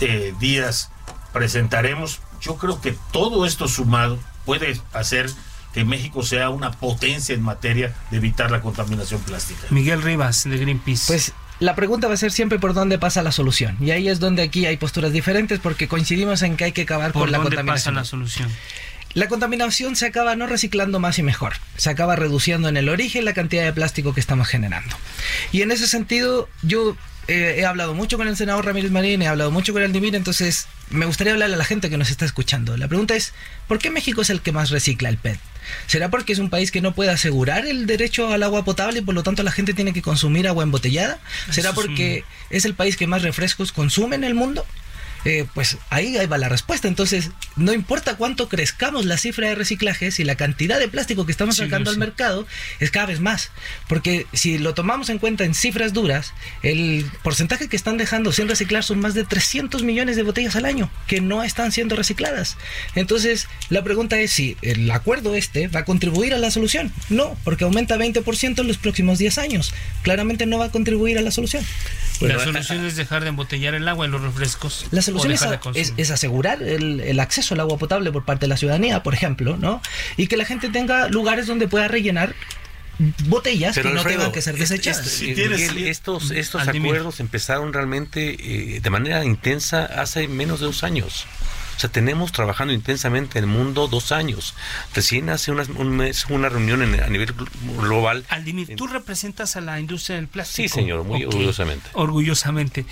eh, 0.00 0.34
días 0.38 0.90
presentaremos 1.32 2.20
yo 2.40 2.56
creo 2.56 2.80
que 2.80 2.94
todo 3.10 3.46
esto 3.46 3.68
sumado 3.68 4.18
puede 4.44 4.78
hacer 4.92 5.30
que 5.72 5.84
México 5.84 6.22
sea 6.22 6.50
una 6.50 6.70
potencia 6.70 7.34
en 7.34 7.42
materia 7.42 7.94
de 8.10 8.18
evitar 8.18 8.50
la 8.50 8.60
contaminación 8.60 9.20
plástica. 9.22 9.62
Miguel 9.70 10.02
Rivas, 10.02 10.44
de 10.44 10.56
Greenpeace. 10.56 11.04
Pues 11.08 11.32
la 11.58 11.74
pregunta 11.74 12.06
va 12.06 12.14
a 12.14 12.16
ser 12.16 12.30
siempre 12.30 12.58
por 12.58 12.74
dónde 12.74 12.98
pasa 12.98 13.22
la 13.22 13.32
solución. 13.32 13.76
Y 13.80 13.90
ahí 13.90 14.08
es 14.08 14.20
donde 14.20 14.42
aquí 14.42 14.66
hay 14.66 14.76
posturas 14.76 15.12
diferentes 15.12 15.58
porque 15.58 15.88
coincidimos 15.88 16.42
en 16.42 16.56
que 16.56 16.64
hay 16.64 16.72
que 16.72 16.82
acabar 16.82 17.12
con 17.12 17.32
la 17.32 17.38
contaminación. 17.38 17.56
¿Por 17.56 17.66
dónde 17.66 17.72
pasa 17.72 17.90
la 17.90 18.04
solución? 18.04 18.48
La 19.14 19.28
contaminación 19.28 19.94
se 19.94 20.06
acaba 20.06 20.34
no 20.34 20.46
reciclando 20.46 20.98
más 20.98 21.18
y 21.20 21.22
mejor, 21.22 21.54
se 21.76 21.88
acaba 21.88 22.16
reduciendo 22.16 22.68
en 22.68 22.76
el 22.76 22.88
origen 22.88 23.24
la 23.24 23.32
cantidad 23.32 23.64
de 23.64 23.72
plástico 23.72 24.12
que 24.12 24.20
estamos 24.20 24.48
generando. 24.48 24.96
Y 25.52 25.62
en 25.62 25.70
ese 25.70 25.86
sentido, 25.86 26.48
yo 26.62 26.96
eh, 27.28 27.56
he 27.58 27.64
hablado 27.64 27.94
mucho 27.94 28.18
con 28.18 28.26
el 28.26 28.36
senador 28.36 28.66
Ramírez 28.66 28.90
Marín, 28.90 29.22
he 29.22 29.28
hablado 29.28 29.52
mucho 29.52 29.72
con 29.72 29.82
el 29.82 29.92
Dimir, 29.92 30.16
entonces 30.16 30.66
me 30.90 31.06
gustaría 31.06 31.32
hablarle 31.32 31.54
a 31.54 31.58
la 31.58 31.64
gente 31.64 31.88
que 31.88 31.96
nos 31.96 32.10
está 32.10 32.24
escuchando. 32.24 32.76
La 32.76 32.88
pregunta 32.88 33.14
es, 33.14 33.32
¿por 33.68 33.78
qué 33.78 33.90
México 33.90 34.20
es 34.20 34.30
el 34.30 34.40
que 34.40 34.50
más 34.50 34.70
recicla 34.70 35.08
el 35.08 35.16
PET? 35.16 35.38
¿Será 35.86 36.10
porque 36.10 36.32
es 36.32 36.40
un 36.40 36.50
país 36.50 36.70
que 36.70 36.80
no 36.80 36.92
puede 36.92 37.10
asegurar 37.10 37.66
el 37.66 37.86
derecho 37.86 38.32
al 38.32 38.42
agua 38.42 38.64
potable 38.64 38.98
y 38.98 39.02
por 39.02 39.14
lo 39.14 39.22
tanto 39.22 39.42
la 39.42 39.52
gente 39.52 39.74
tiene 39.74 39.92
que 39.92 40.02
consumir 40.02 40.48
agua 40.48 40.64
embotellada? 40.64 41.18
¿Será 41.50 41.72
porque 41.72 42.24
es 42.50 42.64
el 42.64 42.74
país 42.74 42.96
que 42.96 43.06
más 43.06 43.22
refrescos 43.22 43.72
consume 43.72 44.16
en 44.16 44.24
el 44.24 44.34
mundo? 44.34 44.66
Eh, 45.24 45.46
pues 45.54 45.78
ahí, 45.90 46.14
va 46.26 46.38
la 46.38 46.48
respuesta. 46.48 46.88
Entonces, 46.88 47.30
no 47.56 47.72
importa 47.72 48.16
cuánto 48.16 48.48
crezcamos 48.48 49.06
la 49.06 49.16
cifra 49.16 49.48
de 49.48 49.54
reciclaje, 49.54 50.10
si 50.10 50.24
la 50.24 50.36
cantidad 50.36 50.78
de 50.78 50.88
plástico 50.88 51.24
que 51.24 51.32
estamos 51.32 51.56
sacando 51.56 51.90
al 51.90 51.98
mercado 51.98 52.46
es 52.80 52.90
cada 52.90 53.06
vez 53.06 53.20
más. 53.20 53.50
Porque 53.88 54.26
si 54.32 54.58
lo 54.58 54.74
tomamos 54.74 55.08
en 55.08 55.18
cuenta 55.18 55.44
en 55.44 55.54
cifras 55.54 55.92
duras, 55.92 56.32
el 56.62 57.06
porcentaje 57.22 57.68
que 57.68 57.76
están 57.76 57.96
dejando 57.96 58.32
sin 58.32 58.48
reciclar 58.48 58.84
son 58.84 59.00
más 59.00 59.14
de 59.14 59.24
300 59.24 59.82
millones 59.82 60.16
de 60.16 60.22
botellas 60.22 60.56
al 60.56 60.66
año 60.66 60.90
que 61.06 61.20
no 61.20 61.42
están 61.42 61.72
siendo 61.72 61.96
recicladas. 61.96 62.56
Entonces, 62.94 63.48
la 63.70 63.82
pregunta 63.82 64.18
es 64.20 64.32
si 64.32 64.56
el 64.62 64.90
acuerdo 64.90 65.34
este 65.34 65.68
va 65.68 65.80
a 65.80 65.84
contribuir 65.84 66.34
a 66.34 66.38
la 66.38 66.50
solución. 66.50 66.92
No, 67.08 67.36
porque 67.44 67.64
aumenta 67.64 67.96
20% 67.96 68.60
en 68.60 68.68
los 68.68 68.78
próximos 68.78 69.18
10 69.18 69.38
años. 69.38 69.74
Claramente 70.02 70.46
no 70.46 70.58
va 70.58 70.66
a 70.66 70.70
contribuir 70.70 71.18
a 71.18 71.22
la 71.22 71.30
solución. 71.30 71.64
La 72.20 72.38
solución 72.38 72.84
es 72.84 72.96
dejar 72.96 73.22
de 73.22 73.30
embotellar 73.30 73.74
el 73.74 73.88
agua 73.88 74.06
y 74.06 74.10
los 74.10 74.22
refrescos. 74.22 74.86
La 74.90 75.00
es, 75.74 76.10
asegurar 76.10 76.62
el, 76.62 77.20
acceso 77.20 77.54
al 77.54 77.60
agua 77.60 77.78
potable 77.78 78.12
por 78.12 78.24
parte 78.24 78.42
de 78.42 78.48
la 78.48 78.56
ciudadanía, 78.56 79.02
por 79.02 79.14
ejemplo, 79.14 79.56
¿no? 79.56 79.80
Y 80.16 80.26
que 80.26 80.36
la 80.36 80.44
gente 80.44 80.68
tenga 80.68 81.08
lugares 81.08 81.46
donde 81.46 81.68
pueda 81.68 81.88
rellenar 81.88 82.34
botellas 83.26 83.76
que 83.76 83.82
no 83.90 84.04
tengan 84.04 84.30
que 84.30 84.40
ser 84.40 84.54
este, 84.54 84.76
desechadas. 84.76 85.22
Estos 85.22 86.30
estos 86.30 86.68
acuerdos 86.68 87.20
empezaron 87.20 87.72
realmente 87.72 88.36
eh, 88.38 88.80
de 88.80 88.90
manera 88.90 89.24
intensa 89.24 89.84
hace 89.84 90.28
menos 90.28 90.60
de 90.60 90.66
dos 90.66 90.84
años. 90.84 91.26
O 91.76 91.80
sea, 91.80 91.90
tenemos 91.90 92.32
trabajando 92.32 92.72
intensamente 92.72 93.38
en 93.38 93.44
el 93.44 93.50
mundo 93.50 93.88
dos 93.88 94.12
años. 94.12 94.54
Recién 94.94 95.28
hace 95.30 95.50
un 95.50 95.96
mes 95.96 96.26
una 96.28 96.48
reunión 96.48 96.82
a 96.82 97.08
nivel 97.08 97.34
global. 97.78 98.24
Aldimir, 98.28 98.76
tú 98.76 98.86
representas 98.86 99.56
a 99.56 99.60
la 99.60 99.80
industria 99.80 100.16
del 100.16 100.28
plástico. 100.28 100.68
Sí, 100.68 100.74
señor, 100.74 101.04
muy 101.04 101.24
orgullosamente. 101.24 101.90
Orgullosamente 101.92 102.86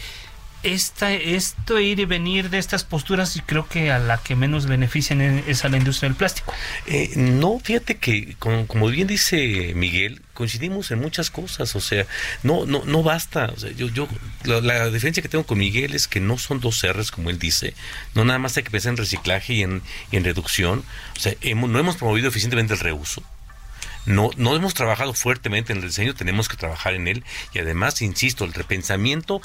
esta, 0.62 1.12
esto 1.12 1.80
ir 1.80 2.00
y 2.00 2.04
venir 2.04 2.50
de 2.50 2.58
estas 2.58 2.84
posturas, 2.84 3.36
y 3.36 3.40
creo 3.40 3.68
que 3.68 3.90
a 3.90 3.98
la 3.98 4.18
que 4.18 4.36
menos 4.36 4.66
benefician 4.66 5.20
es 5.20 5.64
a 5.64 5.68
la 5.68 5.76
industria 5.76 6.08
del 6.08 6.16
plástico. 6.16 6.52
Eh, 6.86 7.12
no, 7.16 7.58
fíjate 7.58 7.98
que, 7.98 8.36
como, 8.38 8.86
bien 8.88 9.06
dice 9.06 9.72
Miguel, 9.74 10.22
coincidimos 10.34 10.90
en 10.90 11.00
muchas 11.00 11.30
cosas, 11.30 11.74
o 11.76 11.80
sea, 11.80 12.06
no, 12.42 12.66
no, 12.66 12.84
no 12.84 13.02
basta. 13.02 13.52
yo, 13.76 13.88
yo, 13.88 14.08
la, 14.44 14.90
diferencia 14.90 15.22
que 15.22 15.28
tengo 15.28 15.44
con 15.44 15.58
Miguel 15.58 15.94
es 15.94 16.08
que 16.08 16.20
no 16.20 16.38
son 16.38 16.60
dos 16.60 16.84
R's, 16.86 17.10
como 17.10 17.30
él 17.30 17.38
dice, 17.38 17.74
no 18.14 18.24
nada 18.24 18.38
más 18.38 18.56
hay 18.56 18.62
que 18.62 18.70
pensar 18.70 18.90
en 18.90 18.96
reciclaje 18.96 19.54
y 19.54 19.62
en, 19.62 19.82
en 20.12 20.24
reducción, 20.24 20.84
o 21.16 21.20
sea, 21.20 21.34
no 21.54 21.78
hemos 21.78 21.96
promovido 21.96 22.28
eficientemente 22.28 22.74
el 22.74 22.80
reuso 22.80 23.22
no, 24.06 24.30
no 24.36 24.56
hemos 24.56 24.74
trabajado 24.74 25.14
fuertemente 25.14 25.72
en 25.72 25.78
el 25.78 25.86
diseño, 25.86 26.14
tenemos 26.14 26.48
que 26.48 26.56
trabajar 26.56 26.94
en 26.94 27.08
él 27.08 27.24
y 27.52 27.58
además, 27.58 28.02
insisto, 28.02 28.44
el 28.44 28.52
repensamiento 28.52 29.40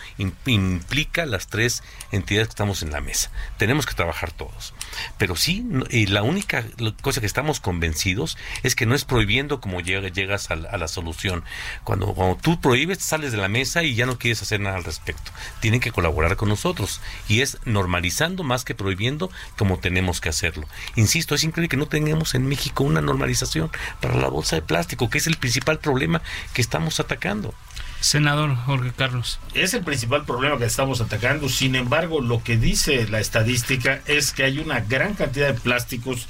implica 0.45 1.25
las 1.25 1.47
tres 1.47 1.83
entidades 2.11 2.47
que 2.47 2.51
estamos 2.51 2.81
en 2.81 2.91
la 2.91 3.01
mesa. 3.01 3.31
Tenemos 3.57 3.85
que 3.85 3.93
trabajar 3.93 4.31
todos. 4.31 4.73
Pero 5.17 5.35
sí, 5.35 5.65
y 5.89 6.07
la 6.07 6.23
única 6.23 6.65
cosa 7.01 7.21
que 7.21 7.27
estamos 7.27 7.59
convencidos 7.59 8.37
es 8.63 8.75
que 8.75 8.85
no 8.85 8.95
es 8.95 9.05
prohibiendo 9.05 9.59
como 9.59 9.81
llegas 9.81 10.51
a 10.51 10.55
la, 10.55 10.87
solución. 10.87 11.43
Cuando, 11.83 12.13
cuando 12.13 12.37
tú 12.37 12.61
prohíbes, 12.61 12.99
sales 12.99 13.31
de 13.31 13.37
la 13.37 13.47
mesa 13.47 13.83
y 13.83 13.95
ya 13.95 14.05
no 14.05 14.17
quieres 14.17 14.41
hacer 14.41 14.59
nada 14.59 14.77
al 14.77 14.83
respecto. 14.83 15.31
Tienen 15.59 15.79
que 15.79 15.91
colaborar 15.91 16.35
con 16.37 16.49
nosotros 16.49 17.01
y 17.27 17.41
es 17.41 17.57
normalizando 17.65 18.43
más 18.43 18.63
que 18.63 18.75
prohibiendo 18.75 19.29
como 19.57 19.79
tenemos 19.79 20.21
que 20.21 20.29
hacerlo. 20.29 20.67
Insisto, 20.95 21.35
es 21.35 21.43
increíble 21.43 21.69
que 21.69 21.77
no 21.77 21.87
tengamos 21.87 22.35
en 22.35 22.47
México 22.47 22.83
una 22.83 23.01
normalización 23.01 23.71
para 24.01 24.15
la 24.15 24.29
voz 24.29 24.51
de 24.51 24.61
plástico, 24.61 25.09
que 25.09 25.17
es 25.17 25.27
el 25.27 25.37
principal 25.37 25.79
problema 25.79 26.21
que 26.53 26.61
estamos 26.61 26.99
atacando. 26.99 27.53
Senador 27.99 28.55
Jorge 28.55 28.91
Carlos. 28.95 29.39
Es 29.53 29.73
el 29.73 29.83
principal 29.83 30.25
problema 30.25 30.57
que 30.57 30.65
estamos 30.65 31.01
atacando. 31.01 31.49
Sin 31.49 31.75
embargo, 31.75 32.21
lo 32.21 32.43
que 32.43 32.57
dice 32.57 33.07
la 33.07 33.19
estadística 33.19 34.01
es 34.05 34.31
que 34.31 34.43
hay 34.43 34.59
una 34.59 34.81
gran 34.81 35.15
cantidad 35.15 35.47
de 35.47 35.59
plásticos, 35.59 36.27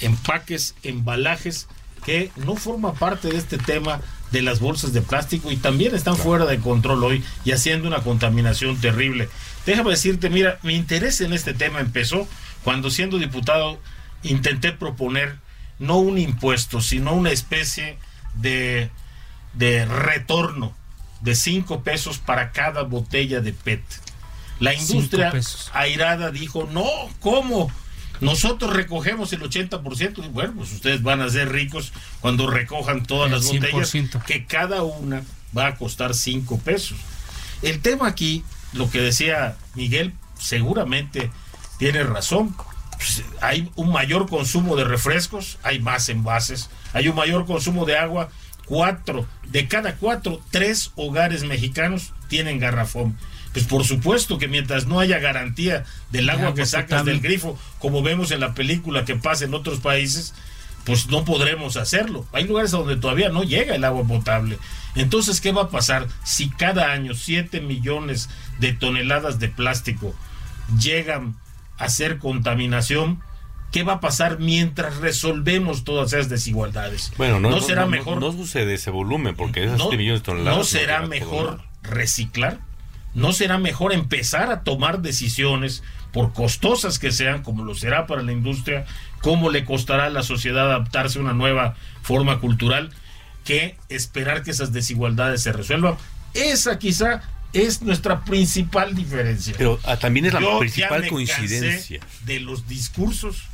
empaques, 0.00 0.74
embalajes 0.82 1.68
que 2.04 2.30
no 2.36 2.56
forma 2.56 2.94
parte 2.94 3.28
de 3.28 3.36
este 3.36 3.58
tema 3.58 4.00
de 4.32 4.42
las 4.42 4.60
bolsas 4.60 4.92
de 4.92 5.02
plástico 5.02 5.50
y 5.50 5.56
también 5.56 5.94
están 5.94 6.16
fuera 6.16 6.46
de 6.46 6.58
control 6.58 7.04
hoy 7.04 7.24
y 7.44 7.52
haciendo 7.52 7.88
una 7.88 8.02
contaminación 8.02 8.80
terrible. 8.80 9.28
Déjame 9.66 9.90
decirte, 9.90 10.30
mira, 10.30 10.58
mi 10.62 10.74
interés 10.74 11.20
en 11.20 11.32
este 11.32 11.52
tema 11.52 11.80
empezó 11.80 12.26
cuando 12.64 12.90
siendo 12.90 13.18
diputado 13.18 13.78
intenté 14.22 14.72
proponer 14.72 15.36
no 15.78 15.98
un 15.98 16.18
impuesto, 16.18 16.80
sino 16.80 17.12
una 17.12 17.30
especie 17.30 17.98
de, 18.34 18.90
de 19.54 19.84
retorno 19.84 20.74
de 21.20 21.34
5 21.34 21.82
pesos 21.82 22.18
para 22.18 22.52
cada 22.52 22.82
botella 22.82 23.40
de 23.40 23.52
PET. 23.52 23.82
La 24.58 24.74
industria 24.74 25.32
airada 25.72 26.30
dijo, 26.30 26.68
no, 26.70 26.86
¿cómo? 27.20 27.70
Nosotros 28.20 28.74
recogemos 28.74 29.32
el 29.32 29.40
80%. 29.40 30.30
Bueno, 30.30 30.52
pues 30.56 30.72
ustedes 30.72 31.02
van 31.02 31.22
a 31.22 31.30
ser 31.30 31.50
ricos 31.50 31.92
cuando 32.20 32.50
recojan 32.50 33.04
todas 33.04 33.30
las 33.30 33.46
botellas, 33.46 33.92
que 34.26 34.44
cada 34.44 34.82
una 34.82 35.22
va 35.56 35.68
a 35.68 35.76
costar 35.76 36.14
5 36.14 36.58
pesos. 36.58 36.98
El 37.62 37.80
tema 37.80 38.06
aquí, 38.06 38.44
lo 38.72 38.90
que 38.90 39.00
decía 39.00 39.56
Miguel, 39.74 40.12
seguramente 40.38 41.30
tiene 41.78 42.02
razón. 42.02 42.54
Pues, 42.96 43.22
hay 43.40 43.70
un 43.76 43.90
mayor 43.90 44.28
consumo 44.28 44.76
de 44.76 44.84
refrescos, 44.84 45.58
hay 45.62 45.80
más 45.80 46.10
envases, 46.10 46.68
hay 46.92 47.08
un 47.08 47.16
mayor 47.16 47.46
consumo 47.46 47.86
de 47.86 47.96
agua. 47.96 48.28
Cuatro, 48.70 49.26
de 49.48 49.66
cada 49.66 49.96
cuatro, 49.96 50.40
tres 50.52 50.92
hogares 50.94 51.42
mexicanos 51.42 52.12
tienen 52.28 52.60
garrafón. 52.60 53.18
Pues 53.52 53.64
por 53.64 53.84
supuesto 53.84 54.38
que 54.38 54.46
mientras 54.46 54.86
no 54.86 55.00
haya 55.00 55.18
garantía 55.18 55.84
del 56.12 56.30
agua 56.30 56.54
que 56.54 56.64
sacas 56.66 57.04
del 57.04 57.18
grifo, 57.18 57.58
como 57.80 58.00
vemos 58.00 58.30
en 58.30 58.38
la 58.38 58.54
película 58.54 59.04
que 59.04 59.16
pasa 59.16 59.44
en 59.44 59.54
otros 59.54 59.80
países, 59.80 60.34
pues 60.84 61.08
no 61.08 61.24
podremos 61.24 61.76
hacerlo. 61.76 62.28
Hay 62.32 62.44
lugares 62.44 62.70
donde 62.70 62.96
todavía 62.96 63.28
no 63.28 63.42
llega 63.42 63.74
el 63.74 63.82
agua 63.82 64.06
potable. 64.06 64.56
Entonces, 64.94 65.40
¿qué 65.40 65.50
va 65.50 65.62
a 65.62 65.70
pasar 65.70 66.06
si 66.22 66.48
cada 66.48 66.92
año 66.92 67.14
7 67.14 67.60
millones 67.60 68.28
de 68.60 68.72
toneladas 68.72 69.40
de 69.40 69.48
plástico 69.48 70.14
llegan 70.80 71.34
hacer 71.76 72.18
contaminación, 72.18 73.20
¿qué 73.70 73.82
va 73.82 73.94
a 73.94 74.00
pasar 74.00 74.38
mientras 74.38 74.98
resolvemos 74.98 75.84
todas 75.84 76.12
esas 76.12 76.28
desigualdades? 76.28 77.12
Bueno, 77.16 77.40
no, 77.40 77.60
será 77.60 77.86
mejor. 77.86 78.20
No, 78.20 78.32
sucede 78.32 78.74
ese 78.74 78.90
volumen 78.90 79.36
porque 79.36 79.64
esas 79.64 79.78
no, 79.78 79.90
millones 79.90 80.20
de 80.20 80.24
toneladas. 80.24 80.58
¿No 80.58 80.64
será 80.64 81.02
mejor 81.06 81.62
reciclar? 81.82 82.58
¿No 83.14 83.32
será 83.32 83.58
mejor 83.58 83.92
empezar 83.92 84.50
a 84.50 84.62
tomar 84.62 85.00
decisiones, 85.02 85.82
por 86.12 86.32
costosas 86.32 86.98
que 86.98 87.12
sean, 87.12 87.42
como 87.42 87.64
lo 87.64 87.74
será 87.74 88.06
para 88.06 88.22
la 88.22 88.32
industria, 88.32 88.84
cómo 89.20 89.50
le 89.50 89.64
costará 89.64 90.06
a 90.06 90.10
la 90.10 90.22
sociedad 90.22 90.66
adaptarse 90.66 91.18
a 91.18 91.22
una 91.22 91.32
nueva 91.32 91.76
forma 92.02 92.38
cultural, 92.40 92.90
que 93.44 93.76
esperar 93.88 94.42
que 94.42 94.50
esas 94.50 94.72
desigualdades 94.72 95.42
se 95.42 95.52
resuelvan? 95.52 95.96
Esa 96.34 96.78
quizá 96.78 97.22
es 97.52 97.82
nuestra 97.82 98.24
principal 98.24 98.94
diferencia. 98.94 99.54
Pero 99.56 99.78
ah, 99.84 99.96
también 99.96 100.26
es 100.26 100.34
la 100.34 100.58
principal 100.58 101.08
coincidencia. 101.08 102.00
De 102.24 102.40
los 102.40 102.68
discursos, 102.68 103.44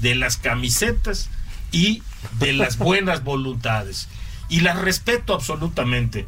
de 0.00 0.14
las 0.14 0.36
camisetas 0.36 1.30
y 1.72 2.02
de 2.38 2.52
las 2.52 2.78
buenas 2.78 3.24
voluntades. 3.24 4.08
Y 4.48 4.60
las 4.60 4.78
respeto 4.78 5.34
absolutamente. 5.34 6.26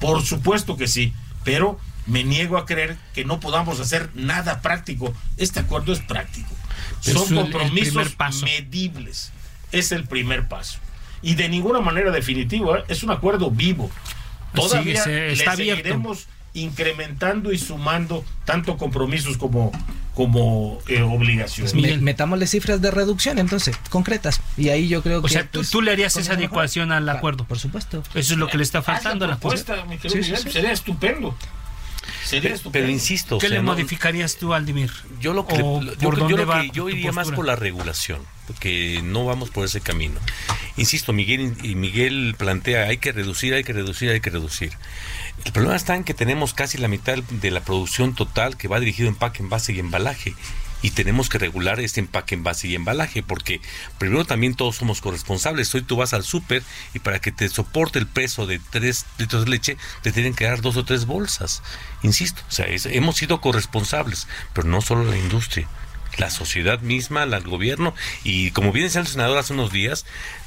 Por 0.00 0.22
supuesto 0.22 0.76
que 0.76 0.86
sí. 0.86 1.12
Pero 1.44 1.78
me 2.06 2.24
niego 2.24 2.56
a 2.56 2.66
creer 2.66 2.96
que 3.14 3.24
no 3.24 3.40
podamos 3.40 3.80
hacer 3.80 4.10
nada 4.14 4.60
práctico. 4.60 5.14
Este 5.36 5.60
acuerdo 5.60 5.92
es 5.92 6.00
práctico. 6.00 6.54
Son 7.00 7.34
compromisos 7.34 8.14
medibles. 8.42 9.32
Es 9.72 9.92
el 9.92 10.04
primer 10.06 10.48
paso. 10.48 10.78
Y 11.22 11.34
de 11.34 11.48
ninguna 11.48 11.80
manera 11.80 12.10
definitiva, 12.10 12.80
¿eh? 12.80 12.84
es 12.88 13.02
un 13.02 13.10
acuerdo 13.10 13.50
vivo. 13.50 13.90
Todavía 14.54 15.02
está 15.02 15.56
le 15.56 15.56
seguiremos 15.56 16.28
incrementando 16.54 17.52
y 17.52 17.58
sumando 17.58 18.24
tanto 18.44 18.76
compromisos 18.76 19.36
como 19.36 19.72
como 20.14 20.78
eh, 20.86 21.02
obligaciones. 21.02 21.74
metámosle 22.00 22.46
cifras 22.46 22.80
de 22.80 22.92
reducción 22.92 23.38
entonces, 23.40 23.76
concretas. 23.90 24.40
Y 24.56 24.68
ahí 24.68 24.86
yo 24.86 25.02
creo 25.02 25.20
que... 25.20 25.26
O 25.26 25.28
sea, 25.28 25.42
tú, 25.44 25.62
pues, 25.70 25.74
le 25.84 25.90
harías 25.90 26.16
esa 26.16 26.34
adecuación 26.34 26.92
al 26.92 27.08
acuerdo. 27.08 27.44
Por 27.44 27.58
supuesto. 27.58 28.02
Eso 28.14 28.34
es 28.34 28.38
lo 28.38 28.46
que 28.46 28.56
le 28.56 28.62
está 28.62 28.80
faltando 28.80 29.24
a 29.24 29.28
la 29.28 29.38
propuesta. 29.38 29.84
Sería 30.50 30.72
estupendo. 30.72 31.36
Pero, 32.72 32.88
insisto. 32.88 33.38
¿Qué 33.38 33.48
le 33.48 33.60
modificarías 33.60 34.36
tú, 34.36 34.54
Aldimir? 34.54 34.90
Yo 35.20 35.32
lo 35.32 35.46
que, 35.46 35.56
yo, 36.72 36.88
iría 36.88 37.12
más 37.12 37.30
por 37.30 37.44
la 37.44 37.56
regulación, 37.56 38.22
porque 38.46 39.00
no 39.02 39.24
vamos 39.24 39.50
por 39.50 39.64
ese 39.64 39.80
camino. 39.80 40.20
Insisto, 40.76 41.12
Miguel, 41.12 41.56
y 41.62 41.74
Miguel 41.74 42.34
plantea, 42.36 42.88
hay 42.88 42.98
que 42.98 43.12
reducir, 43.12 43.54
hay 43.54 43.64
que 43.64 43.72
reducir, 43.72 44.10
hay 44.10 44.20
que 44.20 44.30
reducir. 44.30 44.72
El 45.44 45.52
problema 45.52 45.76
está 45.76 45.96
en 45.96 46.04
que 46.04 46.14
tenemos 46.14 46.54
casi 46.54 46.78
la 46.78 46.88
mitad 46.88 47.18
de 47.18 47.50
la 47.50 47.60
producción 47.60 48.14
total 48.14 48.56
que 48.56 48.68
va 48.68 48.80
dirigido 48.80 49.08
a 49.08 49.12
empaque, 49.12 49.42
envase 49.42 49.72
y 49.72 49.78
embalaje. 49.78 50.34
Y 50.84 50.90
tenemos 50.90 51.30
que 51.30 51.38
regular 51.38 51.80
este 51.80 52.00
empaque, 52.00 52.34
envase 52.34 52.68
y 52.68 52.74
embalaje, 52.74 53.22
porque 53.22 53.62
primero 53.96 54.26
también 54.26 54.54
todos 54.54 54.76
somos 54.76 55.00
corresponsables. 55.00 55.74
Hoy 55.74 55.80
tú 55.80 55.96
vas 55.96 56.12
al 56.12 56.24
súper 56.24 56.62
y 56.92 56.98
para 56.98 57.20
que 57.20 57.32
te 57.32 57.48
soporte 57.48 57.98
el 57.98 58.06
peso 58.06 58.46
de 58.46 58.60
tres 58.70 59.06
litros 59.16 59.46
de 59.46 59.50
leche, 59.50 59.76
te 60.02 60.12
tienen 60.12 60.34
que 60.34 60.44
dar 60.44 60.60
dos 60.60 60.76
o 60.76 60.84
tres 60.84 61.06
bolsas. 61.06 61.62
Insisto, 62.02 62.42
o 62.46 62.52
sea, 62.52 62.66
hemos 62.68 63.16
sido 63.16 63.40
corresponsables, 63.40 64.28
pero 64.52 64.68
no 64.68 64.82
solo 64.82 65.04
la 65.04 65.16
industria 65.16 65.66
la 66.18 66.30
sociedad 66.30 66.80
misma, 66.80 67.24
el 67.24 67.40
gobierno, 67.42 67.94
y 68.22 68.50
como 68.52 68.72
bien 68.72 68.86
decía 68.86 69.00
el 69.00 69.06
senador 69.06 69.38
hace 69.38 69.52
unos 69.52 69.72
días, 69.72 70.04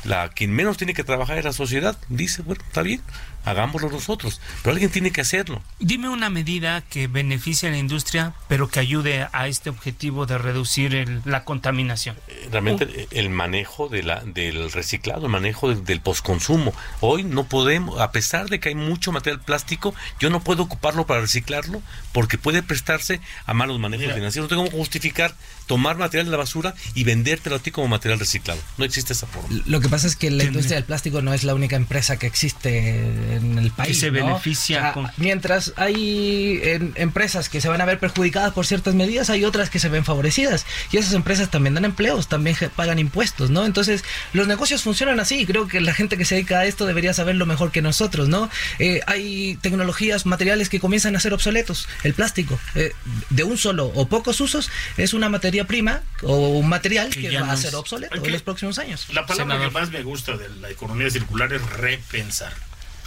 la 0.07 0.29
quien 0.29 0.51
menos 0.51 0.77
tiene 0.77 0.93
que 0.93 1.03
trabajar 1.03 1.37
es 1.37 1.45
la 1.45 1.53
sociedad. 1.53 1.97
Dice, 2.09 2.41
bueno, 2.41 2.63
está 2.65 2.81
bien, 2.81 3.01
hagámoslo 3.43 3.89
nosotros, 3.89 4.41
pero 4.61 4.73
alguien 4.73 4.89
tiene 4.89 5.11
que 5.11 5.21
hacerlo. 5.21 5.61
Dime 5.79 6.09
una 6.09 6.29
medida 6.29 6.81
que 6.81 7.07
beneficie 7.07 7.69
a 7.69 7.71
la 7.71 7.77
industria, 7.77 8.33
pero 8.47 8.69
que 8.69 8.79
ayude 8.79 9.27
a 9.31 9.47
este 9.47 9.69
objetivo 9.69 10.25
de 10.25 10.37
reducir 10.37 11.21
la 11.25 11.43
contaminación. 11.43 12.17
Eh, 12.27 12.47
realmente 12.51 13.07
el 13.11 13.29
manejo 13.29 13.89
de 13.89 14.03
la, 14.03 14.21
del 14.21 14.71
reciclado, 14.71 15.25
el 15.25 15.31
manejo 15.31 15.69
del, 15.69 15.83
del 15.83 15.99
posconsumo. 15.99 16.73
Hoy 17.01 17.23
no 17.23 17.45
podemos, 17.45 17.99
a 17.99 18.11
pesar 18.11 18.49
de 18.49 18.59
que 18.59 18.69
hay 18.69 18.75
mucho 18.75 19.11
material 19.11 19.41
plástico, 19.41 19.93
yo 20.19 20.29
no 20.29 20.41
puedo 20.41 20.63
ocuparlo 20.63 21.05
para 21.05 21.21
reciclarlo 21.21 21.81
porque 22.13 22.37
puede 22.37 22.63
prestarse 22.63 23.19
a 23.45 23.53
malos 23.53 23.79
manejos 23.79 24.13
financieros. 24.13 24.49
No 24.49 24.55
tengo 24.55 24.69
que 24.69 24.77
justificar 24.77 25.35
tomar 25.65 25.97
material 25.97 26.25
de 26.25 26.31
la 26.31 26.37
basura 26.37 26.73
y 26.95 27.03
vendértelo 27.03 27.57
a 27.57 27.59
ti 27.59 27.71
como 27.71 27.87
material 27.87 28.19
reciclado. 28.19 28.59
No 28.77 28.85
existe 28.85 29.13
esa 29.13 29.27
forma. 29.27 29.49
Lo 29.65 29.79
que 29.79 29.89
pasa 29.89 29.96
es 30.03 30.15
que 30.15 30.29
la 30.31 30.43
industria 30.43 30.75
del 30.75 30.83
plástico 30.85 31.21
no 31.21 31.33
es 31.33 31.43
la 31.43 31.53
única 31.55 31.75
empresa 31.75 32.17
que 32.17 32.27
existe 32.27 33.35
en 33.35 33.57
el 33.57 33.71
país. 33.71 33.89
Que 33.89 33.93
se 33.93 34.11
¿no? 34.11 34.25
beneficia 34.25 34.77
O 34.77 34.81
sea, 34.81 34.93
con- 34.93 35.11
Mientras 35.17 35.73
hay 35.77 36.59
en- 36.63 36.93
empresas 36.95 37.49
que 37.49 37.61
se 37.61 37.69
van 37.69 37.81
a 37.81 37.85
ver 37.85 37.99
perjudicadas 37.99 38.53
por 38.53 38.65
ciertas 38.65 38.95
medidas, 38.95 39.29
hay 39.29 39.45
otras 39.45 39.69
que 39.69 39.79
se 39.79 39.89
ven 39.89 40.05
favorecidas. 40.05 40.65
Y 40.91 40.97
esas 40.97 41.13
empresas 41.13 41.49
también 41.49 41.73
dan 41.75 41.85
empleos, 41.85 42.27
también 42.27 42.55
pagan 42.75 42.99
impuestos, 42.99 43.49
¿no? 43.49 43.65
Entonces, 43.65 44.03
los 44.33 44.47
negocios 44.47 44.81
funcionan 44.83 45.19
así. 45.19 45.45
Creo 45.45 45.67
que 45.67 45.81
la 45.81 45.93
gente 45.93 46.17
que 46.17 46.25
se 46.25 46.35
dedica 46.35 46.59
a 46.59 46.65
esto 46.65 46.85
debería 46.85 47.13
saberlo 47.13 47.45
mejor 47.45 47.71
que 47.71 47.81
nosotros, 47.81 48.29
¿no? 48.29 48.49
Eh, 48.79 49.01
hay 49.07 49.57
tecnologías, 49.61 50.25
materiales 50.25 50.69
que 50.69 50.79
comienzan 50.79 51.15
a 51.15 51.19
ser 51.19 51.33
obsoletos. 51.33 51.87
El 52.03 52.13
plástico, 52.13 52.59
eh, 52.75 52.93
de 53.29 53.43
un 53.43 53.57
solo 53.57 53.91
o 53.95 54.07
pocos 54.07 54.39
usos, 54.41 54.69
es 54.97 55.13
una 55.13 55.29
materia 55.29 55.65
prima 55.65 56.01
o 56.23 56.49
un 56.49 56.67
material 56.69 57.09
Que 57.09 57.21
que, 57.29 57.39
va 57.39 57.45
no 57.45 57.51
a 57.51 57.57
ser 57.57 57.75
obsoleto 57.75 58.15
en 58.15 58.31
los 58.31 58.41
próximos 58.41 58.77
años. 58.79 59.07
La 59.13 59.25
palabra 59.25 59.69
más 59.79 59.91
me 59.91 60.03
gusta 60.03 60.37
de 60.37 60.49
la 60.49 60.69
economía 60.69 61.09
circular 61.09 61.53
es 61.53 61.61
repensar. 61.69 62.53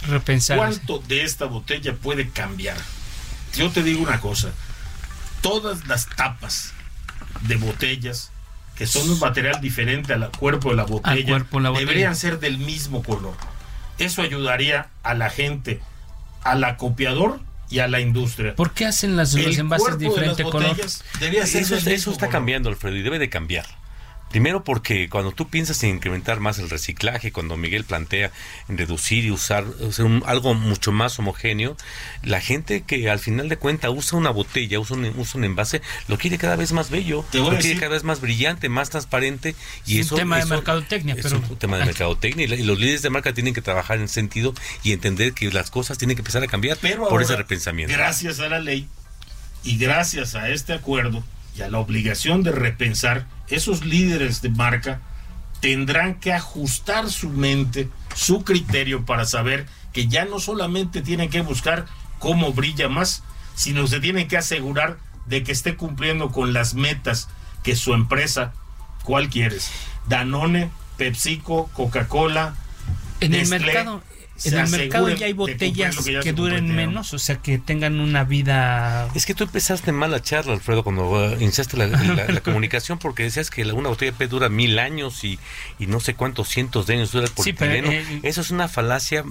repensar. 0.07 0.57
¿Cuánto 0.57 0.99
de 0.99 1.23
esta 1.23 1.45
botella 1.45 1.95
puede 1.95 2.29
cambiar? 2.29 2.77
Yo 3.55 3.69
te 3.69 3.83
digo 3.83 4.01
una 4.01 4.21
cosa, 4.21 4.51
todas 5.41 5.85
las 5.87 6.07
tapas 6.07 6.73
de 7.41 7.57
botellas 7.57 8.31
que 8.75 8.87
son 8.87 9.09
un 9.09 9.19
material 9.19 9.59
diferente 9.61 10.13
al 10.13 10.31
cuerpo 10.31 10.69
de 10.69 10.75
la 10.77 10.85
botella, 10.85 11.27
cuerpo 11.27 11.57
de 11.57 11.63
la 11.63 11.69
botella. 11.69 11.87
deberían 11.87 12.15
ser 12.15 12.39
del 12.39 12.57
mismo 12.57 13.03
color. 13.03 13.35
Eso 13.97 14.21
ayudaría 14.21 14.87
a 15.03 15.13
la 15.13 15.29
gente, 15.29 15.81
al 16.43 16.63
acopiador 16.63 17.41
y 17.69 17.79
a 17.79 17.87
la 17.87 17.99
industria. 17.99 18.55
¿Por 18.55 18.71
qué 18.71 18.85
hacen 18.85 19.15
las, 19.17 19.33
los 19.33 19.57
envases 19.57 19.83
cuerpo 19.83 19.99
de 19.99 20.09
diferente 20.09 20.43
color? 20.43 20.77
debería 21.19 21.45
ser 21.45 21.61
Eso, 21.61 21.75
eso 21.75 22.11
está 22.11 22.25
color. 22.25 22.31
cambiando, 22.31 22.69
Alfredo, 22.69 22.95
y 22.95 23.01
debe 23.01 23.19
de 23.19 23.29
cambiar. 23.29 23.65
Primero 24.31 24.63
porque 24.63 25.09
cuando 25.09 25.31
tú 25.33 25.49
piensas 25.49 25.83
en 25.83 25.91
incrementar 25.95 26.39
más 26.39 26.57
el 26.59 26.69
reciclaje, 26.69 27.31
cuando 27.31 27.57
Miguel 27.57 27.83
plantea 27.83 28.31
en 28.69 28.77
reducir 28.77 29.25
y 29.25 29.31
usar, 29.31 29.65
un- 29.99 30.23
algo 30.25 30.53
mucho 30.53 30.91
más 30.91 31.19
homogéneo, 31.19 31.75
la 32.23 32.39
gente 32.41 32.81
que 32.81 33.09
al 33.09 33.19
final 33.19 33.49
de 33.49 33.57
cuentas 33.57 33.91
usa 33.93 34.17
una 34.17 34.29
botella, 34.29 34.79
usa 34.79 34.95
un, 34.95 35.05
usa 35.17 35.37
un 35.37 35.43
envase, 35.43 35.81
lo 36.07 36.17
quiere 36.17 36.37
cada 36.37 36.55
vez 36.55 36.71
más 36.71 36.89
bello, 36.89 37.25
lo 37.33 37.41
quiere 37.49 37.57
decir- 37.57 37.79
cada 37.79 37.91
vez 37.93 38.03
más 38.03 38.21
brillante, 38.21 38.69
más 38.69 38.89
transparente. 38.89 39.53
Y 39.85 39.99
Es 39.99 39.99
un 39.99 40.05
eso, 40.05 40.15
tema 40.15 40.37
de 40.39 40.45
mercadotecnia, 40.45 41.15
es 41.15 41.21
pero- 41.23 41.37
un 41.37 41.57
tema 41.57 41.77
de 41.77 41.85
mercadotecnia 41.85 42.45
y 42.45 42.63
los 42.63 42.79
líderes 42.79 43.01
de 43.01 43.09
marca 43.09 43.33
tienen 43.33 43.53
que 43.53 43.61
trabajar 43.61 43.97
en 43.97 44.03
ese 44.05 44.13
sentido 44.15 44.53
y 44.83 44.93
entender 44.93 45.33
que 45.33 45.51
las 45.51 45.69
cosas 45.71 45.97
tienen 45.97 46.15
que 46.15 46.21
empezar 46.21 46.41
a 46.41 46.47
cambiar 46.47 46.77
Pero 46.81 47.01
por 47.03 47.11
ahora, 47.11 47.23
ese 47.25 47.35
repensamiento. 47.35 47.93
Gracias 47.93 48.39
a 48.39 48.47
la 48.47 48.59
ley 48.59 48.87
y 49.63 49.77
gracias 49.77 50.35
a 50.35 50.49
este 50.49 50.71
acuerdo 50.73 51.23
y 51.55 51.61
a 51.61 51.69
la 51.69 51.79
obligación 51.79 52.43
de 52.43 52.51
repensar, 52.51 53.27
esos 53.47 53.85
líderes 53.85 54.41
de 54.41 54.49
marca 54.49 55.01
tendrán 55.59 56.15
que 56.15 56.33
ajustar 56.33 57.09
su 57.09 57.29
mente, 57.29 57.89
su 58.15 58.43
criterio 58.43 59.05
para 59.05 59.25
saber 59.25 59.67
que 59.93 60.07
ya 60.07 60.25
no 60.25 60.39
solamente 60.39 61.01
tienen 61.01 61.29
que 61.29 61.41
buscar 61.41 61.85
cómo 62.19 62.53
brilla 62.53 62.89
más, 62.89 63.23
sino 63.55 63.87
se 63.87 63.99
tienen 63.99 64.27
que 64.27 64.37
asegurar 64.37 64.97
de 65.27 65.43
que 65.43 65.51
esté 65.51 65.75
cumpliendo 65.75 66.31
con 66.31 66.53
las 66.53 66.73
metas 66.73 67.29
que 67.63 67.75
su 67.75 67.93
empresa, 67.93 68.53
¿cuál 69.03 69.29
quieres? 69.29 69.69
Danone, 70.07 70.69
PepsiCo, 70.97 71.69
Coca-Cola, 71.73 72.55
En 73.19 73.35
el 73.35 73.47
mercado, 73.47 74.01
en 74.45 74.57
el 74.57 74.69
mercado 74.69 75.09
ya 75.09 75.25
hay 75.25 75.33
botellas 75.33 75.97
que 75.97 76.13
ya 76.13 76.19
que 76.19 76.29
se 76.29 76.33
duren 76.33 76.73
menos, 76.75 77.13
o 77.13 77.19
sea, 77.19 77.37
que 77.37 77.57
tengan 77.59 77.99
una 77.99 78.23
vida 78.23 79.09
Es 79.15 79.25
que 79.25 79.33
tú 79.33 79.43
empezaste 79.43 79.91
mal 79.91 80.11
la 80.11 80.21
charla, 80.21 80.53
Alfredo, 80.53 80.83
cuando 80.83 81.09
uh, 81.09 81.35
iniciaste 81.41 81.77
la, 81.77 81.87
la- 81.87 82.25
la 82.27 82.41
comunicación, 82.41 82.97
porque 82.99 83.23
decías 83.23 83.49
que 83.49 83.65
la- 83.65 83.73
una 83.73 83.89
botella 83.89 84.11
de 84.11 84.17
PET 84.17 84.29
dura 84.29 84.49
mil 84.49 84.79
años 84.79 85.23
y, 85.23 85.39
y 85.79 85.87
no 85.87 85.99
sé 85.99 86.13
cuántos 86.15 86.49
cientos 86.49 86.87
de 86.87 86.95
años 86.95 87.11
dura 87.11 87.25
el 87.25 87.31
Sí, 87.43 87.53
pero, 87.53 87.71
polietileno. 87.83 87.91
eh, 87.91 88.19
Eso 88.23 88.41
es 88.41 88.51
una 88.51 88.67
falacia 88.67 89.23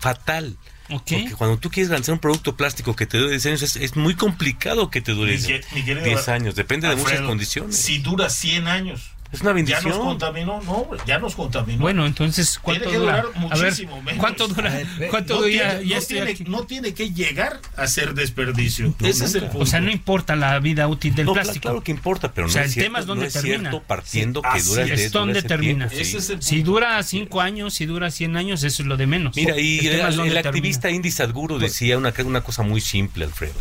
fatal. 0.00 0.56
¿Ok? 0.88 1.02
Porque 1.10 1.34
cuando 1.36 1.58
tú 1.58 1.68
quieres 1.68 1.90
lanzar 1.90 2.12
un 2.12 2.20
producto 2.20 2.54
plástico 2.56 2.94
que 2.94 3.06
te 3.06 3.18
dure 3.18 3.30
10 3.30 3.46
años, 3.46 3.62
es, 3.62 3.74
es 3.74 3.96
muy 3.96 4.14
complicado 4.14 4.88
que 4.88 5.00
te 5.00 5.12
dure 5.12 5.36
Mi 5.36 5.42
que- 5.42 5.60
mi 5.74 5.82
querido 5.84 6.04
10 6.06 6.28
años. 6.28 6.54
Depende 6.54 6.88
de 6.88 6.94
muchas 6.94 7.22
condiciones. 7.22 7.76
Si 7.76 7.98
dura 7.98 8.30
100 8.30 8.68
años. 8.68 9.10
Es 9.32 9.40
una 9.40 9.50
Ya 9.50 9.54
bendición. 9.54 9.84
nos 9.88 9.98
contaminó, 9.98 10.62
no, 10.62 10.86
ya 11.06 11.18
nos 11.18 11.34
contaminó. 11.34 11.78
Bueno, 11.80 12.06
entonces, 12.06 12.58
¿cuánto 12.62 12.84
Tiene 12.84 12.92
que 12.92 12.98
dura? 13.04 13.22
durar 13.22 13.50
A 13.52 13.56
ver, 13.56 13.64
muchísimo 13.64 14.00
menos. 14.02 14.20
¿cuánto 14.20 14.48
dura? 14.48 14.70
Ver, 14.98 15.10
¿Cuánto 15.10 15.34
no, 15.34 15.40
dura? 15.42 15.50
tiene, 15.50 15.88
Ya 15.88 15.96
no 15.98 16.02
tiene- 16.06 16.36
no 16.46 16.62
tiene 16.66 16.94
que 16.94 17.10
llegar 17.12 17.60
a 17.76 17.86
ser 17.88 18.14
desperdicio. 18.14 18.94
Ese 19.02 19.24
es 19.24 19.34
el 19.34 19.42
punto. 19.42 19.58
O 19.58 19.66
sea, 19.66 19.80
no 19.80 19.90
importa 19.90 20.36
la 20.36 20.58
vida 20.60 20.86
útil 20.88 21.14
del 21.14 21.26
No, 21.26 21.32
plástico. 21.34 21.60
claro 21.62 21.82
que 21.82 21.90
importa, 21.90 22.32
pero 22.32 22.46
O 22.46 22.50
sea, 22.50 22.62
no 22.62 22.64
es 22.66 22.68
el 22.68 22.74
cierto, 22.74 22.86
tema 22.86 22.98
es 23.00 23.06
dónde 23.06 23.22
no 23.24 23.26
es 23.28 23.32
termina. 23.34 23.58
cierto 23.70 23.82
partiendo 23.82 24.40
Sí, 24.42 24.48
que 24.58 24.62
dura 24.64 24.82
es. 24.84 24.88
de- 24.88 25.04
Es 25.06 25.12
dónde 25.12 25.32
dura 25.34 25.38
ese 25.40 25.48
termina. 25.48 25.88
tiempo, 25.88 25.94
sí. 25.96 26.02
Ese 26.02 26.18
es 26.18 26.30
el 26.30 26.42
Si 26.42 26.62
dura 26.62 27.02
5 27.02 27.40
años, 27.40 27.74
si 27.74 27.86
dura 27.86 28.10
100 28.10 28.36
años, 28.36 28.62
eso 28.62 28.82
es 28.82 28.86
lo 28.88 28.96
de 28.96 29.06
menos. 29.06 29.34
Mira, 29.36 29.58
y 29.58 29.78
El 29.86 30.00
el, 30.00 30.20
el 30.20 30.36
activista 30.38 30.88
Indy 30.90 31.10
Sadhguru 31.10 31.58
decía 31.58 31.98
una, 31.98 32.14
una 32.24 32.40
cosa 32.42 32.62
muy 32.62 32.80
simple, 32.80 33.24
Alfredo. 33.24 33.54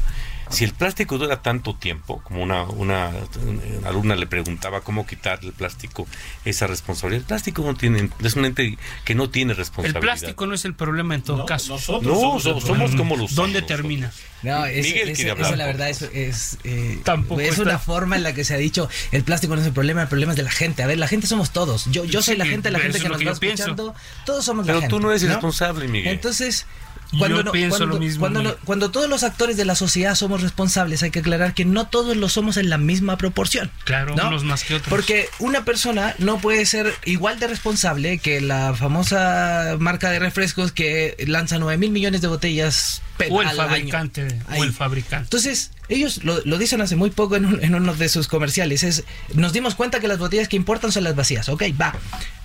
Si 0.49 0.63
el 0.63 0.73
plástico 0.73 1.17
dura 1.17 1.41
tanto 1.41 1.75
tiempo, 1.75 2.21
como 2.23 2.41
una, 2.43 2.63
una, 2.63 3.11
una 3.45 3.87
alumna 3.89 4.15
le 4.15 4.27
preguntaba 4.27 4.81
cómo 4.81 5.05
quitar 5.07 5.39
el 5.43 5.53
plástico 5.53 6.07
esa 6.45 6.67
responsabilidad, 6.67 7.21
el 7.21 7.27
plástico 7.27 7.63
no 7.63 7.75
tiene, 7.75 8.09
es 8.23 8.35
un 8.35 8.45
ente 8.45 8.77
que 9.03 9.15
no 9.15 9.29
tiene 9.29 9.51
El 9.53 9.57
responsabilidad. 9.57 10.01
plástico 10.01 10.45
no 10.47 10.53
es 10.53 10.65
el 10.65 10.73
problema 10.75 11.15
en 11.15 11.21
todo 11.23 11.37
No, 11.37 11.45
caso. 11.45 11.73
Nosotros 11.73 12.03
No, 12.13 12.19
somos, 12.21 12.43
so- 12.43 12.57
el 12.57 12.61
somos 12.61 12.95
como 12.95 13.15
los 13.17 13.33
¿Dónde 13.35 13.61
termina? 13.61 14.11
No, 14.43 14.65
es, 14.65 14.85
Miguel 14.85 15.09
es- 15.09 15.19
eso 15.19 15.31
hablar. 15.31 15.57
la 15.57 15.65
verdad 15.65 15.89
es, 15.89 16.01
es, 16.03 16.57
eh, 16.63 16.99
Tampoco 17.03 17.41
es 17.41 17.49
está- 17.49 17.63
una 17.63 17.79
forma 17.79 18.15
en 18.15 18.21
la 18.23 18.33
que 18.33 18.43
se 18.43 18.53
ha 18.53 18.57
dicho 18.57 18.87
el 19.11 19.23
plástico 19.23 19.55
no 19.55 19.61
es 19.61 19.67
el 19.67 19.73
problema, 19.73 20.03
el 20.03 20.07
problema 20.07 20.33
es 20.33 20.37
de 20.37 20.43
la 20.43 20.51
gente. 20.51 20.83
A 20.83 20.87
ver, 20.87 20.99
la 20.99 21.07
gente 21.07 21.25
somos 21.25 21.51
todos. 21.51 21.85
Yo, 21.91 22.05
yo 22.05 22.21
soy 22.21 22.37
la 22.37 22.45
gente, 22.45 22.69
la 22.69 22.79
gente 22.79 22.99
que 22.99 23.09
nos 23.09 23.17
va 23.25 23.33
pienso. 23.39 23.63
escuchando, 23.63 23.95
todos 24.25 24.45
somos 24.45 24.65
Pero 24.67 24.77
la 24.77 24.81
gente. 24.83 24.95
tú 24.95 25.01
no 25.01 25.09
eres 25.09 25.23
¿no? 25.23 25.29
irresponsable, 25.29 25.87
Miguel. 25.87 26.13
Entonces, 26.13 26.67
Yo 27.15 27.19
cuando, 27.19 27.43
no- 27.43 27.51
pienso 27.51 27.77
cuando- 27.77 27.95
lo 27.95 27.99
mismo, 27.99 28.19
cuando 28.19 28.43
no- 28.43 28.55
cuando 28.65 28.91
todos 28.91 29.09
los 29.09 29.23
actores 29.23 29.57
de 29.57 29.65
la 29.65 29.75
sociedad 29.75 30.15
somos 30.15 30.41
responsables, 30.41 31.03
hay 31.03 31.11
que 31.11 31.19
aclarar 31.19 31.53
que 31.53 31.65
no 31.65 31.87
todos 31.87 32.15
lo 32.17 32.29
somos 32.29 32.57
en 32.57 32.69
la 32.69 32.77
misma 32.77 33.17
proporción. 33.17 33.71
Claro, 33.83 34.15
¿no? 34.15 34.27
unos 34.27 34.43
más 34.43 34.63
que 34.63 34.75
otros. 34.75 34.89
Porque 34.89 35.29
una 35.39 35.65
persona 35.65 36.15
no 36.19 36.39
puede 36.39 36.65
ser 36.65 36.93
igual 37.05 37.39
de 37.39 37.47
responsable 37.47 38.17
que 38.19 38.41
la 38.41 38.73
famosa 38.75 39.75
marca 39.79 40.09
de 40.09 40.19
refrescos 40.19 40.71
que 40.71 41.15
lanza 41.27 41.57
9 41.59 41.77
mil 41.77 41.91
millones 41.91 42.21
de 42.21 42.27
botellas 42.27 43.01
PET 43.17 43.31
o 43.31 43.41
el 43.41 43.47
al 43.49 43.55
fabricante, 43.55 44.27
o 44.57 44.63
el 44.63 44.73
fabricante. 44.73 45.25
Entonces, 45.25 45.71
ellos 45.87 46.23
lo, 46.23 46.41
lo 46.45 46.57
dicen 46.57 46.81
hace 46.81 46.95
muy 46.95 47.11
poco 47.11 47.35
en, 47.35 47.45
un- 47.45 47.63
en 47.63 47.75
uno 47.75 47.93
de 47.93 48.09
sus 48.09 48.27
comerciales. 48.27 48.83
Es, 48.83 49.03
nos 49.33 49.53
dimos 49.53 49.75
cuenta 49.75 49.99
que 49.99 50.07
las 50.07 50.17
botellas 50.19 50.47
que 50.47 50.55
importan 50.55 50.91
son 50.91 51.03
las 51.03 51.15
vacías. 51.15 51.47
Ok, 51.49 51.63
va. 51.79 51.95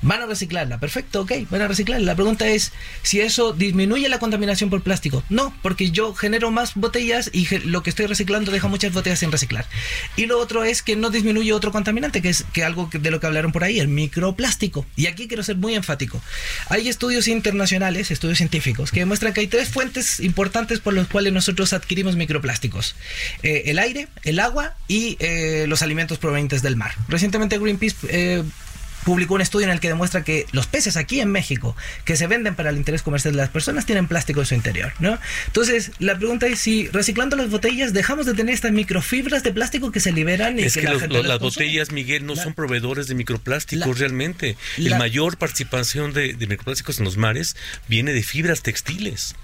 Van 0.03 0.23
a 0.23 0.27
reciclarla. 0.27 0.79
Perfecto, 0.79 1.23
ok. 1.23 1.33
Van 1.51 1.63
a 1.63 1.69
reciclarla. 1.69 2.05
La 2.07 2.15
pregunta 2.15 2.47
es 2.49 2.73
si 3.03 3.21
eso 3.21 3.53
disminuye 3.53 4.09
la 4.09 4.19
contaminación 4.19 4.69
por 4.71 4.83
plástico. 4.83 5.23
No, 5.29 5.55
porque 5.63 5.91
yo 5.91 6.15
genero 6.15 6.51
más 6.51 6.75
botellas 6.75 7.31
y 7.33 7.47
lo 7.67 7.83
que 7.83 7.91
estoy 7.91 8.07
reciclando 8.07 8.51
deja 8.53 8.69
muchas 8.69 8.93
botellas 8.93 9.19
sin 9.21 9.33
reciclar. 9.33 9.67
Y 10.17 10.27
lo 10.27 10.39
otro 10.39 10.65
es 10.65 10.83
que 10.83 10.97
no 10.97 11.11
disminuye 11.11 11.53
otro 11.53 11.73
contaminante, 11.73 12.21
que 12.23 12.29
es 12.31 12.45
que 12.53 12.65
algo 12.65 12.89
de 12.93 13.11
lo 13.11 13.21
que 13.21 13.27
hablaron 13.27 13.53
por 13.53 13.65
ahí, 13.65 13.81
el 13.81 13.89
microplástico. 13.89 14.87
Y 14.97 15.07
aquí 15.07 15.29
quiero 15.29 15.43
ser 15.43 15.57
muy 15.57 15.75
enfático. 15.75 16.21
Hay 16.69 16.89
estudios 16.89 17.27
internacionales, 17.29 18.11
estudios 18.11 18.39
científicos, 18.39 18.91
que 18.93 19.01
demuestran 19.01 19.33
que 19.33 19.41
hay 19.41 19.47
tres 19.47 19.69
fuentes 19.69 20.21
importantes 20.21 20.60
por 20.81 20.95
las 20.95 21.09
cuales 21.09 21.33
nosotros 21.33 21.73
adquirimos 21.73 22.17
microplásticos. 22.17 22.95
Eh, 23.43 23.65
el 23.67 23.79
aire, 23.79 24.09
el 24.23 24.41
agua 24.41 24.75
y 24.89 25.17
eh, 25.21 25.65
los 25.69 25.83
alimentos 25.83 26.19
provenientes 26.19 26.63
del 26.63 26.77
mar. 26.77 26.93
Recientemente 27.09 27.59
Greenpeace... 27.59 28.45
publicó 29.05 29.35
un 29.35 29.41
estudio 29.41 29.67
en 29.67 29.73
el 29.73 29.81
que 29.81 29.89
demuestra 29.89 30.23
que 30.25 30.47
los 30.53 30.67
peces 30.67 30.97
aquí 30.97 31.21
en 31.21 31.31
México 31.31 31.77
que 32.05 32.17
se 32.17 32.27
venden 32.27 32.55
para 32.55 32.71
el 32.71 32.77
interés 32.77 33.03
comercial 33.03 33.35
de 33.35 33.39
las 33.39 33.49
personas 33.49 33.87
tienen 33.87 34.07
plástico 34.09 34.41
en 34.41 34.47
su 34.47 34.55
interior, 34.55 34.93
¿no? 34.99 35.19
Entonces, 35.47 35.93
la 35.99 36.17
pregunta 36.19 36.47
es 36.47 36.59
si 36.59 36.89
reciclando 36.89 37.37
las 37.37 37.51
botellas 37.51 37.93
dejamos 37.93 38.27
de 38.27 38.35
tener 38.35 38.55
estas 38.55 38.73
microfibras 38.73 39.43
de 39.43 39.53
plástico 39.53 39.91
que 39.93 40.01
se 40.01 40.13
liberan 40.13 40.59
y 40.59 40.63
Es 40.63 40.75
que, 40.75 40.81
que 40.81 40.87
la 40.87 40.93
los- 40.93 41.03
gente 41.03 41.17
los- 41.17 41.27
las 41.27 41.39
consume. 41.39 41.67
botellas, 41.67 41.93
Miguel, 41.93 42.27
no 42.27 42.35
La- 42.35 42.43
son 42.43 42.55
proveedores 42.55 43.07
de 43.07 43.15
microplásticos 43.15 43.87
la- 43.87 43.95
realmente. 43.95 44.57
la- 44.77 44.91
El 44.95 44.99
mayor 44.99 45.37
participación 45.39 46.13
de, 46.13 46.35
de 46.35 46.47
microplásticos 46.47 46.99
en 46.99 47.05
los 47.05 47.17
mares 47.17 47.57
viene 47.89 48.13
de 48.13 48.23
fibras 48.23 48.63
textiles. 48.63 49.35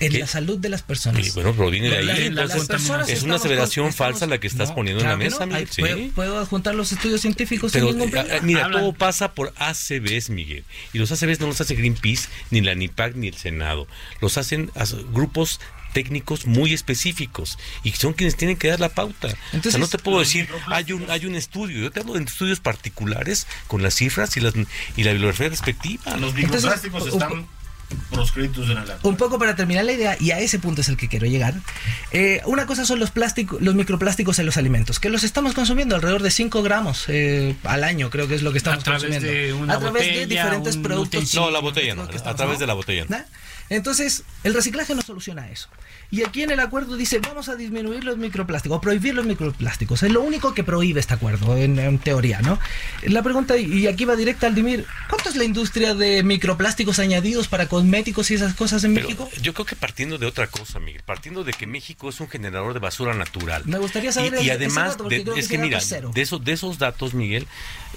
en 0.00 0.12
¿Qué? 0.12 0.18
la 0.20 0.26
salud 0.26 0.56
de 0.58 0.70
las 0.70 0.80
personas. 0.82 1.26
Y 1.26 1.30
bueno, 1.32 1.52
proviene 1.54 1.90
de 1.90 1.98
ahí. 1.98 2.06
la- 2.06 2.16
entonces, 2.18 2.56
las 2.58 2.66
personas 2.68 3.08
es 3.10 3.22
una 3.24 3.34
aseveración 3.34 3.92
falsa 3.92 4.26
la 4.26 4.38
que 4.38 4.46
estás 4.46 4.70
No, 4.70 4.76
poniendo 4.76 5.02
en 5.02 5.08
la 5.10 5.16
mesa, 5.16 5.40
no. 5.44 5.48
Miguel. 5.48 5.68
sí. 5.70 5.82
¿puedo, 5.82 6.08
puedo 6.14 6.38
adjuntar 6.38 6.74
los 6.74 6.92
estudios 6.92 7.20
científicos 7.20 7.72
Pero, 7.72 7.88
sin 7.88 7.96
ningún 7.98 8.08
eh, 8.08 8.12
problema? 8.12 8.36
eh, 8.36 8.40
mira, 8.44 8.64
Hablan. 8.64 8.80
todo 8.82 8.92
pasa 8.98 9.32
por 9.34 9.54
ACBs, 9.56 10.30
Miguel. 10.30 10.64
Y 10.92 10.98
los 10.98 11.10
ACBs 11.10 11.40
no 11.40 11.46
los 11.46 11.60
hace 11.60 11.74
Greenpeace, 11.74 12.28
ni 12.50 12.60
la 12.60 12.74
NIPAC, 12.74 13.14
ni 13.14 13.28
el 13.28 13.36
Senado. 13.36 13.86
Los 14.20 14.36
hacen 14.36 14.70
grupos 15.12 15.60
técnicos 15.92 16.46
muy 16.46 16.74
específicos 16.74 17.58
y 17.82 17.92
son 17.92 18.12
quienes 18.12 18.36
tienen 18.36 18.56
que 18.56 18.68
dar 18.68 18.80
la 18.80 18.90
pauta. 18.90 19.28
o 19.28 19.30
Entonces, 19.52 19.72
sea, 19.72 19.80
no 19.80 19.88
te 19.88 19.98
puedo 19.98 20.18
decir, 20.18 20.48
hay 20.66 20.92
un, 20.92 21.10
hay 21.10 21.26
un 21.26 21.34
estudio. 21.34 21.80
Yo 21.80 21.90
te 21.90 22.00
hablo 22.00 22.14
de 22.14 22.24
estudios 22.24 22.60
particulares 22.60 23.46
con 23.66 23.82
las 23.82 23.94
cifras 23.94 24.36
y, 24.36 24.40
las, 24.40 24.54
y 24.96 25.04
la 25.04 25.12
bibliografía 25.12 25.48
respectiva. 25.48 26.16
Los 26.18 26.34
microplásticos 26.34 27.06
están 27.06 27.46
proscritos 28.10 28.68
en 28.70 28.78
el 28.78 28.84
Un 29.02 29.16
poco 29.16 29.38
para 29.38 29.56
terminar 29.56 29.84
la 29.84 29.92
idea, 29.92 30.16
y 30.20 30.30
a 30.30 30.38
ese 30.38 30.58
punto 30.58 30.80
es 30.80 30.88
el 30.88 30.96
que 30.96 31.08
quiero 31.08 31.26
llegar. 31.26 31.54
Eh, 32.12 32.40
una 32.46 32.66
cosa 32.66 32.84
son 32.84 32.98
los 32.98 33.10
plásticos, 33.10 33.60
los 33.60 33.74
microplásticos 33.74 34.38
en 34.38 34.46
los 34.46 34.56
alimentos, 34.56 35.00
que 35.00 35.08
los 35.10 35.24
estamos 35.24 35.54
consumiendo 35.54 35.94
alrededor 35.94 36.22
de 36.22 36.30
5 36.30 36.62
gramos 36.62 37.04
eh, 37.08 37.56
al 37.64 37.84
año, 37.84 38.10
creo 38.10 38.28
que 38.28 38.34
es 38.34 38.42
lo 38.42 38.52
que 38.52 38.58
estamos 38.58 38.80
a 38.80 38.84
través 38.84 39.02
consumiendo. 39.02 39.28
De 39.28 39.52
una 39.52 39.74
a 39.74 39.78
través 39.78 40.02
botella, 40.02 40.20
de 40.20 40.26
diferentes 40.26 40.76
un 40.76 40.82
productos. 40.82 41.34
No, 41.34 41.50
la 41.50 41.60
botella 41.60 41.94
no, 41.94 42.02
a 42.02 42.34
través 42.34 42.58
de 42.58 42.66
la 42.66 42.74
botella. 42.74 43.06
¿no? 43.08 43.16
Entonces, 43.70 44.24
el 44.44 44.54
reciclaje 44.54 44.94
no 44.94 45.02
soluciona 45.02 45.50
eso. 45.50 45.68
Y 46.10 46.24
aquí 46.24 46.42
en 46.42 46.50
el 46.50 46.60
acuerdo 46.60 46.96
dice, 46.96 47.18
vamos 47.18 47.50
a 47.50 47.56
disminuir 47.56 48.02
los 48.02 48.16
microplásticos, 48.16 48.78
o 48.78 48.80
prohibir 48.80 49.14
los 49.14 49.26
microplásticos. 49.26 50.02
Es 50.02 50.10
lo 50.10 50.22
único 50.22 50.54
que 50.54 50.64
prohíbe 50.64 51.00
este 51.00 51.14
acuerdo, 51.14 51.54
en, 51.56 51.78
en 51.78 51.98
teoría, 51.98 52.40
¿no? 52.40 52.58
La 53.02 53.22
pregunta, 53.22 53.58
y 53.58 53.86
aquí 53.86 54.06
va 54.06 54.16
directa 54.16 54.46
al 54.46 54.54
Dimir, 54.54 54.86
¿cuánto 55.10 55.28
es 55.28 55.36
la 55.36 55.44
industria 55.44 55.94
de 55.94 56.22
microplásticos 56.22 56.98
añadidos 56.98 57.48
para 57.48 57.66
cosméticos 57.82 58.30
y 58.30 58.34
esas 58.34 58.54
cosas 58.54 58.82
en 58.84 58.94
Pero 58.94 59.06
México? 59.08 59.30
yo 59.40 59.54
creo 59.54 59.66
que 59.66 59.76
partiendo 59.76 60.18
de 60.18 60.26
otra 60.26 60.46
cosa, 60.48 60.80
Miguel, 60.80 61.02
partiendo 61.04 61.44
de 61.44 61.52
que 61.52 61.66
México 61.66 62.08
es 62.08 62.20
un 62.20 62.28
generador 62.28 62.74
de 62.74 62.80
basura 62.80 63.14
natural. 63.14 63.62
Me 63.66 63.78
gustaría 63.78 64.12
saber 64.12 64.34
Y, 64.34 64.36
el- 64.36 64.42
y 64.42 64.46
ese 64.48 64.52
además, 64.56 64.90
dato, 64.92 65.08
de- 65.08 65.24
que 65.24 65.40
es 65.40 65.48
que 65.48 65.58
mira, 65.58 65.80
cero. 65.80 66.10
de 66.14 66.22
esos, 66.22 66.44
de 66.44 66.52
esos 66.52 66.78
datos, 66.78 67.14
Miguel, 67.14 67.46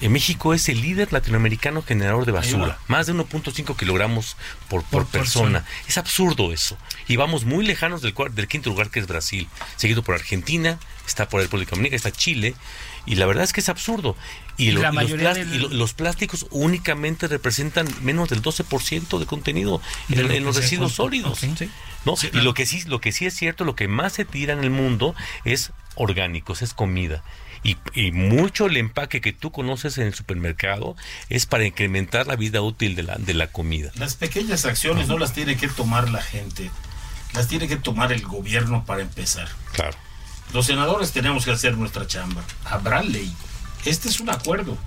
eh, 0.02 0.10
México 0.10 0.54
es 0.54 0.70
el 0.70 0.82
líder 0.82 1.12
latinoamericano 1.12 1.82
generador 1.82 2.26
de 2.26 2.32
basura. 2.32 2.78
Más 2.88 3.08
de 3.08 3.14
1.5 3.14 3.76
kilogramos 3.76 4.36
por, 4.70 4.84
por, 4.84 5.04
Por 5.04 5.08
persona. 5.12 5.66
Es 5.88 5.98
absurdo 5.98 6.54
eso. 6.54 6.78
Y 7.08 7.16
vamos 7.16 7.46
muy 7.46 7.66
lejanos 7.66 8.02
del, 8.02 8.14
del 8.34 8.48
quinto 8.48 8.70
lugar 8.70 8.90
que 8.90 9.00
es 9.00 9.08
Brasil, 9.08 9.48
seguido 9.78 10.04
por 10.04 10.16
Argentina, 10.16 10.80
está 11.08 11.28
por 11.28 11.40
el 11.42 11.48
República 11.48 11.72
Dominicana, 11.72 11.96
está 11.98 12.12
Chile. 12.12 12.56
Y 13.06 13.16
la 13.16 13.26
verdad 13.26 13.44
es 13.44 13.52
que 13.54 13.62
es 13.62 13.70
absurdo. 13.70 14.16
Y, 14.58 14.70
Y 14.70 14.72
lo- 14.72 14.82
la 14.82 14.90
y 14.90 14.94
los, 14.94 14.96
mayoría 15.04 15.32
plás- 15.32 15.36
del- 15.38 15.54
y 15.56 15.58
lo- 15.60 15.70
los 15.70 15.94
plásticos 15.94 16.46
únicamente 16.52 17.28
representan 17.28 17.88
menos 18.02 18.30
del 18.30 18.42
12% 18.42 19.18
de 19.20 19.26
contenido 19.26 19.82
en, 20.10 20.28
lo 20.28 20.40
los 20.46 20.56
residuos 20.56 20.94
sólidos. 20.94 21.40
Sí. 21.40 21.70
¿no? 22.06 22.16
Sí, 22.16 22.30
y 22.34 22.38
lo 22.42 22.54
que 22.54 22.66
sí, 22.66 22.84
lo 22.86 23.00
que 23.02 23.12
sí 23.12 23.26
es 23.26 23.36
cierto, 23.36 23.64
lo 23.64 23.76
que 23.76 23.88
más 23.88 24.14
se 24.14 24.26
tira 24.26 24.54
en 24.54 24.64
el 24.64 24.70
mundo 24.72 25.16
es 25.46 25.72
orgánicos, 25.96 26.62
es 26.62 26.74
comida. 26.74 27.24
Y, 27.64 27.78
y 27.94 28.12
mucho 28.12 28.66
el 28.66 28.78
empaque 28.78 29.22
que 29.22 29.34
tú 29.34 29.52
conoces 29.52 30.00
en 30.00 30.08
el 30.08 30.16
supermercado 30.16 30.96
es 31.30 31.46
para 31.46 31.66
incrementar 31.66 32.26
la 32.26 32.36
vida 32.36 32.62
útil 32.62 32.96
de 32.96 33.04
la, 33.04 33.18
de 33.18 33.36
la 33.36 33.48
comida. 33.48 33.92
Las 33.96 34.16
pequeñas 34.16 34.66
acciones 34.66 35.08
no 35.08 35.20
las 35.20 35.34
tiene 35.34 35.58
que 35.58 35.68
tomar 35.68 36.10
la 36.10 36.24
gente, 36.24 36.72
las 37.34 37.48
tiene 37.48 37.68
que 37.68 37.78
tomar 37.78 38.12
el 38.14 38.24
gobierno 38.24 38.84
para 38.86 39.02
empezar. 39.04 39.48
Claro. 39.74 39.96
Los 40.54 40.66
senadores 40.66 41.12
tenemos 41.12 41.46
que 41.46 41.52
hacer 41.52 41.78
nuestra 41.78 42.06
chamba. 42.08 42.42
Habrá 42.66 43.02
ley. 43.04 43.32
Este 43.86 44.10
es 44.10 44.20
un 44.20 44.30
acuerdo 44.30 44.78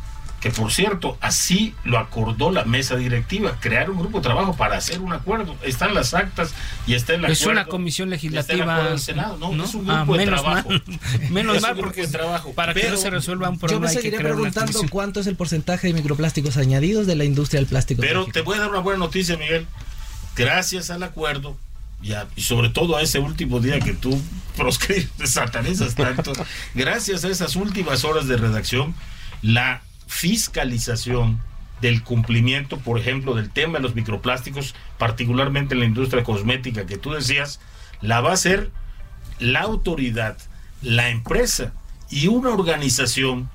que, 0.41 0.51
por 0.51 0.71
cierto, 0.71 1.17
así 1.23 1.75
lo 1.85 1.99
acordó 1.99 2.51
la 2.51 2.67
mesa 2.67 2.97
directiva, 2.97 3.57
crear 3.61 3.89
un 3.89 3.99
grupo 3.99 4.19
de 4.19 4.25
trabajo 4.25 4.55
para 4.55 4.77
hacer 4.77 5.01
un 5.01 5.15
acuerdo. 5.15 5.57
Están 5.63 5.95
las 5.95 6.13
actas 6.13 6.53
y 6.87 6.93
está 6.93 7.15
el 7.15 7.25
Es 7.25 7.41
acuerdo. 7.41 7.61
una 7.63 7.65
comisión 7.71 8.13
está 8.13 8.27
el 8.27 8.33
legislativa. 8.35 8.89
del 8.91 8.99
Senado. 9.01 9.39
No, 9.39 9.53
¿no? 9.53 9.65
es 9.65 9.75
un 9.75 9.91
Ah, 9.91 9.99
grupo 10.05 10.19
de 10.19 10.27
menos 10.27 10.43
trabajo. 10.43 10.69
mal. 10.69 10.83
menos 11.31 11.57
Es 11.57 11.63
mal 11.63 11.77
porque 11.77 12.03
de 12.03 12.09
trabajo. 12.09 12.53
para 12.53 12.75
que 12.75 12.91
no 12.91 12.97
se 12.99 13.09
resuelva 13.09 13.49
un 13.49 13.55
Yo 13.55 13.61
problema 13.61 13.81
me 13.87 13.89
hay 13.89 13.97
que 13.97 14.03
seguiré 14.03 14.23
preguntando 14.23 14.79
cuánto 14.91 15.21
es 15.21 15.27
el 15.27 15.37
porcentaje 15.37 15.87
de 15.87 15.95
microplásticos 15.95 16.59
añadidos 16.59 17.07
de 17.07 17.17
la 17.17 17.25
industria 17.25 17.61
del 17.61 17.67
plástico. 17.69 18.03
en 18.03 18.09
Pero 18.09 18.27
te 18.27 18.43
voy 18.43 18.59
a 18.59 18.61
dar 18.61 18.69
una 18.71 18.81
buena 18.81 18.99
noticia, 18.99 19.39
Miguel. 19.39 19.67
Gracias 20.37 20.91
al 20.91 21.03
acuerdo, 21.05 21.57
y 22.37 22.43
sobre 22.43 22.69
todo 22.69 22.97
a 22.97 23.03
ese 23.03 23.19
último 23.19 23.61
día 23.61 23.81
que 23.81 23.95
tú 23.95 24.21
proscribes, 24.57 25.11
satanizas 25.25 25.95
tanto, 25.95 26.33
gracias 26.75 27.25
a 27.25 27.29
esas 27.29 27.57
últimas 27.57 28.05
horas 28.05 28.29
de 28.29 28.37
redacción, 28.37 28.95
la 29.43 29.83
fiscalización 30.07 31.41
del 31.81 32.03
cumplimiento, 32.03 32.79
por 32.79 32.99
ejemplo, 32.99 33.35
del 33.35 33.51
tema 33.51 33.79
de 33.79 33.83
los 33.83 33.95
microplásticos, 33.95 34.75
particularmente 34.99 35.75
en 35.75 35.81
la 35.81 35.87
industria 35.87 36.23
cosmética 36.25 36.87
que 36.87 36.99
tú 36.99 37.13
decías, 37.13 37.61
la 38.01 38.21
va 38.21 38.31
a 38.31 38.35
hacer 38.35 38.71
la 39.39 39.61
autoridad, 39.61 40.37
la 40.83 41.11
empresa 41.11 41.73
y 42.11 42.29
una 42.29 42.51
organización 42.51 43.51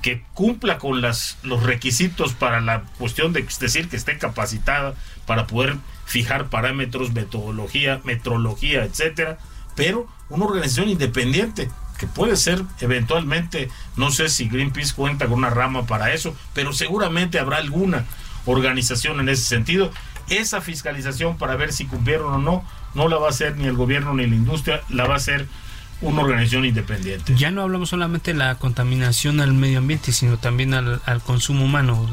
que 0.00 0.22
cumpla 0.34 0.78
con 0.78 1.00
las, 1.00 1.38
los 1.42 1.62
requisitos 1.62 2.34
para 2.34 2.60
la 2.60 2.82
cuestión 2.98 3.32
de 3.32 3.46
decir 3.60 3.88
que 3.88 3.96
esté 3.96 4.18
capacitada 4.18 4.94
para 5.26 5.46
poder 5.46 5.76
fijar 6.04 6.48
parámetros, 6.48 7.12
metodología, 7.12 8.00
metrología, 8.04 8.84
etcétera, 8.84 9.38
pero 9.74 10.06
una 10.28 10.44
organización 10.44 10.88
independiente 10.88 11.70
que 11.98 12.06
puede 12.06 12.36
ser 12.36 12.62
eventualmente, 12.80 13.68
no 13.96 14.10
sé 14.10 14.28
si 14.28 14.48
Greenpeace 14.48 14.94
cuenta 14.94 15.26
con 15.26 15.38
una 15.38 15.50
rama 15.50 15.86
para 15.86 16.12
eso, 16.12 16.36
pero 16.52 16.72
seguramente 16.72 17.38
habrá 17.38 17.58
alguna 17.58 18.04
organización 18.46 19.20
en 19.20 19.28
ese 19.28 19.44
sentido. 19.44 19.90
Esa 20.28 20.60
fiscalización 20.60 21.36
para 21.36 21.56
ver 21.56 21.72
si 21.72 21.86
cumplieron 21.86 22.32
o 22.32 22.38
no, 22.38 22.64
no 22.94 23.08
la 23.08 23.16
va 23.16 23.28
a 23.28 23.30
hacer 23.30 23.56
ni 23.56 23.66
el 23.66 23.74
gobierno 23.74 24.14
ni 24.14 24.26
la 24.26 24.34
industria, 24.34 24.82
la 24.88 25.06
va 25.06 25.14
a 25.14 25.18
hacer 25.18 25.46
una 26.04 26.22
organización 26.22 26.64
independiente. 26.64 27.34
Ya 27.36 27.50
no 27.50 27.62
hablamos 27.62 27.88
solamente 27.88 28.32
de 28.32 28.38
la 28.38 28.54
contaminación 28.56 29.40
al 29.40 29.52
medio 29.52 29.78
ambiente, 29.78 30.12
sino 30.12 30.38
también 30.38 30.74
al, 30.74 31.00
al 31.04 31.20
consumo 31.22 31.64
humano. 31.64 32.08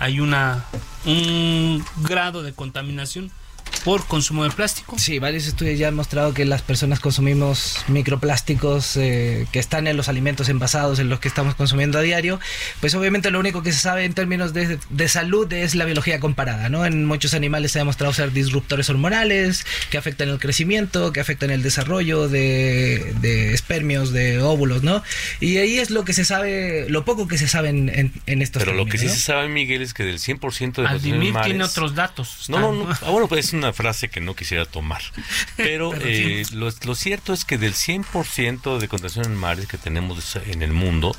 Hay 0.00 0.20
una 0.20 0.64
un 1.04 1.84
grado 2.02 2.42
de 2.42 2.52
contaminación 2.52 3.30
por 3.78 4.06
consumo 4.06 4.44
de 4.44 4.50
plástico. 4.50 4.98
Sí, 4.98 5.18
varios 5.18 5.46
estudios 5.46 5.78
ya 5.78 5.88
han 5.88 5.94
mostrado 5.94 6.34
que 6.34 6.44
las 6.44 6.62
personas 6.62 7.00
consumimos 7.00 7.84
microplásticos 7.88 8.96
eh, 8.96 9.46
que 9.52 9.58
están 9.58 9.86
en 9.86 9.96
los 9.96 10.08
alimentos 10.08 10.48
envasados 10.48 10.98
en 10.98 11.08
los 11.08 11.20
que 11.20 11.28
estamos 11.28 11.54
consumiendo 11.54 11.98
a 11.98 12.02
diario. 12.02 12.40
Pues 12.80 12.94
obviamente 12.94 13.30
lo 13.30 13.40
único 13.40 13.62
que 13.62 13.72
se 13.72 13.80
sabe 13.80 14.04
en 14.04 14.14
términos 14.14 14.52
de, 14.52 14.78
de 14.90 15.08
salud 15.08 15.52
es 15.52 15.74
la 15.74 15.84
biología 15.84 16.20
comparada, 16.20 16.68
¿no? 16.68 16.84
En 16.84 17.04
muchos 17.04 17.34
animales 17.34 17.72
se 17.72 17.78
ha 17.78 17.82
demostrado 17.82 18.12
ser 18.12 18.32
disruptores 18.32 18.88
hormonales 18.90 19.64
que 19.90 19.98
afectan 19.98 20.28
el 20.28 20.38
crecimiento, 20.38 21.12
que 21.12 21.20
afectan 21.20 21.50
el 21.50 21.62
desarrollo 21.62 22.28
de, 22.28 23.14
de 23.20 23.54
espermios, 23.54 24.12
de 24.12 24.40
óvulos, 24.40 24.82
¿no? 24.82 25.02
Y 25.40 25.58
ahí 25.58 25.78
es 25.78 25.90
lo 25.90 26.04
que 26.04 26.12
se 26.12 26.24
sabe, 26.24 26.86
lo 26.88 27.04
poco 27.04 27.28
que 27.28 27.38
se 27.38 27.48
sabe 27.48 27.68
en, 27.70 27.88
en, 27.88 28.12
en 28.26 28.42
estos 28.42 28.62
Pero 28.62 28.74
lo 28.76 28.84
que 28.86 28.92
sí 28.92 28.98
términos, 28.98 29.18
se 29.18 29.24
sabe, 29.24 29.48
Miguel, 29.48 29.82
es 29.82 29.94
que 29.94 30.04
del 30.04 30.18
100% 30.18 30.82
de 30.82 30.86
Aldimir 30.86 31.34
en 31.36 31.42
tiene 31.42 31.64
otros 31.64 31.94
datos. 31.94 32.46
No, 32.48 32.60
no, 32.60 32.72
no. 32.72 32.98
Ah, 33.02 33.10
bueno, 33.10 33.28
pues 33.28 33.46
es 33.46 33.52
una 33.52 33.72
frase 33.78 34.08
que 34.08 34.20
no 34.20 34.34
quisiera 34.34 34.66
tomar. 34.66 35.02
Pero 35.56 35.90
Pero 35.90 35.92
eh, 36.02 36.44
lo, 36.52 36.68
lo 36.84 36.94
cierto 36.94 37.32
es 37.32 37.44
que 37.44 37.58
del 37.58 37.74
100% 37.74 38.78
de 38.78 38.88
contaminación 38.88 39.26
en 39.26 39.36
mares 39.36 39.68
que 39.68 39.78
tenemos 39.78 40.36
en 40.46 40.62
el 40.62 40.72
mundo, 40.72 41.14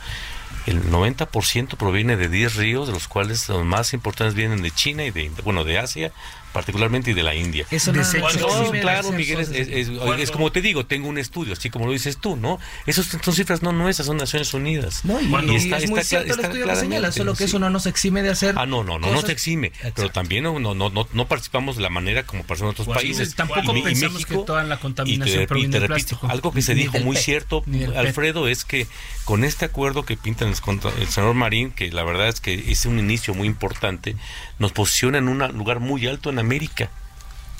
el 0.65 0.83
90% 0.83 1.77
proviene 1.77 2.17
de 2.17 2.27
10 2.27 2.55
ríos, 2.55 2.87
de 2.87 2.93
los 2.93 3.07
cuales 3.07 3.47
los 3.47 3.65
más 3.65 3.93
importantes 3.93 4.35
vienen 4.35 4.61
de 4.61 4.71
China 4.71 5.05
y 5.05 5.11
de, 5.11 5.31
bueno, 5.43 5.63
de 5.63 5.79
Asia, 5.79 6.11
particularmente 6.53 7.11
y 7.11 7.13
de 7.13 7.23
la 7.23 7.35
India. 7.35 7.65
Eso 7.71 7.91
no, 7.93 8.01
no 8.01 8.63
No, 8.63 8.71
claro, 8.71 9.11
Miguel, 9.11 9.39
es, 9.39 9.47
cosas. 9.49 9.61
es- 9.61 9.67
es- 9.69 9.89
¿Cuándo? 9.89 10.15
es 10.15 10.31
como 10.31 10.51
te 10.51 10.61
digo, 10.61 10.85
tengo 10.85 11.07
un 11.07 11.17
estudio, 11.17 11.53
así 11.53 11.69
como 11.69 11.85
lo 11.85 11.91
dices 11.91 12.17
tú, 12.17 12.35
¿no? 12.35 12.59
Esos 12.85 13.07
son 13.07 13.33
cifras 13.33 13.61
no 13.61 13.71
nuestras, 13.71 14.07
son 14.07 14.17
Naciones 14.17 14.53
Unidas. 14.53 15.05
No, 15.05 15.19
y, 15.21 15.27
Cuando 15.27 15.53
y 15.53 15.57
está- 15.57 15.77
es 15.77 15.83
está 15.83 15.95
muy 15.95 16.03
cierto 16.03 16.25
el 16.25 16.31
está 16.31 16.47
estudio 16.47 16.65
que 16.67 16.75
señala, 16.75 17.11
solo 17.11 17.33
que 17.33 17.37
sí. 17.39 17.43
eso 17.45 17.59
no 17.59 17.69
nos 17.69 17.85
exime 17.85 18.21
de 18.21 18.29
hacer 18.29 18.55
Ah, 18.57 18.65
no, 18.65 18.83
no, 18.83 18.99
no, 18.99 19.07
no 19.07 19.13
cosas- 19.13 19.27
se 19.27 19.31
exime, 19.33 19.71
pero 19.95 20.09
también 20.09 20.43
no, 20.43 20.59
no, 20.59 20.73
no, 20.75 20.89
no 21.11 21.27
participamos 21.27 21.75
de 21.77 21.83
la 21.83 21.89
manera 21.89 22.23
como 22.23 22.43
en 22.49 22.65
otros 22.65 22.85
Cuando- 22.85 23.01
países. 23.01 23.35
Tampoco 23.35 23.75
Y- 23.75 23.79
y 23.79 23.83
pensamos 23.83 24.25
que 24.25 24.35
toda 24.37 24.63
la 24.63 24.75
y 24.75 24.77
contaminación 24.79 25.37
te, 25.37 25.43
y 25.43 25.47
proviene 25.47 25.71
te 25.71 25.79
del 25.79 25.87
repito, 25.89 26.07
plástico. 26.09 26.27
algo 26.31 26.51
que 26.51 26.61
se 26.61 26.73
Ni 26.75 26.81
dijo 26.81 26.99
muy 26.99 27.15
PET. 27.15 27.23
cierto. 27.25 27.63
Alfredo, 27.95 28.47
es 28.47 28.65
que 28.65 28.87
con 29.25 29.43
este 29.43 29.65
acuerdo 29.65 30.03
que 30.03 30.17
pintan 30.17 30.47
el, 30.49 30.55
el 31.01 31.07
senador 31.07 31.35
Marín, 31.35 31.71
que 31.71 31.91
la 31.91 32.03
verdad 32.03 32.27
es 32.27 32.41
que 32.41 32.71
es 32.71 32.85
un 32.85 32.97
inicio 32.99 33.33
muy 33.33 33.47
importante, 33.47 34.15
nos 34.57 34.71
posiciona 34.71 35.19
en 35.19 35.27
un 35.29 35.39
lugar 35.57 35.79
muy 35.79 36.05
alto 36.07 36.29
en 36.29 36.38
América 36.39 36.89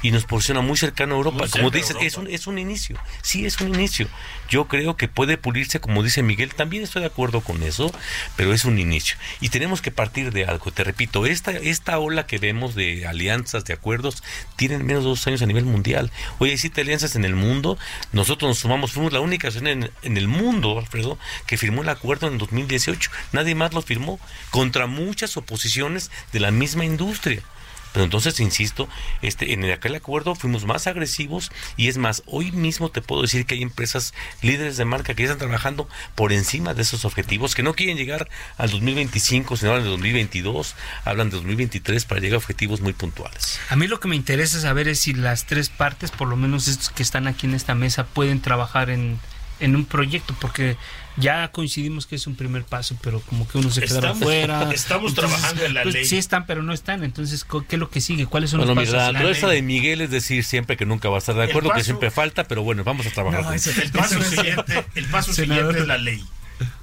y 0.02 0.12
nos 0.12 0.26
posiciona 0.26 0.62
muy 0.62 0.78
cercano 0.78 1.16
a 1.16 1.18
Europa. 1.18 1.40
Muy 1.40 1.50
como 1.50 1.70
dices, 1.72 1.96
es 2.02 2.16
un, 2.18 2.28
es 2.28 2.48
un 2.48 2.58
inicio, 2.58 2.98
sí 3.22 3.46
es 3.46 3.60
un 3.60 3.74
inicio. 3.74 4.08
Yo 4.50 4.68
creo 4.68 4.96
que 4.96 5.08
puede 5.08 5.38
pulirse, 5.38 5.80
como 5.80 6.04
dice 6.04 6.24
Miguel, 6.24 6.54
también 6.56 6.84
estoy 6.84 7.02
de 7.02 7.08
acuerdo 7.08 7.42
con 7.42 7.62
eso, 7.64 7.92
pero 8.36 8.54
es 8.54 8.66
un 8.66 8.80
inicio. 8.80 9.18
Y 9.42 9.50
tenemos 9.50 9.82
que 9.82 9.92
partir 9.92 10.32
de 10.32 10.46
algo. 10.46 10.72
Te 10.72 10.84
repito, 10.84 11.26
esta, 11.26 11.52
esta 11.52 12.00
ola 12.00 12.26
que 12.26 12.38
vemos 12.38 12.76
de 12.76 13.06
alianzas, 13.08 13.66
de 13.66 13.74
acuerdos, 13.74 14.24
tienen 14.56 14.86
menos 14.86 15.04
de 15.04 15.10
dos 15.10 15.28
años 15.28 15.42
a 15.42 15.46
nivel 15.46 15.66
mundial. 15.66 16.12
Hoy 16.40 16.52
hay 16.52 16.58
siete 16.58 16.82
alianzas 16.82 17.16
en 17.16 17.26
el 17.26 17.36
mundo. 17.36 17.78
Nosotros 18.12 18.50
nos 18.50 18.60
sumamos, 18.60 18.92
fuimos 18.92 19.14
la 19.14 19.20
única 19.20 19.48
nación 19.48 19.68
en, 19.68 19.92
en 20.02 20.18
el 20.18 20.28
mundo, 20.28 20.80
Alfredo, 20.80 21.18
que 21.46 21.58
firmó 21.58 21.82
el 21.82 21.90
acuerdo 21.90 22.28
en 22.28 22.38
2018. 22.38 23.12
Nadie 23.34 23.56
más 23.56 23.74
lo 23.74 23.82
firmó, 23.82 24.20
contra 24.50 24.88
muchas 24.88 25.36
oposiciones 25.38 26.10
de 26.32 26.40
la 26.40 26.52
misma 26.52 26.86
industria. 26.86 27.44
Pero 27.94 28.06
entonces, 28.06 28.40
insisto, 28.40 28.88
este, 29.22 29.54
en 29.54 29.64
aquel 29.72 29.96
acuerdo 29.96 30.36
fuimos 30.36 30.66
más 30.66 30.88
agresivos 30.88 31.52
y 31.78 31.88
es 31.88 31.98
más, 31.98 32.24
hoy 32.26 32.52
mismo 32.52 32.90
te 32.90 33.02
puedo 33.02 33.22
decir 33.22 33.46
que 33.46 33.56
hay 33.56 33.62
empresas 33.62 34.14
líderes 34.42 34.78
de 34.78 34.86
marca 34.86 35.14
que 35.14 35.24
ya 35.24 35.32
están 35.32 35.48
trabajando 35.48 35.88
por 36.16 36.32
encima 36.32 36.74
de 36.74 36.82
esos 36.82 37.06
objetivos, 37.06 37.56
que 37.56 37.64
no 37.64 37.74
quieren 37.74 37.98
llegar 37.98 38.30
al 38.58 38.70
2025, 38.70 39.58
sino 39.58 39.74
al 39.74 39.84
2022, 39.84 40.76
hablan 41.06 41.30
de 41.30 41.38
2023 41.38 42.06
para 42.06 42.22
llegar 42.22 42.36
a 42.36 42.38
objetivos 42.38 42.82
muy 42.82 42.94
puntuales. 42.94 43.60
A 43.70 43.76
mí 43.76 43.88
lo 43.88 44.00
que 44.00 44.08
me 44.08 44.16
interesa 44.16 44.60
saber 44.60 44.88
es 44.88 45.00
si 45.00 45.14
las 45.14 45.46
tres 45.46 45.70
partes, 45.70 46.12
por 46.12 46.28
lo 46.28 46.36
menos 46.36 46.68
estos 46.68 46.90
que 46.90 47.04
están 47.04 47.28
aquí 47.28 47.48
en 47.48 47.56
esta 47.56 47.76
mesa, 47.76 48.06
pueden 48.06 48.42
trabajar 48.42 48.90
en, 48.90 49.20
en 49.60 49.76
un 49.76 49.86
proyecto, 49.86 50.36
porque 50.40 50.78
ya 51.20 51.52
coincidimos 51.52 52.06
que 52.06 52.16
es 52.16 52.28
un 52.28 52.36
primer 52.36 52.64
paso, 52.64 52.96
pero 53.02 53.20
como 53.22 53.48
que 53.48 53.58
uno 53.58 53.70
se 53.72 53.82
queda 53.82 53.96
Estamos- 53.96 54.22
afuera. 54.22 54.70
estamos 54.74 55.14
trabajando 55.14 55.64
en 55.66 55.74
la 55.74 55.84
pues, 55.84 55.96
ley. 55.96 56.06
Sí 56.06 56.18
están, 56.18 56.46
pero 56.46 56.64
no 56.64 56.74
están. 56.74 57.04
Entonces, 57.04 57.44
¿co- 57.46 57.66
¿qué 57.68 57.76
es 57.76 57.80
lo 57.80 57.90
que 57.90 58.02
sigue? 58.02 58.26
¿Cuáles 58.26 58.50
son 58.52 58.60
Bueno, 58.60 58.76
los 58.76 58.84
mira, 58.88 58.98
pasos? 59.00 59.14
la 59.14 59.50
ley. 59.50 59.56
de 59.58 59.62
Miguel 59.62 60.02
es 60.02 60.12
decir 60.12 60.44
siempre 60.44 60.78
que 60.78 60.86
nunca 60.86 61.10
va 61.10 61.16
a 61.16 61.20
estar 61.20 61.36
de 61.36 61.44
acuerdo, 61.44 61.72
que 61.72 61.84
siempre 61.84 62.12
falta, 62.12 62.44
pero 62.46 62.64
bueno, 62.64 62.84
vamos 62.84 63.06
a 63.08 63.12
trabajar. 63.12 63.42
No, 63.42 63.48
juntos. 63.50 63.68
eso- 63.68 63.82
El 63.84 63.92
paso 63.92 64.22
siguiente, 64.22 64.86
el 64.96 65.06
paso 65.06 65.34
Senador. 65.34 65.74
siguiente 65.74 65.82
es 65.82 65.88
la 65.88 65.98
ley. 65.98 66.24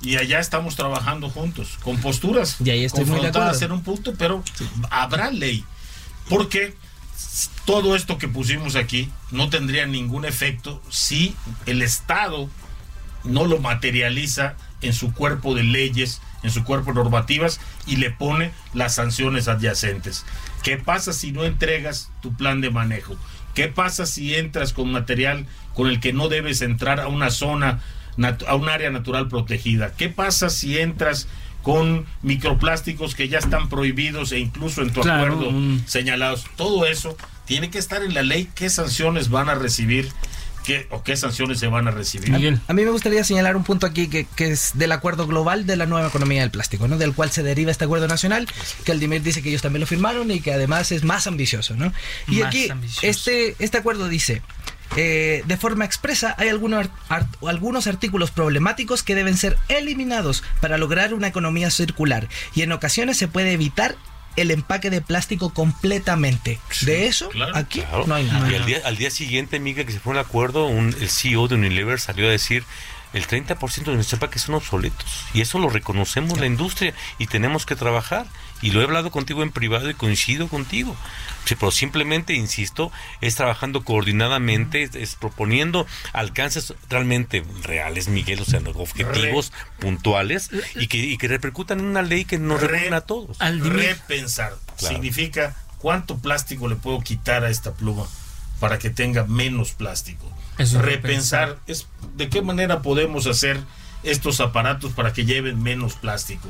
Y 0.01 0.17
allá 0.17 0.39
estamos 0.41 0.75
trabajando 0.77 1.29
juntos, 1.29 1.79
con 1.83 1.99
posturas 1.99 2.57
Y 2.65 2.71
ahí 2.71 2.85
estoy 2.87 3.05
muy 3.05 3.17
de 3.17 3.23
confrontadas 3.25 3.61
en 3.61 3.73
un 3.73 3.83
punto, 3.83 4.15
pero 4.17 4.43
habrá 4.91 5.31
ley. 5.31 5.65
Porque 6.29 6.75
todo 7.67 7.95
esto 7.97 8.17
que 8.19 8.29
pusimos 8.29 8.75
aquí 8.77 9.11
no 9.31 9.51
tendría 9.51 9.87
ningún 9.87 10.25
efecto 10.25 10.83
si 10.89 11.35
el 11.67 11.83
Estado 11.83 12.49
no 13.27 13.45
lo 13.45 13.59
materializa 13.59 14.57
en 14.83 14.93
su 14.93 15.13
cuerpo 15.13 15.55
de 15.55 15.63
leyes, 15.63 16.21
en 16.43 16.51
su 16.51 16.65
cuerpo 16.65 16.91
de 16.91 16.97
normativas 16.97 17.61
y 17.87 17.97
le 17.97 18.11
pone 18.11 18.53
las 18.75 18.95
sanciones 18.95 19.49
adyacentes. 19.49 20.25
¿Qué 20.63 20.77
pasa 20.77 21.13
si 21.13 21.33
no 21.33 21.45
entregas 21.45 22.11
tu 22.23 22.35
plan 22.35 22.61
de 22.61 22.71
manejo? 22.71 23.17
¿Qué 23.55 23.69
pasa 23.69 24.07
si 24.07 24.35
entras 24.35 24.73
con 24.73 24.93
material 24.93 25.47
con 25.75 25.89
el 25.89 26.01
que 26.01 26.13
no 26.13 26.29
debes 26.29 26.61
entrar 26.63 27.01
a 27.01 27.09
una 27.09 27.31
zona, 27.31 27.81
a 28.47 28.55
un 28.55 28.69
área 28.69 28.91
natural 28.91 29.29
protegida? 29.29 29.93
¿Qué 29.95 30.09
pasa 30.09 30.51
si 30.51 30.79
entras 30.79 31.27
con 31.63 32.07
microplásticos 32.23 33.15
que 33.15 33.29
ya 33.29 33.39
están 33.39 33.69
prohibidos 33.69 34.33
e 34.33 34.39
incluso 34.39 34.83
en 34.83 34.93
tu 34.93 35.01
acuerdo 35.01 35.51
señalados? 35.87 36.45
Todo 36.57 36.87
eso 36.87 37.17
tiene 37.47 37.71
que 37.71 37.79
estar 37.79 38.03
en 38.03 38.15
la 38.15 38.23
ley. 38.23 38.49
¿Qué 38.55 38.69
sanciones 38.69 39.31
van 39.31 39.49
a 39.49 39.55
recibir? 39.55 40.11
¿Qué, 40.67 40.87
¿O 40.91 41.03
qué 41.05 41.17
sanciones 41.17 41.61
se 41.61 41.69
van 41.69 41.87
a 41.87 41.93
recibir? 41.93 42.31
Miguel. 42.31 42.61
A 42.67 42.73
mí 42.73 42.85
me 42.85 42.91
gustaría 42.91 43.23
señalar 43.23 43.57
un 43.57 43.63
punto 43.65 43.87
aquí 43.87 44.09
que, 44.09 44.27
que 44.35 44.51
es 44.51 44.73
del 44.75 44.91
acuerdo 44.93 45.27
global 45.27 45.65
de 45.65 45.77
la 45.77 45.87
nueva 45.87 46.09
economía 46.09 46.41
del 46.41 46.51
plástico, 46.51 46.89
¿no? 46.89 46.99
Del 46.99 47.13
cual 47.15 47.31
se 47.31 47.43
deriva 47.45 47.71
este 47.71 47.85
acuerdo 47.85 48.09
nacional, 48.09 48.49
que 48.85 48.93
Aldimir 48.93 49.23
dice 49.23 49.43
que 49.43 49.49
ellos 49.51 49.63
también 49.63 49.81
lo 49.81 49.87
firmaron 49.87 50.31
y 50.31 50.41
que 50.41 50.53
además 50.53 50.91
es 50.93 51.05
más 51.05 51.27
ambicioso, 51.29 51.77
¿no? 51.77 51.93
Y 52.27 52.39
Más 52.41 52.49
aquí 52.49 52.69
ambicioso. 52.69 53.07
este 53.07 53.55
este 53.61 53.79
acuerdo 53.79 54.09
dice 54.09 54.43
eh, 54.97 55.43
de 55.47 55.57
forma 55.57 55.85
expresa, 55.85 56.35
hay 56.39 56.49
algunos, 56.49 56.89
art- 57.09 57.37
algunos 57.47 57.87
artículos 57.87 58.31
problemáticos 58.31 59.03
que 59.03 59.15
deben 59.15 59.37
ser 59.37 59.57
eliminados 59.69 60.43
para 60.61 60.79
lograr 60.79 61.13
una 61.15 61.27
economía 61.29 61.71
circular 61.71 62.29
y 62.55 62.63
en 62.63 62.73
ocasiones 62.73 63.17
se 63.17 63.29
puede 63.29 63.53
evitar 63.53 63.97
el 64.37 64.51
empaque 64.51 64.91
de 64.91 65.01
plástico 65.01 65.51
completamente. 65.53 66.59
de 66.83 67.07
eso, 67.07 67.29
claro, 67.31 67.57
aquí 67.57 67.81
Claro. 67.81 68.07
no 68.07 68.15
hay 68.15 68.25
nada. 68.25 68.51
Y 68.51 68.55
al 68.55 68.67
día, 68.67 68.81
al 68.85 68.97
día 68.97 69.11
siguiente, 69.11 69.59
Miguel, 69.61 69.87
que 69.87 69.93
se 69.93 70.01
fue 70.01 70.13
un 70.13 70.19
acuerdo, 70.19 70.67
un, 70.67 70.89
el 71.01 71.09
CEO 71.11 71.49
de 71.49 71.55
Unilever 71.57 71.99
salió 72.01 72.27
a 72.27 72.31
decir 72.31 72.65
el 73.13 73.27
30% 73.27 73.57
de 73.85 73.95
nuestros 73.95 74.13
empaques 74.15 74.43
son 74.43 74.57
obsoletos. 74.57 75.07
Y 75.33 75.41
eso 75.41 75.59
lo 75.59 75.71
reconocemos 75.71 76.39
la 76.39 76.47
industria 76.47 76.93
y 77.19 77.27
tenemos 77.29 77.65
que 77.65 77.75
trabajar. 77.77 78.27
Y 78.63 78.71
lo 78.71 78.81
he 78.81 78.85
hablado 78.85 79.11
contigo 79.11 79.43
en 79.43 79.51
privado 79.53 79.91
y 79.91 79.95
coincido 79.95 80.49
contigo. 80.49 80.97
Sí, 81.45 81.55
pero 81.55 81.71
simplemente, 81.71 82.33
insisto, 82.35 82.91
es 83.21 83.35
trabajando 83.37 83.85
coordinadamente, 83.85 84.83
es, 84.83 84.95
es 84.95 85.15
proponiendo 85.15 85.87
alcances 86.13 86.75
realmente 86.89 87.45
reales, 87.63 88.09
Miguel, 88.09 88.41
o 88.41 88.45
sea, 88.45 88.61
objetivos 88.75 89.53
puntuales 89.79 90.51
y 90.75 90.87
que, 90.89 90.99
y 90.99 91.19
que 91.19 91.29
repercutan 91.29 91.81
en 91.81 91.87
una 91.87 92.03
ley 92.03 92.25
que 92.25 92.39
nos 92.39 92.61
Re- 92.61 92.69
reúna 92.81 92.97
a 92.99 93.01
todos. 93.03 93.41
Aldimir. 93.41 93.73
Repensar 93.75 94.55
Claro. 94.79 94.95
significa 94.95 95.55
cuánto 95.79 96.19
plástico 96.19 96.67
le 96.69 96.77
puedo 96.77 97.01
quitar 97.01 97.45
a 97.45 97.51
esta 97.51 97.73
pluma 97.75 98.07
para 98.59 98.79
que 98.79 98.91
tenga 98.91 99.25
menos 99.25 99.73
plástico. 99.73 100.31
Eso 100.59 100.81
repensar 100.81 101.59
es 101.67 101.87
de 102.17 102.29
qué 102.31 102.41
manera 102.43 102.81
podemos 102.83 103.27
hacer 103.27 103.61
estos 104.03 104.41
aparatos 104.41 104.93
para 104.93 105.13
que 105.13 105.25
lleven 105.27 105.63
menos 105.63 105.95
plástico. 105.95 106.49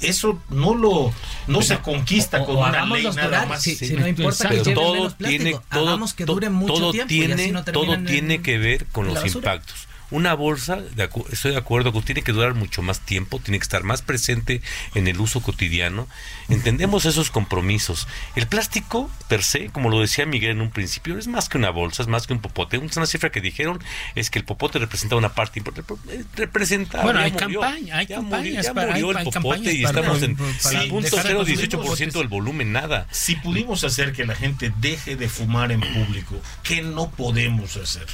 Eso 0.00 0.40
no 0.50 0.74
lo 0.74 1.12
no 1.46 1.62
se 1.62 1.78
conquista 1.78 2.42
O- 2.42 2.46
con 2.46 2.56
o 2.56 2.60
una 2.68 2.84
ley 2.86 3.04
nada 3.04 3.24
durar, 3.26 3.48
más. 3.48 3.62
si, 3.62 3.74
si 3.74 3.88
Sí, 3.88 3.94
no 3.94 4.06
importa 4.06 4.48
que 4.48 4.58
todo 4.58 4.94
menos 4.94 5.14
plástico, 5.14 5.42
tiene 5.44 5.60
todo, 5.70 5.88
hagamos 5.88 6.14
que 6.14 6.24
duren 6.24 6.52
mucho 6.52 6.74
todo 6.74 6.90
tiempo 6.92 7.08
tiene, 7.08 7.34
y 7.42 7.44
así 7.46 7.52
no 7.52 7.64
todo 7.64 7.98
tiene 8.04 8.34
en- 8.34 8.42
que 8.42 8.58
ver 8.58 8.86
con 8.86 9.06
los 9.06 9.14
basura. 9.14 9.54
impactos 9.54 9.88
una 10.10 10.34
bolsa 10.34 10.76
de 10.76 11.10
acu- 11.10 11.26
estoy 11.30 11.52
de 11.52 11.58
acuerdo 11.58 11.92
que 11.92 12.00
tiene 12.02 12.22
que 12.22 12.32
durar 12.32 12.54
mucho 12.54 12.80
más 12.82 13.00
tiempo 13.00 13.38
tiene 13.40 13.58
que 13.58 13.62
estar 13.64 13.82
más 13.84 14.00
presente 14.02 14.62
en 14.94 15.06
el 15.08 15.20
uso 15.20 15.40
cotidiano. 15.42 16.08
Entendemos 16.48 17.04
esos 17.04 17.30
compromisos. 17.30 18.08
El 18.34 18.46
plástico 18.46 19.10
per 19.28 19.42
se 19.42 19.68
como 19.68 19.90
lo 19.90 20.00
decía 20.00 20.24
Miguel 20.26 20.52
en 20.52 20.60
un 20.62 20.70
principio 20.70 21.18
es 21.18 21.26
más 21.26 21.48
que 21.48 21.58
una 21.58 21.70
bolsa 21.70 22.02
es 22.02 22.08
más 22.08 22.26
que 22.26 22.32
un 22.32 22.40
popote. 22.40 22.78
Una 22.78 23.06
cifra 23.06 23.30
que 23.30 23.40
dijeron 23.40 23.80
es 24.14 24.30
que 24.30 24.38
el 24.38 24.44
popote 24.44 24.78
representa 24.78 25.16
una 25.16 25.34
parte 25.34 25.58
importante 25.58 25.94
representa 26.36 27.02
Bueno, 27.02 27.18
ya 27.20 27.26
hay 27.26 27.32
murió. 27.32 27.60
campaña- 27.60 27.96
hay 27.98 28.06
Ya 28.06 28.16
campañas 28.16 28.44
murió- 28.46 28.62
ya 28.62 28.74
para- 28.74 28.94
hay- 28.94 29.02
murió 29.02 29.10
el 29.10 29.16
hay 29.18 29.24
popote 29.32 29.72
y 29.74 29.82
para- 29.82 30.00
estamos 30.00 30.22
en 30.22 30.36
para 30.36 30.52
sí, 30.82 30.88
punto 30.88 31.04
dejar 31.10 31.22
de 31.22 31.28
cero 31.28 31.38
consumir 31.38 31.58
18% 31.58 32.18
del 32.18 32.28
volumen 32.28 32.72
nada. 32.72 33.06
Si 33.10 33.36
pudimos 33.36 33.84
hacer 33.84 34.12
que 34.12 34.24
la 34.24 34.34
gente 34.34 34.72
deje 34.80 35.16
de 35.16 35.28
fumar 35.28 35.70
en 35.72 35.80
público, 35.80 36.40
¿qué 36.62 36.82
no 36.82 37.10
podemos 37.10 37.76
hacer? 37.76 38.06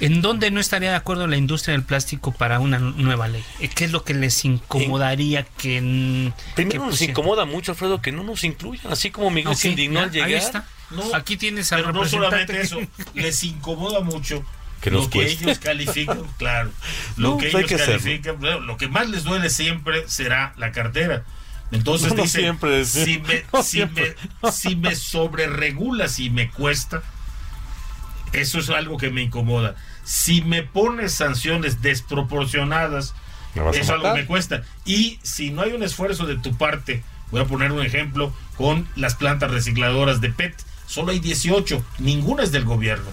¿En 0.00 0.20
dónde 0.22 0.50
no 0.50 0.60
estaría 0.60 0.90
de 0.90 0.96
acuerdo 0.96 1.26
la 1.26 1.36
industria 1.36 1.72
del 1.72 1.82
plástico 1.84 2.32
para 2.32 2.58
una 2.60 2.78
nu- 2.78 2.92
nueva 2.96 3.28
ley? 3.28 3.44
Eh, 3.60 3.68
¿Qué 3.68 3.84
es 3.84 3.92
lo 3.92 4.04
que 4.04 4.14
les 4.14 4.44
incomodaría 4.44 5.44
que... 5.44 6.32
Primero 6.54 6.86
nos 6.86 7.00
incomoda 7.02 7.44
mucho, 7.44 7.72
Alfredo, 7.72 8.02
que 8.02 8.12
no 8.12 8.22
nos 8.24 8.44
incluyan, 8.44 8.92
así 8.92 9.10
como 9.10 9.30
Miguel 9.30 9.52
Ok, 9.52 9.58
se 9.58 9.68
indignó 9.68 10.00
al 10.00 10.06
ahí 10.10 10.12
llegar. 10.12 10.32
está. 10.32 10.66
No, 10.90 11.14
Aquí 11.14 11.36
tienes 11.36 11.72
al 11.72 11.80
Pero 11.80 11.92
no 11.92 12.04
solamente 12.06 12.60
eso, 12.60 12.78
les 13.14 13.42
incomoda 13.44 14.00
mucho 14.00 14.44
Que 14.80 14.90
lo 14.90 15.08
que 15.08 15.18
cueste. 15.20 15.44
ellos 15.44 15.58
califican, 15.58 16.22
claro, 16.38 16.70
lo 17.16 17.30
No, 17.30 17.38
que 17.38 17.50
pues 17.50 17.64
ellos 17.64 17.80
que 17.80 17.86
califican, 17.86 18.38
bueno, 18.38 18.60
lo 18.60 18.76
que 18.76 18.88
más 18.88 19.08
les 19.08 19.24
duele 19.24 19.48
siempre 19.50 20.04
será 20.08 20.52
la 20.56 20.72
cartera. 20.72 21.24
Entonces 21.72 22.10
No, 22.10 22.16
no 22.16 22.22
dice, 22.24 22.40
siempre, 22.40 22.84
sí. 22.84 23.04
si 23.04 23.18
me, 23.20 23.44
No 23.52 23.62
si 23.62 23.70
siempre. 23.70 24.16
me, 24.42 24.52
si 24.52 24.76
me 24.76 24.94
sobreregula, 24.94 26.08
si 26.08 26.30
me 26.30 26.50
cuesta, 26.50 27.02
eso 28.34 28.58
es 28.58 28.70
algo 28.70 28.98
que 28.98 29.10
me 29.10 29.22
incomoda. 29.22 29.76
Si 30.04 30.42
me 30.42 30.62
pones 30.62 31.12
sanciones 31.12 31.82
desproporcionadas, 31.82 33.14
eso 33.74 33.94
algo 33.94 34.14
me 34.14 34.26
cuesta. 34.26 34.62
Y 34.84 35.18
si 35.22 35.50
no 35.50 35.62
hay 35.62 35.72
un 35.72 35.82
esfuerzo 35.82 36.26
de 36.26 36.36
tu 36.36 36.56
parte, 36.56 37.02
voy 37.30 37.40
a 37.40 37.46
poner 37.46 37.72
un 37.72 37.84
ejemplo 37.84 38.32
con 38.56 38.88
las 38.96 39.14
plantas 39.14 39.50
recicladoras 39.50 40.20
de 40.20 40.30
PET. 40.30 40.54
Solo 40.86 41.12
hay 41.12 41.20
18, 41.20 41.82
ninguna 41.98 42.42
es 42.42 42.52
del 42.52 42.64
gobierno. 42.64 43.10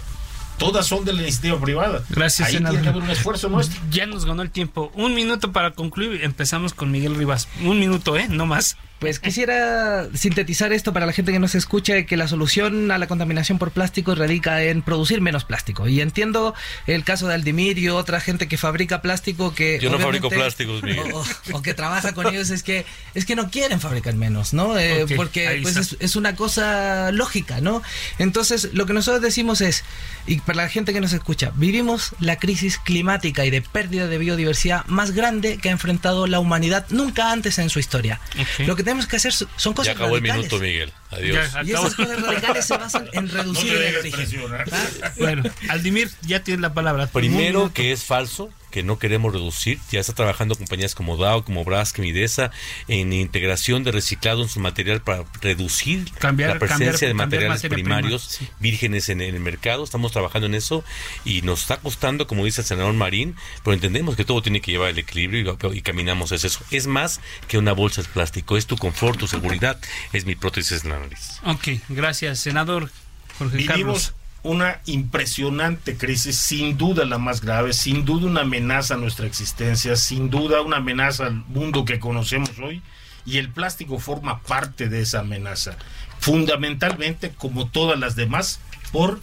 Todas 0.57 0.85
son 0.85 1.05
de 1.05 1.13
la 1.13 1.23
iniciativa 1.23 1.59
privada. 1.59 2.03
Gracias, 2.09 2.49
Ahí 2.49 2.55
senador. 2.55 2.77
tiene 2.77 2.83
que 2.83 2.89
haber 2.89 3.03
un 3.03 3.09
esfuerzo 3.09 3.49
nuestro. 3.49 3.81
Ya 3.89 4.05
nos 4.05 4.25
ganó 4.25 4.43
el 4.43 4.51
tiempo. 4.51 4.91
Un 4.93 5.15
minuto 5.15 5.51
para 5.51 5.71
concluir. 5.71 6.23
Empezamos 6.23 6.73
con 6.73 6.91
Miguel 6.91 7.15
Rivas. 7.15 7.47
Un 7.63 7.79
minuto, 7.79 8.15
¿eh? 8.15 8.27
No 8.29 8.45
más. 8.45 8.77
Pues 9.01 9.17
quisiera 9.19 10.07
sintetizar 10.13 10.71
esto 10.73 10.93
para 10.93 11.07
la 11.07 11.11
gente 11.11 11.31
que 11.31 11.39
nos 11.39 11.55
escucha, 11.55 12.03
que 12.03 12.17
la 12.17 12.27
solución 12.27 12.91
a 12.91 12.99
la 12.99 13.07
contaminación 13.07 13.57
por 13.57 13.71
plástico 13.71 14.13
radica 14.13 14.61
en 14.61 14.83
producir 14.83 15.21
menos 15.21 15.43
plástico. 15.43 15.87
Y 15.87 16.01
entiendo 16.01 16.53
el 16.85 17.03
caso 17.03 17.27
de 17.27 17.33
Aldimir 17.33 17.79
y 17.79 17.89
otra 17.89 18.19
gente 18.19 18.47
que 18.47 18.59
fabrica 18.59 19.01
plástico 19.01 19.55
que... 19.55 19.79
Yo 19.81 19.89
no 19.89 19.97
fabrico 19.97 20.29
plásticos, 20.29 20.83
Miguel. 20.83 21.13
O, 21.51 21.61
que 21.63 21.73
trabaja 21.73 22.13
con 22.13 22.27
ellos, 22.27 22.51
es 22.51 22.61
que, 22.61 22.85
es 23.15 23.25
que 23.25 23.35
no 23.35 23.49
quieren 23.49 23.79
fabricar 23.79 24.13
menos, 24.13 24.53
¿no? 24.53 24.77
Eh, 24.77 25.07
porque 25.15 25.61
pues 25.63 25.77
es, 25.77 25.97
es 25.99 26.15
una 26.15 26.35
cosa 26.35 27.11
lógica, 27.11 27.59
¿no? 27.59 27.81
Entonces, 28.19 28.69
lo 28.73 28.85
que 28.85 28.93
nosotros 28.93 29.23
decimos 29.23 29.61
es, 29.61 29.83
y 30.27 30.41
para 30.41 30.57
la 30.57 30.69
gente 30.69 30.93
que 30.93 31.01
nos 31.01 31.13
escucha, 31.13 31.51
vivimos 31.55 32.11
la 32.19 32.37
crisis 32.37 32.77
climática 32.77 33.45
y 33.45 33.49
de 33.49 33.63
pérdida 33.63 34.05
de 34.05 34.19
biodiversidad 34.19 34.85
más 34.85 35.09
grande 35.09 35.57
que 35.57 35.69
ha 35.69 35.71
enfrentado 35.71 36.27
la 36.27 36.39
humanidad 36.39 36.85
nunca 36.91 37.31
antes 37.31 37.57
en 37.57 37.71
su 37.71 37.79
historia. 37.79 38.21
Lo 38.59 38.75
que 38.75 38.90
tenemos 38.91 39.07
que 39.07 39.15
hacer 39.15 39.33
son 39.33 39.73
cosas 39.73 39.85
Ya 39.85 39.91
acabó 39.93 40.15
el 40.17 40.21
radicales. 40.21 40.45
minuto, 40.51 40.59
Miguel. 40.63 40.91
Adiós. 41.11 41.51
Ya, 41.53 41.63
Y 41.63 41.71
esas 41.71 41.95
cosas 41.95 42.21
radicales 42.21 42.65
se 42.65 42.77
basan 42.77 43.09
en 43.13 43.25
No 43.25 43.31
reducir 43.33 43.73
te 43.73 43.89
el 43.89 43.95
origen. 43.97 44.19
presionar. 44.19 44.65
Bueno, 45.17 45.43
Aldimir, 45.69 46.11
ya 46.23 46.43
tienes 46.43 46.61
la 46.61 46.73
palabra. 46.73 47.07
Primero 47.07 47.71
que 47.73 47.91
es 47.91 48.03
falso, 48.03 48.49
que 48.71 48.81
no 48.83 48.97
queremos 48.97 49.31
reducir. 49.33 49.79
Ya 49.91 49.99
está 49.99 50.13
trabajando 50.13 50.55
compañías 50.55 50.95
como 50.95 51.17
Dow, 51.17 51.43
como 51.43 51.63
Braskem 51.63 52.05
y 52.05 52.11
Desa 52.11 52.49
en 52.87 53.13
integración 53.13 53.83
de 53.83 53.91
reciclado 53.91 54.41
en 54.41 54.49
su 54.49 54.59
material 54.59 55.01
para 55.01 55.25
reducir 55.41 56.09
Cambiar- 56.19 56.53
la 56.53 56.59
presencia 56.59 56.85
cambiar- 56.87 57.07
de 57.09 57.13
materiales 57.13 57.49
materia 57.57 57.75
prima, 57.75 57.95
primarios 57.97 58.23
sí. 58.23 58.47
vírgenes 58.59 59.09
en, 59.09 59.21
el 59.21 59.39
mercado. 59.39 59.83
Estamos 59.83 60.11
trabajando 60.11 60.47
en 60.47 60.55
eso 60.55 60.83
y 61.25 61.41
nos 61.43 61.61
está 61.61 61.77
costando, 61.77 62.25
como 62.25 62.45
dice 62.45 62.61
el 62.61 62.67
senador 62.67 62.93
Marín, 62.93 63.35
pero 63.63 63.73
entendemos 63.73 64.15
que 64.15 64.25
todo 64.25 64.41
tiene 64.41 64.61
que 64.61 64.71
llevar 64.71 64.89
el 64.89 64.97
equilibrio 64.99 65.57
y, 65.73 65.77
y 65.77 65.81
caminamos 65.81 66.31
hacia 66.31 66.47
eso. 66.47 66.61
Es 66.71 66.87
más 66.87 67.19
que 67.47 67.57
una 67.57 67.73
bolsa 67.73 68.01
de 68.01 68.07
plástico, 68.07 68.57
es 68.57 68.65
tu 68.65 68.77
confort, 68.77 69.19
tu 69.19 69.27
seguridad, 69.27 69.79
es 70.13 70.25
mi 70.25 70.35
prótesis 70.35 70.83
en 70.85 70.89
la 70.91 70.99
nariz. 70.99 71.39
Ok, 71.45 71.67
gracias, 71.89 72.39
senador 72.39 72.89
Jorge 73.37 73.57
Vivimos 73.57 73.75
Carlos. 73.75 74.13
Una 74.43 74.81
impresionante 74.85 75.97
crisis, 75.97 76.37
sin 76.37 76.77
duda 76.77 77.05
la 77.05 77.17
más 77.17 77.41
grave, 77.41 77.73
sin 77.73 78.05
duda 78.05 78.27
una 78.27 78.41
amenaza 78.41 78.95
a 78.95 78.97
nuestra 78.97 79.27
existencia, 79.27 79.95
sin 79.95 80.29
duda 80.29 80.61
una 80.61 80.77
amenaza 80.77 81.27
al 81.27 81.35
mundo 81.45 81.85
que 81.85 81.99
conocemos 81.99 82.57
hoy, 82.59 82.81
y 83.25 83.37
el 83.37 83.49
plástico 83.49 83.99
forma 83.99 84.41
parte 84.41 84.89
de 84.89 85.01
esa 85.01 85.19
amenaza, 85.19 85.77
fundamentalmente 86.19 87.31
como 87.31 87.67
todas 87.67 87.99
las 87.99 88.15
demás, 88.15 88.59
por 88.91 89.19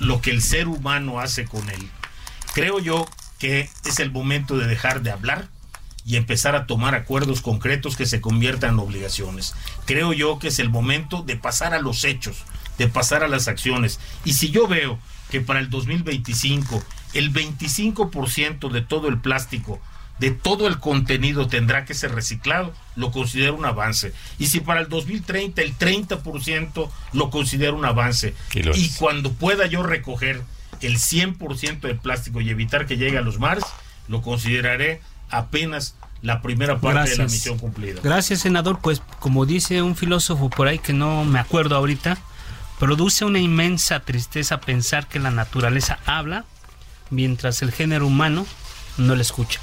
lo 0.00 0.22
que 0.22 0.30
el 0.30 0.40
ser 0.40 0.66
humano 0.68 1.20
hace 1.20 1.44
con 1.44 1.68
él. 1.68 1.90
Creo 2.54 2.78
yo 2.78 3.06
que 3.38 3.68
es 3.84 4.00
el 4.00 4.10
momento 4.10 4.56
de 4.56 4.66
dejar 4.66 5.02
de 5.02 5.10
hablar 5.10 5.48
y 6.04 6.16
empezar 6.16 6.56
a 6.56 6.66
tomar 6.66 6.94
acuerdos 6.94 7.42
concretos 7.42 7.96
que 7.96 8.06
se 8.06 8.22
conviertan 8.22 8.74
en 8.74 8.78
obligaciones. 8.78 9.54
Creo 9.84 10.14
yo 10.14 10.38
que 10.38 10.48
es 10.48 10.58
el 10.58 10.70
momento 10.70 11.22
de 11.22 11.36
pasar 11.36 11.74
a 11.74 11.80
los 11.80 12.04
hechos, 12.04 12.44
de 12.78 12.88
pasar 12.88 13.22
a 13.22 13.28
las 13.28 13.48
acciones. 13.48 14.00
Y 14.24 14.34
si 14.34 14.50
yo 14.50 14.66
veo 14.66 14.98
que 15.30 15.40
para 15.40 15.60
el 15.60 15.68
2025 15.68 16.82
el 17.14 17.32
25% 17.32 18.70
de 18.70 18.80
todo 18.82 19.08
el 19.08 19.18
plástico, 19.18 19.80
de 20.18 20.30
todo 20.30 20.66
el 20.66 20.78
contenido 20.78 21.46
tendrá 21.46 21.84
que 21.84 21.94
ser 21.94 22.12
reciclado, 22.12 22.74
lo 22.96 23.10
considero 23.10 23.54
un 23.54 23.64
avance. 23.64 24.12
Y 24.38 24.46
si 24.46 24.60
para 24.60 24.80
el 24.80 24.88
2030 24.88 25.62
el 25.62 25.76
30% 25.76 26.90
lo 27.12 27.30
considero 27.30 27.76
un 27.76 27.84
avance. 27.84 28.34
Y, 28.54 28.90
cuando 28.98 29.32
pueda 29.32 29.66
yo 29.66 29.82
recoger 29.82 30.42
el 30.80 30.98
100% 30.98 31.80
del 31.80 31.98
plástico 31.98 32.40
y 32.40 32.50
evitar 32.50 32.86
que 32.86 32.96
llegue 32.96 33.18
a 33.18 33.22
los 33.22 33.38
mares, 33.38 33.64
lo 34.08 34.22
consideraré 34.22 35.00
apenas 35.30 35.94
la 36.20 36.42
primera 36.42 36.80
parte 36.80 37.10
de 37.10 37.16
la 37.16 37.24
misión 37.24 37.58
cumplida. 37.58 38.00
Gracias, 38.02 38.40
senador. 38.40 38.80
Pues 38.82 39.00
como 39.20 39.46
dice 39.46 39.82
un 39.82 39.94
filósofo 39.94 40.50
por 40.50 40.66
ahí 40.66 40.80
que 40.80 40.92
no 40.92 41.24
me 41.24 41.38
acuerdo 41.38 41.76
ahorita, 41.76 42.18
produce 42.78 43.24
una 43.24 43.38
inmensa 43.38 44.00
tristeza 44.00 44.60
pensar 44.60 45.08
que 45.08 45.18
la 45.18 45.30
naturaleza 45.30 45.98
habla 46.06 46.44
mientras 47.10 47.62
el 47.62 47.72
género 47.72 48.06
humano 48.06 48.46
no 48.96 49.14
la 49.14 49.22
escucha. 49.22 49.60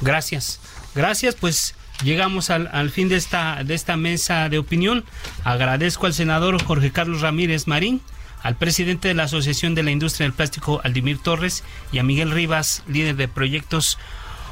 Gracias. 0.00 0.60
Gracias, 0.94 1.34
pues 1.34 1.74
llegamos 2.02 2.50
al, 2.50 2.68
al, 2.72 2.90
fin 2.90 3.08
de 3.08 3.16
esta, 3.16 3.64
de 3.64 3.74
esta 3.74 3.96
mesa 3.96 4.48
de 4.48 4.58
opinión. 4.58 5.04
Agradezco 5.44 6.06
al 6.06 6.14
senador 6.14 6.62
Jorge 6.62 6.90
Carlos 6.90 7.20
Ramírez 7.20 7.66
Marín, 7.66 8.00
al 8.42 8.56
presidente 8.56 9.08
de 9.08 9.14
la 9.14 9.24
Asociación 9.24 9.74
de 9.74 9.84
la 9.84 9.90
Industria 9.90 10.26
del 10.26 10.34
Plástico, 10.34 10.80
Aldimir 10.84 11.18
Torres, 11.18 11.64
y 11.92 11.98
a 11.98 12.02
Miguel 12.02 12.32
Rivas, 12.32 12.82
líder 12.88 13.16
de 13.16 13.28
proyectos 13.28 13.98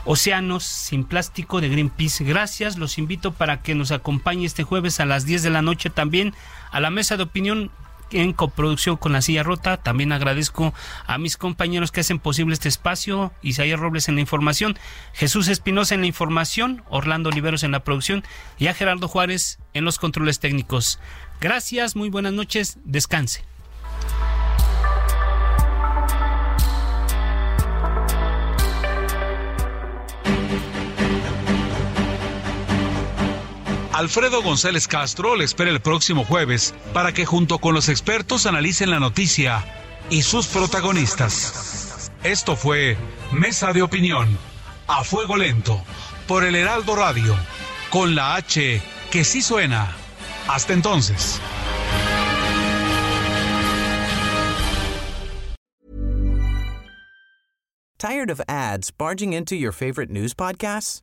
Océanos 0.07 0.65
sin 0.65 1.05
Plástico 1.05 1.61
de 1.61 1.69
Greenpeace. 1.69 2.25
Gracias, 2.25 2.79
los 2.79 2.97
invito 2.97 3.33
para 3.33 3.61
que 3.61 3.75
nos 3.75 3.91
acompañe 3.91 4.47
este 4.47 4.63
jueves 4.63 4.99
a 5.01 5.05
las 5.05 5.27
10 5.27 5.43
de 5.43 5.51
la 5.51 5.61
noche 5.61 5.91
también 5.91 6.35
a 6.71 6.81
la 6.81 6.91
mesa 6.91 7.17
de 7.17 7.25
opinión 7.25 7.71
en 8.13 8.33
coproducción 8.33 8.97
con 8.97 9.13
La 9.13 9.23
Silla 9.23 9.43
Rota. 9.43 9.77
También 9.77 10.13
agradezco 10.13 10.75
a 11.07 11.19
mis 11.19 11.37
compañeros 11.37 11.93
que 11.93 12.01
hacen 12.01 12.19
posible 12.19 12.55
este 12.55 12.69
espacio, 12.69 13.33
Isaías 13.43 13.81
Robles 13.81 14.09
en 14.09 14.17
la 14.17 14.21
información, 14.21 14.79
Jesús 15.13 15.49
Espinosa 15.49 15.95
en 15.95 16.03
la 16.03 16.07
información, 16.07 16.83
Orlando 16.89 17.31
Oliveros 17.31 17.63
en 17.63 17.73
la 17.73 17.85
producción 17.85 18.25
y 18.59 18.67
a 18.69 18.75
Gerardo 18.75 19.09
Juárez 19.09 19.59
en 19.75 19.85
los 19.85 19.99
controles 19.99 20.41
técnicos. 20.41 20.99
Gracias, 21.41 21.97
muy 21.97 22.11
buenas 22.11 22.33
noches, 22.33 22.79
descanse. 22.85 23.45
Alfredo 34.01 34.41
González 34.43 34.89
Castro 34.89 35.37
le 35.37 35.45
espera 35.45 35.71
el 35.71 35.83
próximo 35.83 36.25
jueves 36.25 36.75
para 36.95 37.13
que 37.13 37.27
junto 37.27 37.59
con 37.59 37.75
los 37.75 37.91
expertos 37.91 38.47
analicen 38.47 38.89
la 38.89 38.99
noticia 38.99 39.63
y 40.09 40.23
sus 40.23 40.47
protagonistas. 40.47 42.11
Esto 42.23 42.57
fue 42.57 42.97
Mesa 43.31 43.75
de 43.75 43.83
Opinión, 43.83 44.39
a 44.87 45.05
fuego 45.05 45.37
lento, 45.37 45.85
por 46.27 46.45
el 46.45 46.55
Heraldo 46.55 46.97
Radio, 46.97 47.37
con 47.91 48.15
la 48.15 48.37
H 48.37 48.81
que 49.11 49.23
sí 49.23 49.43
suena. 49.43 49.95
Hasta 50.49 50.73
entonces. 50.73 51.39
¿Tired 57.99 58.31
of 58.31 58.41
ads 58.49 58.91
barging 58.91 59.35
into 59.35 59.55
your 59.55 59.73
favorite 59.73 60.11
news 60.11 60.33
podcasts? 60.33 61.03